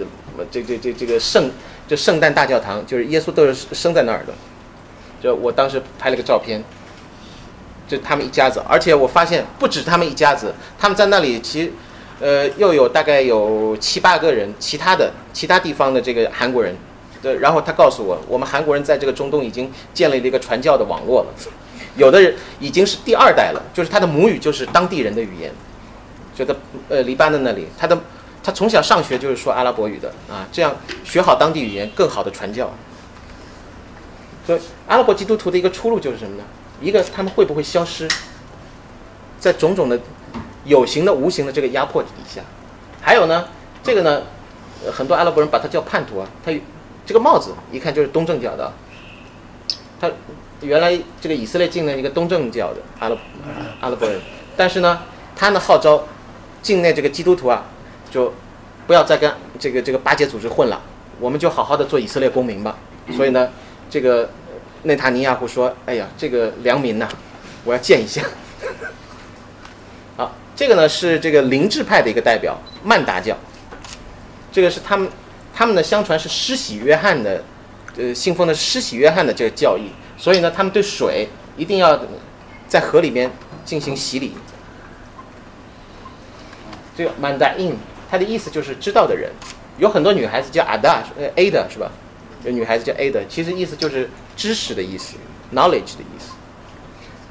[0.51, 1.49] 这这这这个圣
[1.87, 4.33] 就圣诞大教堂，就是耶稣都是生在那儿的。
[5.21, 6.63] 就我当时拍了个照片，
[7.87, 11.71] 就他们一家子，而且我发现不止他们一家子，他们在那里其实
[12.19, 16.75] 呃又有大概有七八个人，其他的其他地方的这个韩国人。
[17.21, 21.27] 对，然后他告诉我，我们韩国人在这个中东已经建立了一个传教的网络了，
[21.95, 25.53] 有的人已经是第二代了，就是他的母语就是当地人的语言，
[26.35, 26.55] 觉得
[26.89, 27.95] 呃黎巴嫩那里，他的
[28.43, 32.71] 他从小上学就是说阿拉伯语的啊，这样学好当地语言，更好的传教。
[34.47, 36.43] 所以阿拉伯基督徒的一个出路就是什么呢？
[36.81, 38.09] 一个他们会不会消失
[39.39, 39.99] 在种种的
[40.65, 42.41] 有形的、无形的这个压迫底下？
[42.99, 43.45] 还有呢，
[43.83, 44.23] 这个呢，
[44.91, 46.51] 很多阿拉伯人把它叫叛徒啊，他。
[47.05, 48.71] 这个帽子一看就是东正教的，
[49.99, 50.09] 他
[50.61, 53.17] 原来这个以色列境内一个东正教的阿拉
[53.81, 54.21] 阿拉伯人，
[54.55, 55.01] 但是呢，
[55.35, 56.07] 他呢号召
[56.61, 57.65] 境内这个基督徒啊，
[58.11, 58.31] 就
[58.85, 60.79] 不要再跟这个这个巴结组织混了，
[61.19, 62.77] 我们就好好的做以色列公民吧。
[63.17, 63.49] 所以呢，
[63.89, 64.29] 这个
[64.83, 67.09] 内塔尼亚胡说：“哎呀，这个良民呐，
[67.65, 68.21] 我要见一下。
[70.15, 73.35] ”好，这个呢是这个灵智派的一个代表曼达教，
[74.51, 75.09] 这个是他们。
[75.53, 77.43] 他们呢，相传是施洗约翰的，
[77.97, 81.27] 呃，信奉的施洗约翰的这个教义，所以呢，他们对水
[81.57, 81.99] 一定要
[82.67, 83.29] 在河里面
[83.65, 84.33] 进行洗礼。
[86.95, 87.73] 这个 Mandain，
[88.09, 89.31] 它的意思就是知道的人，
[89.77, 91.91] 有很多女孩子叫 Ada，呃，Ada 是吧？
[92.43, 95.15] 有女孩子叫 Ada，其实意思就是知识的意思
[95.53, 96.31] ，knowledge 的意思。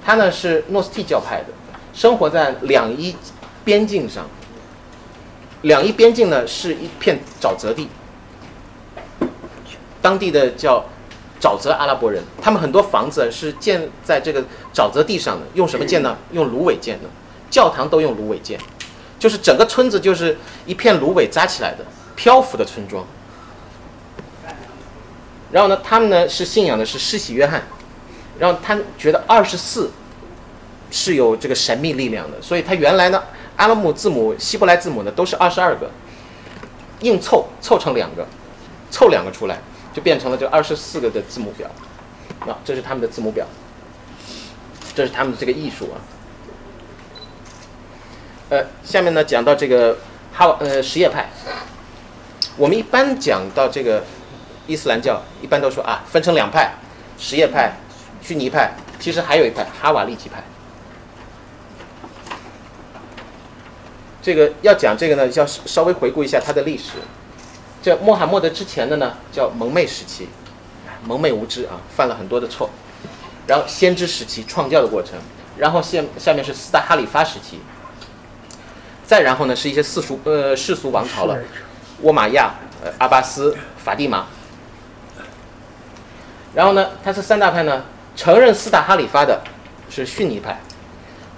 [0.05, 1.49] 他呢是诺斯替教派的，
[1.93, 3.15] 生活在两伊
[3.65, 4.27] 边境上。
[5.63, 7.89] 两伊边境呢是一片沼泽地。
[10.03, 10.85] 当地的叫
[11.41, 14.43] 沼泽阿拉伯人，他们很多房子是建在这个
[14.75, 16.17] 沼泽地上的，用什么建呢？
[16.33, 17.09] 用芦苇建的，
[17.51, 18.59] 教堂都用芦苇建，
[19.19, 20.37] 就是整个村子就是
[20.67, 21.85] 一片芦苇扎起来的
[22.15, 23.05] 漂浮的村庄。
[25.51, 27.63] 然后呢，他们呢是信仰的是施洗约翰，
[28.39, 29.91] 然后他觉得二十四
[30.91, 33.23] 是有这个神秘力量的，所以他原来呢
[33.57, 35.91] 阿拉姆字母、希伯来字母呢都是二十二个，
[37.01, 38.27] 硬凑凑成两个，
[38.91, 39.59] 凑两个出来
[39.93, 41.71] 就变成了这二十四个的字母表。
[42.41, 43.47] 啊，这是他们的字母表，
[44.95, 46.01] 这是他们的这个艺术啊。
[48.49, 49.99] 呃，下面呢讲到这个
[50.33, 51.29] 哈呃什叶派，
[52.57, 54.03] 我们一般讲到这个
[54.67, 56.73] 伊斯兰教，一般都说啊分成两派，
[57.19, 57.75] 什叶派、
[58.23, 60.43] 逊尼派，其实还有一派哈瓦利吉派。
[64.23, 66.93] 这个要讲这个呢，要稍微回顾一下它的历史。
[67.83, 70.29] 这穆罕默德之前的呢叫蒙昧时期，
[71.05, 72.69] 蒙昧无知啊，犯了很多的错。
[73.47, 75.15] 然后先知时期创教的过程，
[75.57, 77.61] 然后下下面是四大哈里发时期。
[79.05, 81.37] 再然后呢，是一些世俗呃世俗王朝了，
[82.03, 82.55] 沃玛亚、
[82.85, 84.27] 呃阿巴斯、法蒂玛。
[86.55, 89.41] 然后呢，它是三大派呢，承认四大哈里发的
[89.89, 90.61] 是逊尼派，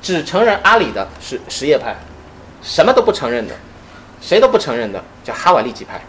[0.02, 1.96] 只承认阿里的是什叶派。
[2.62, 3.54] 什么都不承认的，
[4.20, 6.00] 谁都不承认的叫哈瓦利吉派。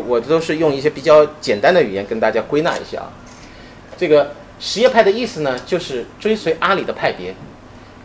[0.00, 3.12] 我都是用一些比较简单的语言跟大家归纳一下啊。
[3.96, 7.34] 这个什叶派的意思呢，就是追随阿里的派别。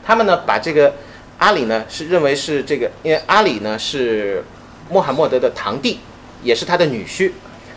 [0.05, 0.93] 他们呢，把这个
[1.37, 4.43] 阿里呢是认为是这个，因为阿里呢是
[4.89, 5.99] 穆罕默德的堂弟，
[6.43, 7.31] 也是他的女婿，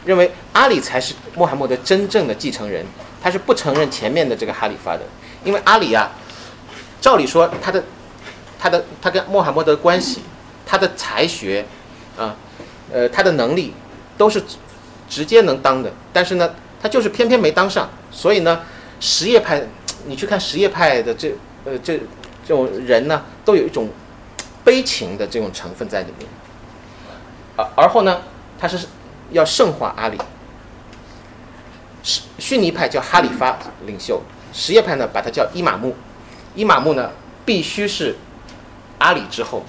[0.04, 2.84] 认为阿里才是穆罕默德真正的继承人。
[3.22, 5.02] 他是不承认前面的这个哈里发的，
[5.44, 6.10] 因为阿里啊。
[7.00, 7.82] 照理说，他的、
[8.60, 10.20] 他的、他跟穆罕默德的关系，
[10.64, 11.64] 他的才学，
[12.16, 12.36] 啊，
[12.92, 13.74] 呃，他的能力，
[14.22, 14.40] 都是
[15.08, 15.90] 直接能当的。
[16.12, 17.90] 但是呢，他就是偏偏没当上。
[18.12, 18.60] 所以呢，
[19.00, 19.60] 什叶派，
[20.06, 21.98] 你去看什叶派的这呃这
[22.46, 23.88] 这种人呢，都有一种
[24.62, 26.28] 悲情的这种成分在里面。
[27.56, 28.22] 而而后呢，
[28.60, 28.86] 他是
[29.32, 30.16] 要圣化阿里。
[32.04, 35.96] 是逊尼派叫哈里发领袖，什叶派呢把他叫伊玛目。
[36.54, 37.10] 伊玛目呢，
[37.44, 38.14] 必须是
[38.98, 39.64] 阿里之后，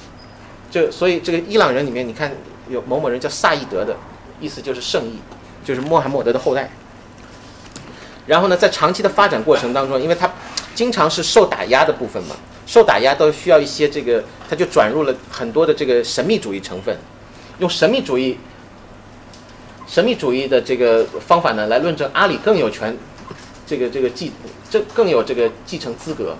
[0.69, 2.31] 就所以这个伊朗人里面，你看
[2.69, 3.95] 有某某人叫萨义德的，
[4.39, 5.19] 意思就是圣裔，
[5.63, 6.69] 就是穆罕默德的后代。
[8.25, 10.31] 然后呢，在长期的发展过程当中，因为他
[10.73, 16.97] 经常是受打压的部分嘛，受打压都需要一些这个，他就转入了很多的这个神秘主义成分，
[17.59, 18.37] 用神秘主义、
[19.87, 22.97] 神秘主义的这个方法呢，来论证阿里更有权，
[23.67, 24.31] 这个这个继
[24.69, 26.35] 这更有这个继承资格。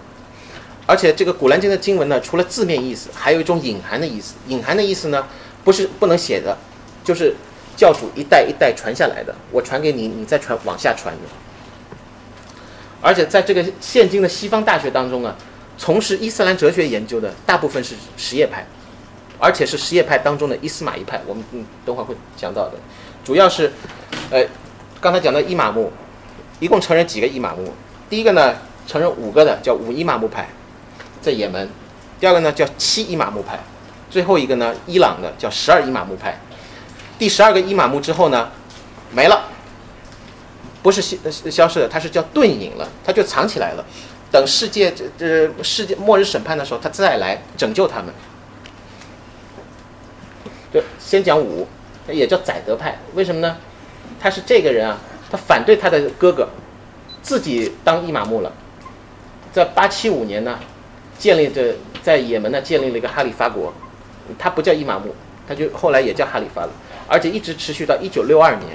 [0.85, 4.35] 而且这个《古兰经》的经文呢，除了字面意思，还有一种隐含的意思。
[4.47, 5.25] 隐含的意思呢，
[5.63, 6.57] 不是不能写的，
[7.05, 7.35] 就是
[7.75, 11.21] 教主一代一代传下来的，我传给你，你再传往下传的。
[13.01, 15.35] 而且在这个现今的西方大学当中啊，
[15.77, 18.65] 从事伊斯兰哲学研究的大部分是什叶派，
[19.39, 21.21] 而且是什叶派当中的伊斯玛仪派。
[21.25, 22.73] 我们嗯等会儿会讲到的，
[23.23, 23.71] 主要是，
[24.29, 24.45] 呃，
[25.01, 25.91] 刚才讲到伊玛目，
[26.59, 27.73] 一共承认几个伊玛目？
[28.09, 28.55] 第一个呢，
[28.87, 30.47] 承认五个的叫五伊玛目派。
[31.21, 31.69] 在也门，
[32.19, 33.57] 第二个呢叫七伊玛目派，
[34.09, 36.37] 最后一个呢伊朗的叫十二伊玛目派，
[37.17, 38.51] 第十二个伊玛目之后呢
[39.11, 39.49] 没了，
[40.81, 41.17] 不是消
[41.49, 43.85] 消失的，它是叫遁隐了，它就藏起来了，
[44.31, 48.13] 等世界这这世界末日审判的时候，他再来拯救他们。
[50.73, 51.67] 就先讲五，
[52.07, 53.57] 也叫宰德派，为什么呢？
[54.19, 54.97] 他是这个人啊，
[55.31, 56.49] 他反对他的哥哥，
[57.21, 58.51] 自己当伊玛目了，
[59.51, 60.59] 在八七五年呢。
[61.15, 63.71] 建立着在也门呢建立了一个哈里发国，
[64.37, 65.15] 他不叫伊玛目，
[65.47, 66.71] 他就后来也叫哈里发了，
[67.07, 68.69] 而且一直持续到一九六二年。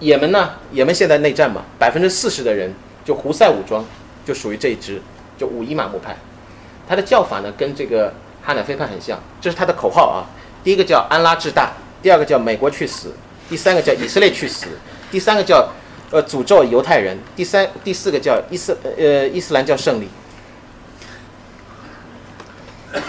[0.00, 2.72] 也门呢，也门现在内战嘛，百分之四十的人
[3.04, 3.84] 就胡塞武装，
[4.24, 5.02] 就属于这一支，
[5.36, 6.16] 就五伊玛目派。
[6.88, 10.22] 他的叫法呢跟这个哈乃菲派很像，这是他的口号啊。
[10.62, 13.12] 第一个叫安拉至大，第二个叫美国去死，
[13.48, 14.66] 第三个叫以色列去死，
[15.10, 15.68] 第三个叫
[16.12, 20.08] 呃诅咒犹太人，第三第四个叫伊斯呃伊斯兰教胜利。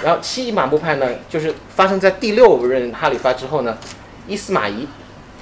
[0.04, 3.78] 然后七伊玛目派呢，就是发生在第六任哈里发之后呢，
[4.28, 4.88] 伊斯玛仪，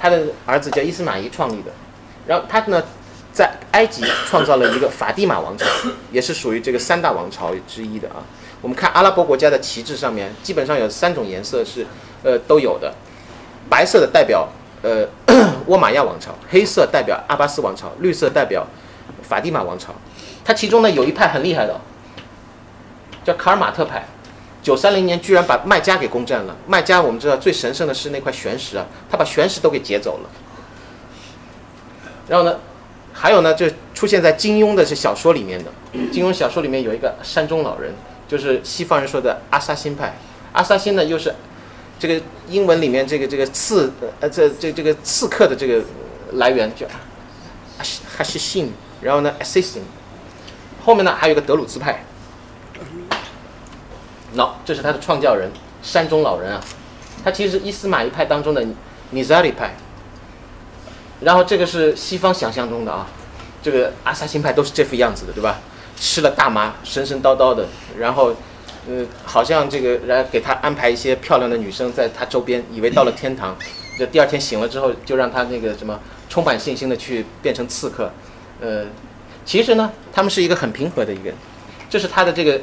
[0.00, 1.72] 他的儿子叫伊斯玛仪创立的。
[2.26, 2.82] 然后他呢，
[3.32, 5.66] 在埃及创造了一个法蒂玛王朝，
[6.12, 8.22] 也是属于这个三大王朝之一的啊。
[8.60, 11.86] 我们看阿拉伯国家的旗帜上面，基本上有三种颜色是，
[12.22, 12.94] 呃，都有的。
[13.68, 14.48] 白色的代表
[14.82, 15.06] 呃
[15.66, 18.66] 倭马亚王朝，黑色代表阿巴斯王朝，绿色代表
[19.22, 19.94] 法蒂玛王朝。
[20.44, 21.80] 它其中呢有一派很厉害的，
[23.24, 24.06] 叫卡尔马特派。
[24.62, 26.56] 九三零年居然把麦加给攻占了。
[26.66, 30.30] 麦加我们知道最神圣的是那块玄石啊，他把玄石都给劫走了。
[32.28, 32.58] 然后呢，
[33.12, 35.70] 还有呢，就出现在金庸的这小说里面的。
[36.12, 37.94] 金庸小说里面有一个山中老人，
[38.26, 40.18] 就是西方人说的阿萨辛派。
[40.52, 41.34] 阿萨辛呢又是
[41.98, 45.82] 这个英文里面这个这个刺呃这这这个刺客的这个
[46.32, 46.86] 来源叫
[47.76, 49.80] 哈西信，然后呢 assisting，
[50.84, 52.04] 后面呢还有一个德鲁兹派。
[54.36, 55.50] 喏，这是他的创教人
[55.82, 56.60] 山中老人啊，
[57.24, 58.64] 他其实是伊斯玛仪派当中的
[59.10, 59.74] 尼扎里派。
[61.20, 63.06] 然后这个是西方想象中的啊，
[63.62, 65.58] 这个阿萨辛派都是这副样子的，对吧？
[65.96, 67.66] 吃了大麻，神神叨叨的，
[67.98, 68.32] 然后，
[68.88, 73.56] 呃，好像这个来给他安排一些漂亮的女生在他周边，以为到了天堂。
[73.98, 75.98] 这第二天醒了之后，就让他那个什么
[76.28, 78.12] 充满信心的去变成刺客。
[78.60, 78.84] 呃，
[79.44, 81.34] 其实呢，他们是一个很平和的一个人，
[81.90, 82.60] 这是他的这个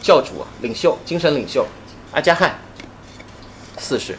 [0.00, 1.66] 教主啊，领袖，精神领袖
[2.12, 2.58] 阿加汗
[3.78, 4.16] 四世。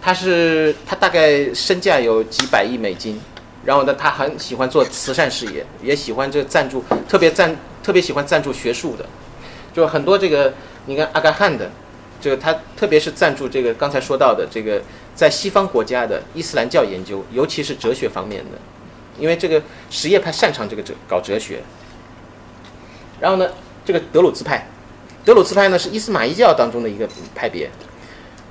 [0.00, 3.20] 他是他大概身价有几百亿美金，
[3.64, 9.06] 然后呢，他很喜欢做慈善事业，也喜欢这赞助，特别赞特别喜欢赞助学术的，
[9.72, 10.52] 就很多这个
[10.86, 11.70] 你看阿加汗的，
[12.20, 14.82] 这个他特别是赞助这个刚才说到的这个
[15.14, 18.58] 在西方国家的伊斯兰教研究，尤其是哲学方面的，
[19.18, 21.62] 因为这个什叶派擅长这个哲搞哲学。
[23.20, 23.48] 然后呢，
[23.84, 24.66] 这个德鲁兹派，
[25.24, 27.70] 德鲁兹派呢是伊斯玛仪教当中的一个派别。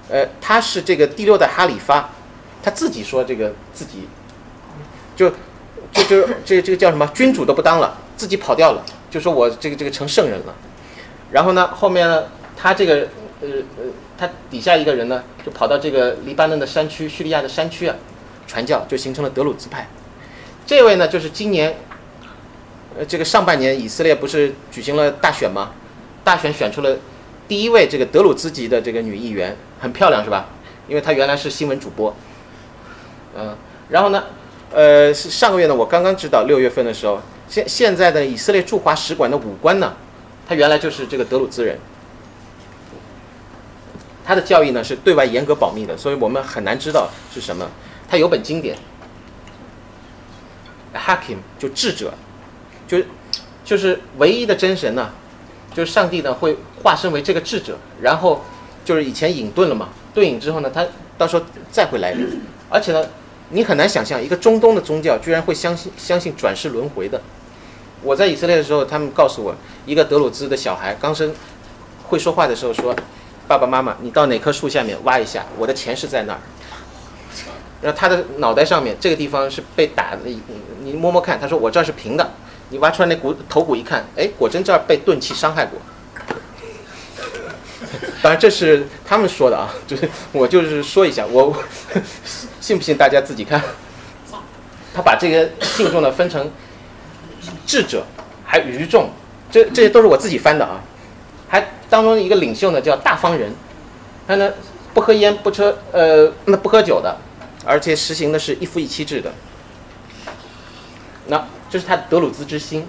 [0.10, 2.10] 呃，他是这个第六代哈里发，
[2.62, 4.10] 他自己说这个自己，
[5.16, 5.30] 就
[5.94, 10.54] 就就这这个叫什么君主都不当了，自己跑掉了，就说我这个这个成圣人了。
[11.32, 12.26] 然后呢，后面呢，
[12.58, 13.08] 他这个
[13.40, 13.48] 呃
[13.78, 13.86] 呃，
[14.18, 17.96] 他底下一个人呢，就跑到这个黎巴嫩的山区、叙利亚的山区啊，
[18.46, 19.88] 传教，就形成了德鲁兹派。
[20.66, 21.78] 这位呢，就是今年，
[22.98, 25.72] 呃，这个上半年以色列不是举行了大选吗？
[26.24, 26.98] 大选选出了。
[27.48, 30.48] 第一位这个德鲁兹籍的这个女议员很漂亮是吧？
[30.88, 32.16] 因为她原来是新闻主播，
[33.38, 33.56] 嗯，
[33.90, 34.24] 然后呢，
[34.72, 39.94] 呃，上个月呢，我刚刚知道六月份的时候，现现在的以色列驻华使馆的武官呢，
[40.48, 41.78] 他原来就是这个德鲁兹人，
[44.24, 47.70] 他的教义呢是对外严格保密的，所以我们很难知道是什么。
[48.08, 48.78] 他有本经典
[50.94, 52.14] ，Hakim 就智者，
[52.92, 53.06] 就
[53.64, 55.10] 就是唯一的真神呢。
[55.74, 58.44] 就是上帝呢会化身为这个智者，然后
[58.84, 60.86] 就是以前隐遁了嘛，遁隐之后呢，他
[61.18, 62.42] 到时候再会来临。
[62.70, 63.08] 而且呢，
[63.52, 67.22] 你很难想象一个中东的宗教居然会相信相信转世轮回的。
[68.04, 69.56] 我在以色列的时候，他们告诉我，
[69.86, 71.34] 一个德鲁兹的小孩刚生
[72.10, 72.94] 会说话的时候说
[73.48, 76.40] ：“爸爸妈妈，你到哪棵树下面挖一下，我的前世在那儿。”
[77.82, 80.30] 然后他的脑袋上面这个地方是被打的，
[80.82, 82.30] 你摸摸看，他说我这儿是平的。
[82.72, 85.78] 你挖出来那骨头骨一看，哎，果真这儿被钝器伤害过。
[88.24, 91.54] 当然这是他们说的啊，就是我就是说一下，我
[92.62, 93.62] 信不信大家自己看。
[94.94, 96.50] 他把这个信众呢分成
[97.66, 98.06] 智者，
[98.46, 99.10] 还愚众，
[99.52, 100.80] 这这些都是我自己翻的啊。
[101.50, 103.54] 还当中一个领袖呢叫大方人，
[104.26, 104.50] 他呢
[104.94, 107.18] 不喝烟不车呃那不喝酒的，
[107.66, 109.34] 而且实行的是一夫一妻制的。
[111.28, 111.46] 那。
[111.72, 112.86] 这是他德鲁兹之心，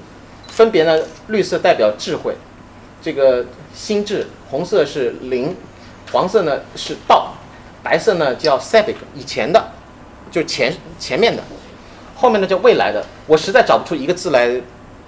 [0.49, 0.99] 分别呢，
[1.29, 2.35] 绿色代表智慧，
[3.01, 5.55] 这个心智；红色是灵，
[6.11, 7.33] 黄色呢是道，
[7.81, 9.71] 白色呢叫 seb 以前的，
[10.33, 11.45] 就前前面的，
[12.17, 13.07] 后面呢叫未来的。
[13.29, 14.61] 我实在找不出一个字来，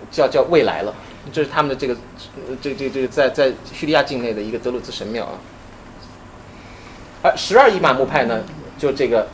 [0.09, 0.94] 叫叫未来了。
[1.32, 1.96] 这是他们的这个，
[2.62, 5.34] 这这这在在叙利亚境内的一个德鲁兹神庙啊。
[7.22, 8.40] 而十二伊玛目派呢，
[8.78, 9.26] 就这个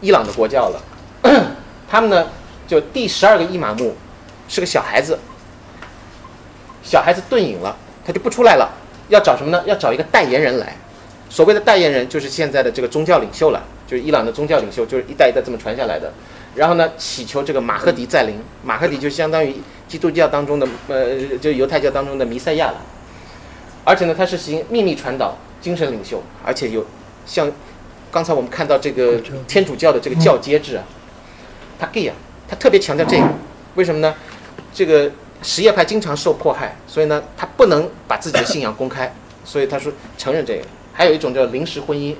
[0.00, 0.80] 伊朗的国教了，
[1.90, 2.24] 他们呢。
[2.68, 3.96] 就第十二个伊玛目
[4.46, 5.18] 是个小孩子，
[6.82, 7.74] 小孩子遁隐了，
[8.04, 8.70] 他就不出来了。
[9.08, 9.62] 要找什么呢？
[9.66, 10.76] 要找一个代言人来。
[11.30, 16.12] 所谓的代言人就是现在的这个宗教领袖了，就是伊朗的宗教领袖，就是一代一代这么传下来的。
[16.54, 18.38] 然后呢，祈求这个马赫迪再临。
[18.62, 19.54] 马赫迪就相当于
[19.86, 22.82] 基督教当中的呃，就犹太教当中的弥赛亚了。
[23.84, 26.84] 而且呢，他是行秘密传导，精神领袖，而且有
[27.24, 27.50] 像
[28.10, 30.84] 刚才我们看到这个天主教的这个教阶制啊，
[31.78, 32.14] 他 gay 啊。
[32.48, 33.28] 他特别强调这个，
[33.74, 34.14] 为什么呢？
[34.72, 35.10] 这个
[35.42, 39.14] 什叶派经常受迫害，所以呢，他不能把自己的信仰公开，
[39.44, 40.64] 所以他说承认这个。
[40.92, 42.16] 还有一种叫临时婚姻，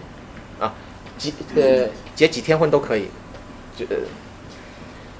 [0.60, 0.74] 啊，
[1.16, 3.08] 几呃结几天婚都可以。
[3.76, 3.84] 这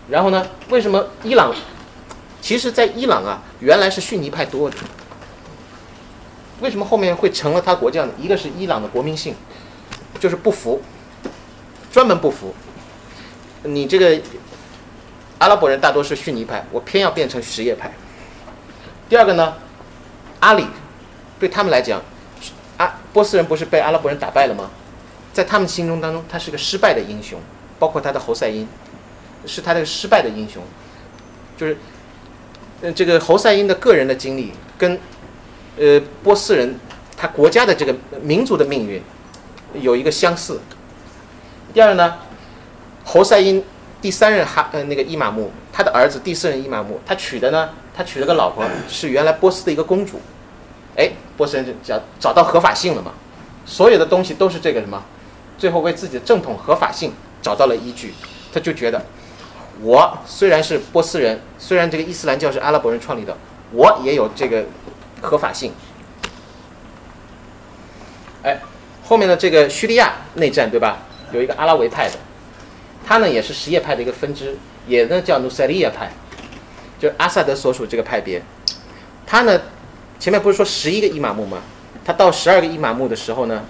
[0.08, 1.54] 然后呢，为什么伊朗？
[2.40, 4.76] 其实，在伊朗啊，原来是逊尼派多的。
[6.60, 8.12] 为什么后面会成了他国教呢？
[8.18, 9.34] 一个是伊朗的国民性，
[10.20, 10.80] 就是不服，
[11.90, 12.54] 专门不服。
[13.62, 14.20] 你这个。
[15.38, 17.92] 阿拉伯人大多是逊尼派，我偏要变成什叶派。
[19.08, 19.54] 第二个呢，
[20.40, 20.66] 阿里
[21.38, 22.02] 对他们来讲，
[22.76, 24.70] 阿波斯人不是被阿拉伯人打败了吗？
[25.32, 27.38] 在他们心中当中，他是个失败的英雄，
[27.78, 28.66] 包括他的侯赛因，
[29.46, 30.62] 是他的失败的英雄。
[31.56, 31.76] 就是，
[32.82, 34.98] 嗯，这个侯赛因的个人的经历跟，
[35.76, 36.74] 呃，波斯人
[37.16, 39.00] 他国家的这个民族的命运，
[39.74, 40.60] 有一个相似。
[41.72, 42.18] 第二呢，
[43.04, 43.64] 侯赛因
[44.00, 50.20] 第三任哈呃那个伊玛目，他的儿子第四任伊玛目，他娶的呢，他娶了个老婆是原来波斯的一个公主，
[50.96, 53.12] 哎，波斯人就找找到合法性了嘛，
[53.66, 55.02] 所有的东西都是这个什么，
[55.58, 57.12] 最后为自己的正统合法性
[57.42, 58.14] 找到了依据，
[58.52, 59.04] 他就觉得，
[59.82, 63.36] 我虽然是波斯人，虽然这个伊斯兰教是阿拉伯人创立的，
[63.72, 64.64] 我也有这个
[65.20, 65.72] 合法性。
[68.44, 68.60] 哎，
[69.04, 70.98] 后面的这个叙利亚内战对吧？
[71.32, 72.14] 有一个阿拉维派的。
[73.08, 74.54] 他呢也是什叶派的一个分支，
[74.86, 76.10] 也呢叫努塞利亚派，
[77.00, 78.42] 就阿萨德所属这个派别。
[79.26, 79.58] 他呢
[80.18, 81.56] 前面不是说十一个伊玛目吗？
[82.04, 83.64] 他到十二个伊玛目的时候呢，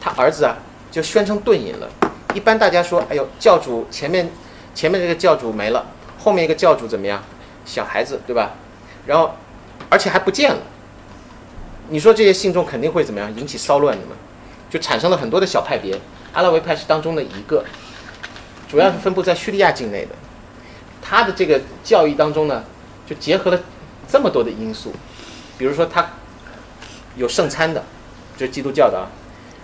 [0.00, 0.56] 他儿子啊
[0.90, 1.88] 就宣称遁隐了。
[2.34, 4.28] 一般大家说，哎呦，教主前面
[4.74, 5.86] 前面这个教主没了，
[6.18, 7.22] 后面一个教主怎么样？
[7.64, 8.54] 小孩子对吧？
[9.06, 9.36] 然后
[9.88, 10.60] 而且还不见了。
[11.90, 13.32] 你说这些信众肯定会怎么样？
[13.36, 14.16] 引起骚乱的嘛？
[14.68, 15.96] 就产生了很多的小派别。
[16.32, 17.64] 阿拉维派是当中的一个。
[18.68, 20.10] 主要是分布在叙利亚境内的，
[21.00, 22.64] 他的这个教义当中呢，
[23.06, 23.60] 就结合了
[24.08, 24.92] 这么多的因素，
[25.56, 26.10] 比如说他
[27.16, 27.84] 有圣餐的，
[28.36, 29.06] 就是基督教的啊，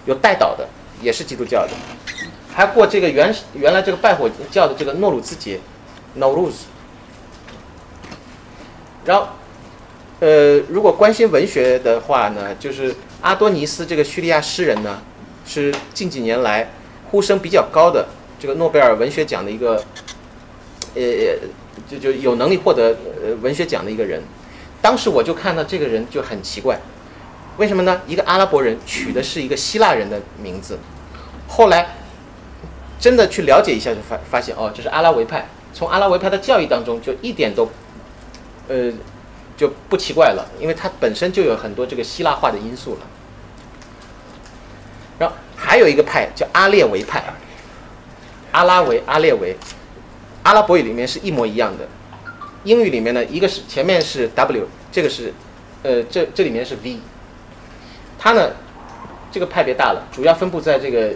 [0.06, 0.68] 有代祷的，
[1.02, 1.70] 也是基督教的，
[2.54, 5.58] 还过这个原原来这个拜火教的这个诺鲁兹节
[6.18, 6.52] ，Nowruz。
[9.04, 9.28] 然后，
[10.20, 15.02] 呃，如果关心文学的话呢，就是阿多尼斯这个叙利亚诗人呢，
[15.46, 16.70] 是近几年来
[17.10, 18.06] 呼声比较高的。
[18.40, 19.84] 这个诺贝尔文学奖的一个，
[20.94, 21.02] 呃，
[21.86, 24.22] 就就有能力获得呃文学奖的一个人，
[24.80, 26.80] 当时我就看到这个人就很奇怪，
[27.58, 28.00] 为什么呢？
[28.06, 30.78] 一个阿拉伯人取的是一个希腊人的名字，
[31.46, 31.96] 后来
[32.98, 35.46] 真的去了解一下，就发发现哦，这是阿拉维派。
[35.74, 37.70] 从阿拉维派的教义当中，就一点都，
[38.68, 38.90] 呃，
[39.54, 43.00] 就不奇怪了，因为它本身就有很多这个希腊化的因素了。
[45.18, 47.22] 然后还有一个派叫阿列维派。
[48.52, 49.56] 阿拉维、阿列维，
[50.42, 51.86] 阿拉伯语里面是一模一样的。
[52.64, 55.32] 英语里面呢，一个是前面是 W，这个是，
[55.82, 56.98] 呃，这这里面是 V。
[58.18, 58.50] 它呢，
[59.32, 61.10] 这个派别大了，主要分布在这个，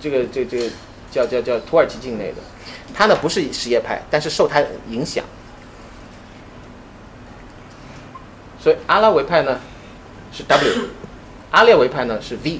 [0.00, 0.70] 这个这这个
[1.12, 2.36] 叫叫叫土耳其境内的。
[2.92, 5.24] 它呢不是什叶派，但是受它影响。
[8.58, 9.60] 所以阿拉维派呢
[10.32, 10.88] 是 W，
[11.52, 12.58] 阿列维派呢是 V。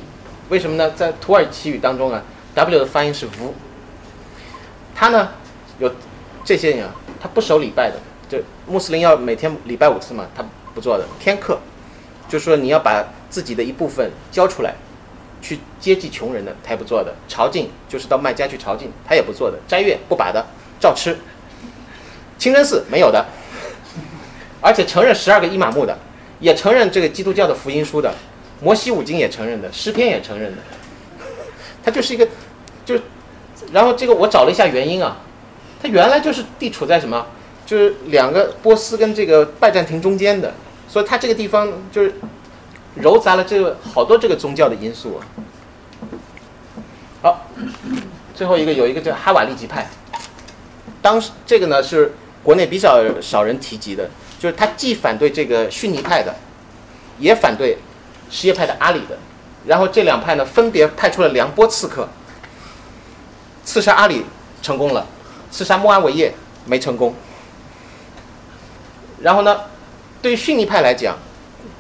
[0.50, 0.90] 为什么呢？
[0.92, 2.22] 在土耳其语当中啊
[2.54, 3.52] ，W 的发音是 V。
[4.98, 5.28] 他呢，
[5.78, 5.88] 有
[6.44, 7.96] 这些人啊，他不守礼拜的，
[8.28, 10.44] 就穆斯林要每天礼拜五次嘛，他
[10.74, 11.04] 不做的。
[11.20, 11.56] 天课，
[12.28, 14.74] 就说你要把自己的一部分交出来，
[15.40, 17.14] 去接济穷人的，他也不做的。
[17.28, 19.56] 朝觐就是到麦家去朝觐，他也不做的。
[19.68, 20.44] 斋月不把的，
[20.80, 21.16] 照吃。
[22.36, 23.24] 清真寺没有的，
[24.60, 25.96] 而且承认十二个伊玛目的，
[26.40, 28.12] 也承认这个基督教的福音书的，
[28.60, 30.58] 摩西五经也承认的，诗篇也承认的。
[31.84, 32.26] 他就是一个，
[32.84, 32.98] 就。
[33.72, 35.18] 然后这个我找了一下原因啊，
[35.82, 37.26] 它原来就是地处在什么，
[37.66, 40.54] 就是两个波斯跟这个拜占庭中间的，
[40.88, 42.14] 所以它这个地方就是
[43.00, 45.20] 糅杂了这个好多这个宗教的因素啊。
[47.20, 47.46] 好，
[48.34, 49.90] 最后一个有一个叫哈瓦利吉派，
[51.02, 54.08] 当时这个呢是国内比较少人提及的，
[54.38, 56.34] 就是他既反对这个逊尼派的，
[57.18, 57.76] 也反对
[58.30, 59.18] 什叶派的阿里的，
[59.66, 62.08] 然后这两派呢分别派出了两波刺客。
[63.68, 64.24] 刺杀阿里
[64.62, 65.06] 成功了，
[65.50, 66.32] 刺杀穆阿维叶
[66.64, 67.14] 没成功。
[69.20, 69.60] 然后呢，
[70.22, 71.18] 对于逊尼派来讲，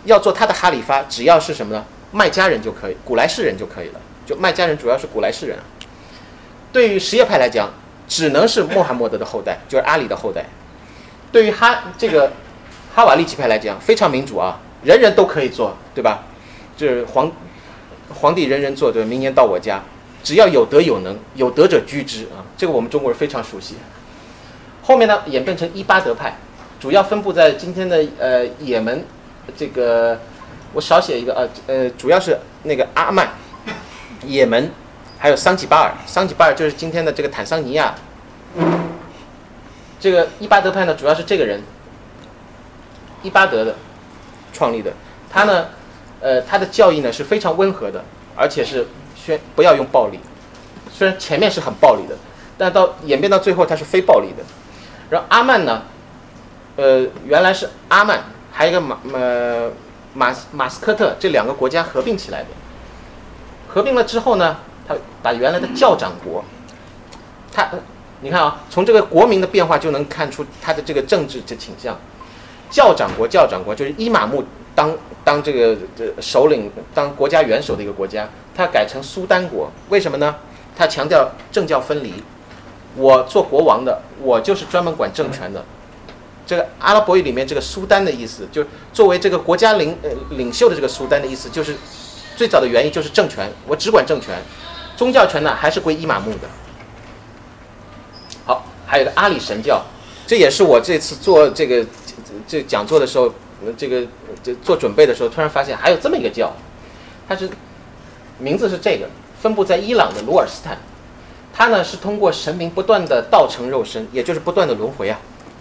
[0.04, 1.82] 要做他的哈里发，只要是什么呢？
[2.12, 4.00] 麦加人就可以，古莱士人就可以了。
[4.26, 5.58] 就麦加人主要是古莱士人。
[6.70, 7.70] 对于什叶派来讲，
[8.06, 10.44] 只能是穆罕默德的后代，就是阿里的后代。
[11.32, 12.30] 对于哈这个
[12.94, 16.24] 哈瓦利奇派来讲，非常民主啊，人人都可以做，对吧？
[16.76, 17.32] 就是皇
[18.20, 19.82] 皇帝人人做，对，明年到我家。
[20.22, 22.44] 只要有德有能，有德者居之啊！
[22.56, 23.76] 这个我们中国人非常熟悉。
[24.82, 26.36] 后面呢，演变成伊巴德派，
[26.80, 29.04] 主要分布在今天的呃也门，
[29.56, 30.18] 这个
[30.72, 33.28] 我少写一个啊呃，主要是那个阿曼、
[34.24, 34.70] 也门，
[35.18, 35.94] 还有桑吉巴尔。
[36.06, 37.94] 桑吉巴尔就是今天的这个坦桑尼亚。
[40.00, 41.62] 这个伊巴德派呢，主要是这个人，
[43.22, 43.76] 伊巴德的
[44.52, 44.92] 创立的。
[45.30, 45.68] 他呢，
[46.20, 48.04] 呃，他的教义呢是非常温和的，
[48.36, 48.86] 而且是。
[49.28, 50.18] 先不要用暴力，
[50.90, 52.16] 虽然前面是很暴力的，
[52.56, 54.42] 但到演变到最后，它是非暴力的。
[55.10, 55.82] 然后阿曼呢，
[56.76, 59.70] 呃，原来是阿曼，还有一个马呃
[60.14, 62.46] 马马斯科特这两个国家合并起来的。
[63.68, 64.56] 合并了之后呢，
[64.86, 66.42] 他把原来的教长国，
[67.52, 67.68] 他
[68.22, 71.94] 你看啊，从这个国民的变化就能看出他的这个政治的倾向。
[72.70, 74.42] 教长国，教长国就是伊玛目
[74.74, 78.28] 当当这个这首领当国家元首的一个国家，
[78.58, 80.34] 他改成苏丹国，为什么呢？
[80.76, 82.12] 他强调政教分离，
[82.96, 85.64] 我做国王的，我就是专门管政权的。
[86.44, 91.76] 这个阿拉伯语里面这个苏丹的意思，就作为这个国家领呃领袖的这个苏丹的意思，就是
[92.36, 94.34] 最早的原因就是政权，我只管政权，
[94.96, 96.48] 宗教权呢还是归伊玛目的。
[98.44, 99.80] 好，还有个阿里神教，
[100.26, 101.86] 这也是我这次做这个
[102.48, 103.32] 这讲座的时候，
[103.76, 104.04] 这个
[104.42, 106.52] 这做准备的时候，突然发现还有这么一个教，
[107.28, 107.48] 它是
[108.38, 109.08] 名字是这个，
[109.40, 110.78] 分布在伊朗的鲁尔斯坦，
[111.52, 115.18] 它呢是通过神明不断的道成肉身，也就是不断的轮回啊，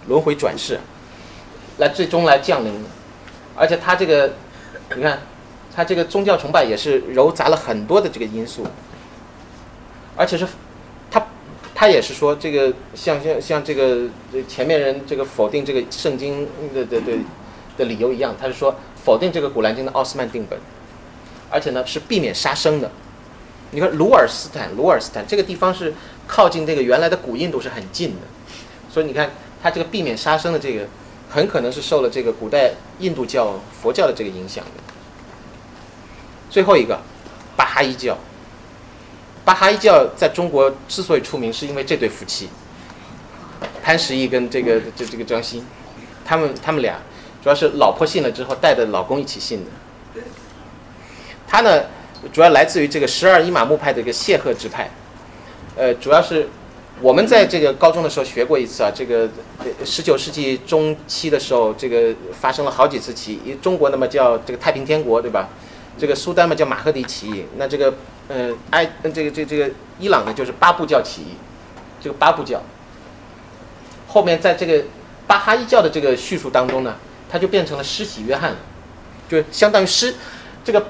[0.07, 0.79] 轮回转世，
[1.77, 2.73] 来最终来降临，
[3.55, 4.31] 而且它这个，
[4.95, 5.19] 你看，
[5.75, 8.65] 它这个宗教崇拜也是糅杂了很多的这个因素，
[10.15, 10.47] 而且是，
[11.09, 11.25] 它
[11.73, 14.07] 他也是说这个像像像这个
[14.47, 17.13] 前面人这个否定这个圣经的的的
[17.77, 20.59] 的理由一样，他是说否定这个古兰经的奥斯曼定本，
[21.49, 22.89] 而且呢是避免杀生的。
[23.71, 25.93] 你看鲁尔斯坦，鲁尔斯坦这个地方是
[26.25, 28.21] 靠近这个原来的古印度是很近的，
[28.89, 30.87] 所以你看它这个避免杀生的这个，
[31.29, 34.83] 很可能是受了这个古代印度教佛教的这个影响的。
[36.49, 37.01] 最后一个，
[37.57, 38.17] 巴哈伊教。
[39.43, 42.47] 巴哈伊教在中国之所以出名，是因为这对夫妻，
[43.83, 45.65] 潘石屹跟这个这这个张欣，
[46.25, 46.99] 他们他们俩
[47.43, 49.71] 主要是老婆信了之后带着老公一起信的。
[51.57, 51.85] 他呢，
[52.31, 54.87] 主要来自于这个十二伊玛目派的一个谢赫支派，
[55.75, 56.47] 呃，主要是
[57.01, 59.27] 我们在这个高中的时候学过一次啊，这个
[59.83, 65.49] 十九世纪中期的时候，这个发生了好几次起义，中国那么叫这个太平天国，对吧？
[65.97, 67.91] 这个苏丹嘛叫马赫迪起义，那这个
[68.27, 69.67] 呃埃这个这个这个
[69.97, 71.37] 伊朗呢就是巴布教起义，
[71.99, 72.61] 这个巴布教。
[74.07, 74.83] 后面在这个
[75.25, 76.97] 巴哈伊教的这个叙述当中呢，
[77.27, 78.55] 它就变成了施洗约翰，
[79.27, 80.13] 就相当于施
[80.63, 80.85] 这个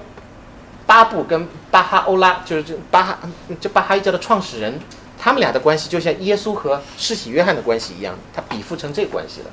[0.87, 3.19] 巴布跟巴哈欧拉，就是这巴哈
[3.61, 4.79] 这巴哈伊教的创始人，
[5.19, 9.47] 他们俩的关系就像耶稣和施洗约翰的关系一样，他比附成这个关系了。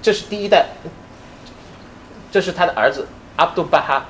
[0.00, 0.68] 这是第一代，
[2.30, 4.06] 这是他的儿子阿卜杜巴哈。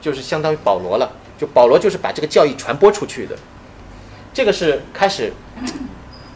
[0.00, 3.34] 就是相当于保罗了，就保罗就是把这个教义传播出去的，
[4.34, 5.32] 这个是开始，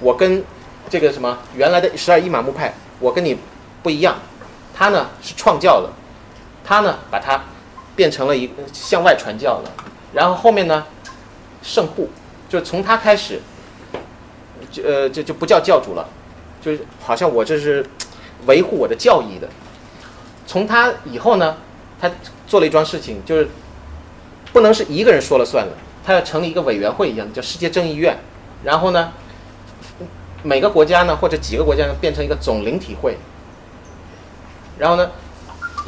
[0.01, 0.43] 我跟
[0.89, 3.37] 这个什么原来的十二伊玛目派，我跟你
[3.83, 4.16] 不一样，
[4.75, 5.91] 他呢是创教的，
[6.65, 7.39] 他呢把他
[7.99, 9.73] 变成了一向外传教了，
[10.12, 10.87] 然后后面呢
[11.65, 12.09] 圣护，
[12.49, 13.41] 就从他开始，
[14.70, 16.09] 就呃就就不叫教主了，
[16.62, 17.85] 就是好像我这是
[18.47, 19.49] 维护我的教义的，
[20.47, 21.57] 从他以后呢。
[22.01, 22.09] 他
[22.47, 23.49] 做了一桩事情，就是
[24.53, 25.73] 不能是一个人说了算了，
[26.05, 28.16] 他要成立一个委员会一样，叫世界正义院。
[28.62, 29.12] 然后呢，
[30.45, 33.19] 每个国家呢或者几个国家呢变成一个总灵体会。
[34.79, 35.11] 然后呢，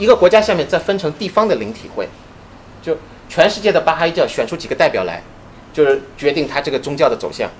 [0.01, 2.09] 一个国家下面再分成地方的灵体会，
[2.81, 2.97] 就
[3.28, 5.22] 全世界的巴哈伊教选出几个代表来，
[5.74, 7.51] 就是决定他这个宗教的走向。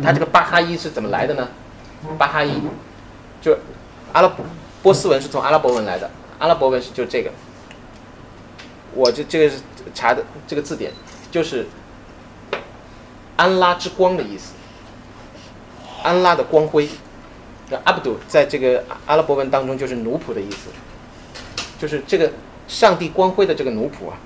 [0.00, 1.48] 他这个巴哈伊是怎么来的呢？
[2.16, 2.62] 巴哈伊
[3.42, 3.58] 就
[4.12, 4.46] 阿拉伯
[4.80, 6.08] 波斯文是从阿拉伯文来的。
[6.38, 7.32] 阿拉伯文是就这个，
[8.94, 9.56] 我这这个是
[9.92, 10.92] 查的这个字典，
[11.32, 11.66] 就是
[13.34, 14.52] 安拉之光的意思，
[16.04, 16.88] 安拉的光辉。
[17.70, 20.68] 那阿卜杜在这个阿拉伯文当中就是奴仆的意思，
[21.78, 22.32] 就是这个
[22.66, 24.16] 上帝光辉的这个奴仆啊。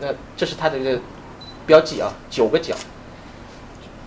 [0.00, 1.00] 那这是他的这个
[1.66, 2.74] 标记啊，九个角。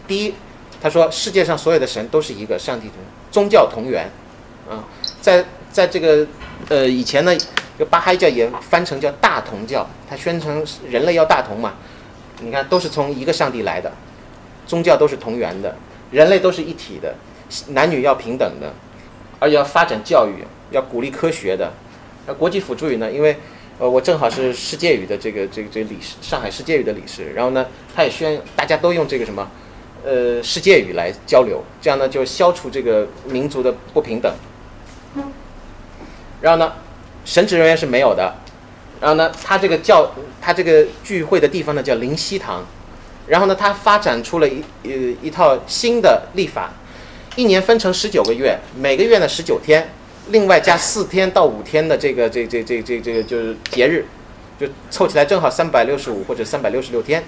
[0.07, 0.33] 第一，
[0.81, 2.97] 他说世界上所有的神都是一个上帝同
[3.31, 4.09] 宗教同源，
[4.69, 4.83] 啊，
[5.21, 5.45] 在。
[5.71, 6.27] 在这个
[6.67, 7.33] 呃以前呢，
[7.79, 11.75] 就巴哈伊教也翻成叫大同教，它宣称人类要大同嘛。
[12.41, 13.89] 你看，都是从一个上帝来的，
[14.67, 15.73] 宗教都是同源的，
[16.11, 17.15] 人类都是一体的，
[17.69, 18.73] 男女要平等的，
[19.39, 21.71] 而且要发展教育，要鼓励科学的。
[22.27, 23.11] 那国际辅助语呢？
[23.11, 23.37] 因为
[23.79, 27.65] 呃我正好是世界语的这个这个这个理事，上海世界语的理事，然后呢，
[27.95, 29.47] 他也宣大家都用这个什么
[30.05, 34.31] 呃世界语来交流，这样呢就消除这个民族的不平等。
[36.41, 36.73] 然后呢，
[37.25, 38.35] 神职人员是没有的。
[38.99, 42.63] 然后呢，他这个教他这个聚会的地方呢叫灵溪堂。
[43.27, 44.91] 然后呢，他发展出了一呃
[45.21, 46.69] 一套新的立法，
[47.35, 49.89] 一年分成十九个月，每个月呢十九天，
[50.29, 54.05] 另外加四天到五天的这个这这这这这个就是节日，
[54.59, 57.23] 就凑起来正好三百六十五或者三百六十六天。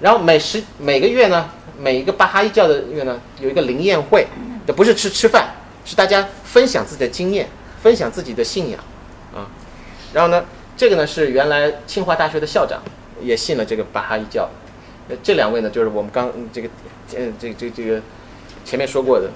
[0.00, 1.48] 然后每十每个月呢，
[1.78, 4.26] 每一个巴哈伊教的月呢有一个灵宴会，
[4.66, 5.54] 这不是吃吃饭，
[5.84, 7.48] 是大家分享自己的经验。
[7.82, 8.78] 分享自己的信仰，
[9.34, 9.42] 啊，
[10.12, 10.44] 然后呢，
[10.76, 12.80] 这个呢是原来清华大学的校长，
[13.20, 14.48] 也信了这个巴哈伊教。
[15.08, 16.68] 那这两位呢，就是我们刚这个，
[17.16, 18.00] 呃，这这这个
[18.64, 19.30] 前面说过的。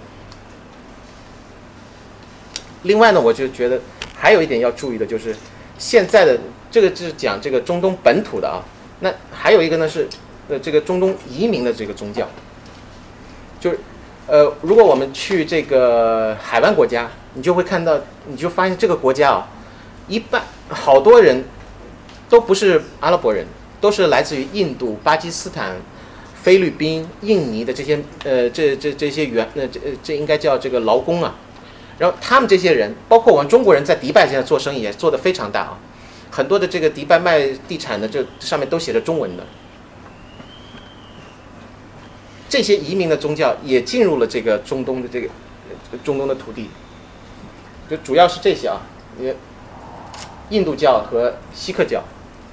[2.82, 3.80] 另外呢，我就觉得
[4.14, 5.34] 还有一点要注意的就是，
[5.76, 6.38] 现在的
[6.70, 8.62] 这个是讲这个中东本土的啊，
[9.00, 10.08] 那还有一个呢是
[10.48, 12.28] 呃这个中东移民的这个宗教，
[13.58, 13.80] 就是
[14.28, 17.98] 呃如果我们去这个海湾国家，你就会看到，
[18.28, 19.48] 你就发现这个国家啊，
[20.06, 21.44] 一半好多人
[22.28, 23.44] 都不是阿拉伯人，
[23.80, 25.74] 都是来自于印度、巴基斯坦。
[26.46, 31.34] 菲律宾、印尼的这些呃，这这这些原呃这这应该叫这个劳工啊，
[31.98, 35.78] 然后他们这些人，包括我们中国人在迪拜现在做生意也做得非常大啊，
[36.30, 39.44] 很多的这个迪拜卖地产的这上面都写着中文的，
[42.48, 45.28] 这些移民的宗教也进入了这个中东的这个
[46.04, 46.70] 中东的土地，
[47.90, 48.82] 就主要是这些啊，
[49.20, 49.34] 也
[50.50, 52.04] 印度教和锡克教，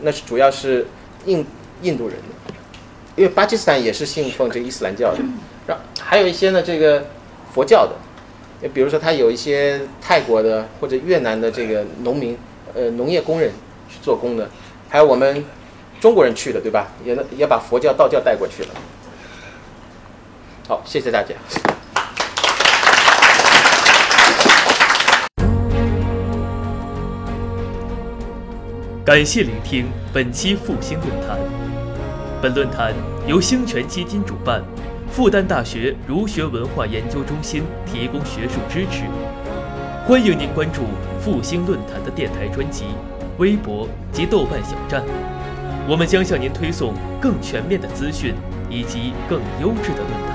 [0.01, 0.87] 那是主要是
[1.27, 1.45] 印
[1.83, 2.52] 印度人的。
[3.15, 5.19] 因为巴基斯坦也是信奉这个伊斯兰教的，
[5.67, 7.05] 然后还有一些呢，这个
[7.53, 7.93] 佛教的，
[8.69, 12.35] 比如说他有一些泰国的或者越南的这个农民，
[12.73, 13.51] 呃，农业工人
[13.87, 14.49] 去做工的，
[14.89, 15.45] 还有我们
[16.01, 16.87] 中国人去的，对吧？
[17.05, 18.69] 也能也把佛教、道教带过去了。
[20.67, 21.35] 好，谢谢大家。
[29.05, 31.62] 感谢聆听本期复兴论坛。
[32.43, 32.93] 本论坛
[33.25, 34.61] 由兴泉基金主办，
[35.09, 39.05] 复旦大学儒学文化研究中心提供学术支持。
[40.05, 40.81] 欢迎您关注
[41.21, 42.83] 复兴论坛的电台专辑、
[43.37, 45.01] 微博及豆瓣小站，
[45.87, 48.35] 我们将向您推送更全面的资讯
[48.69, 50.32] 以及更优质的论坛。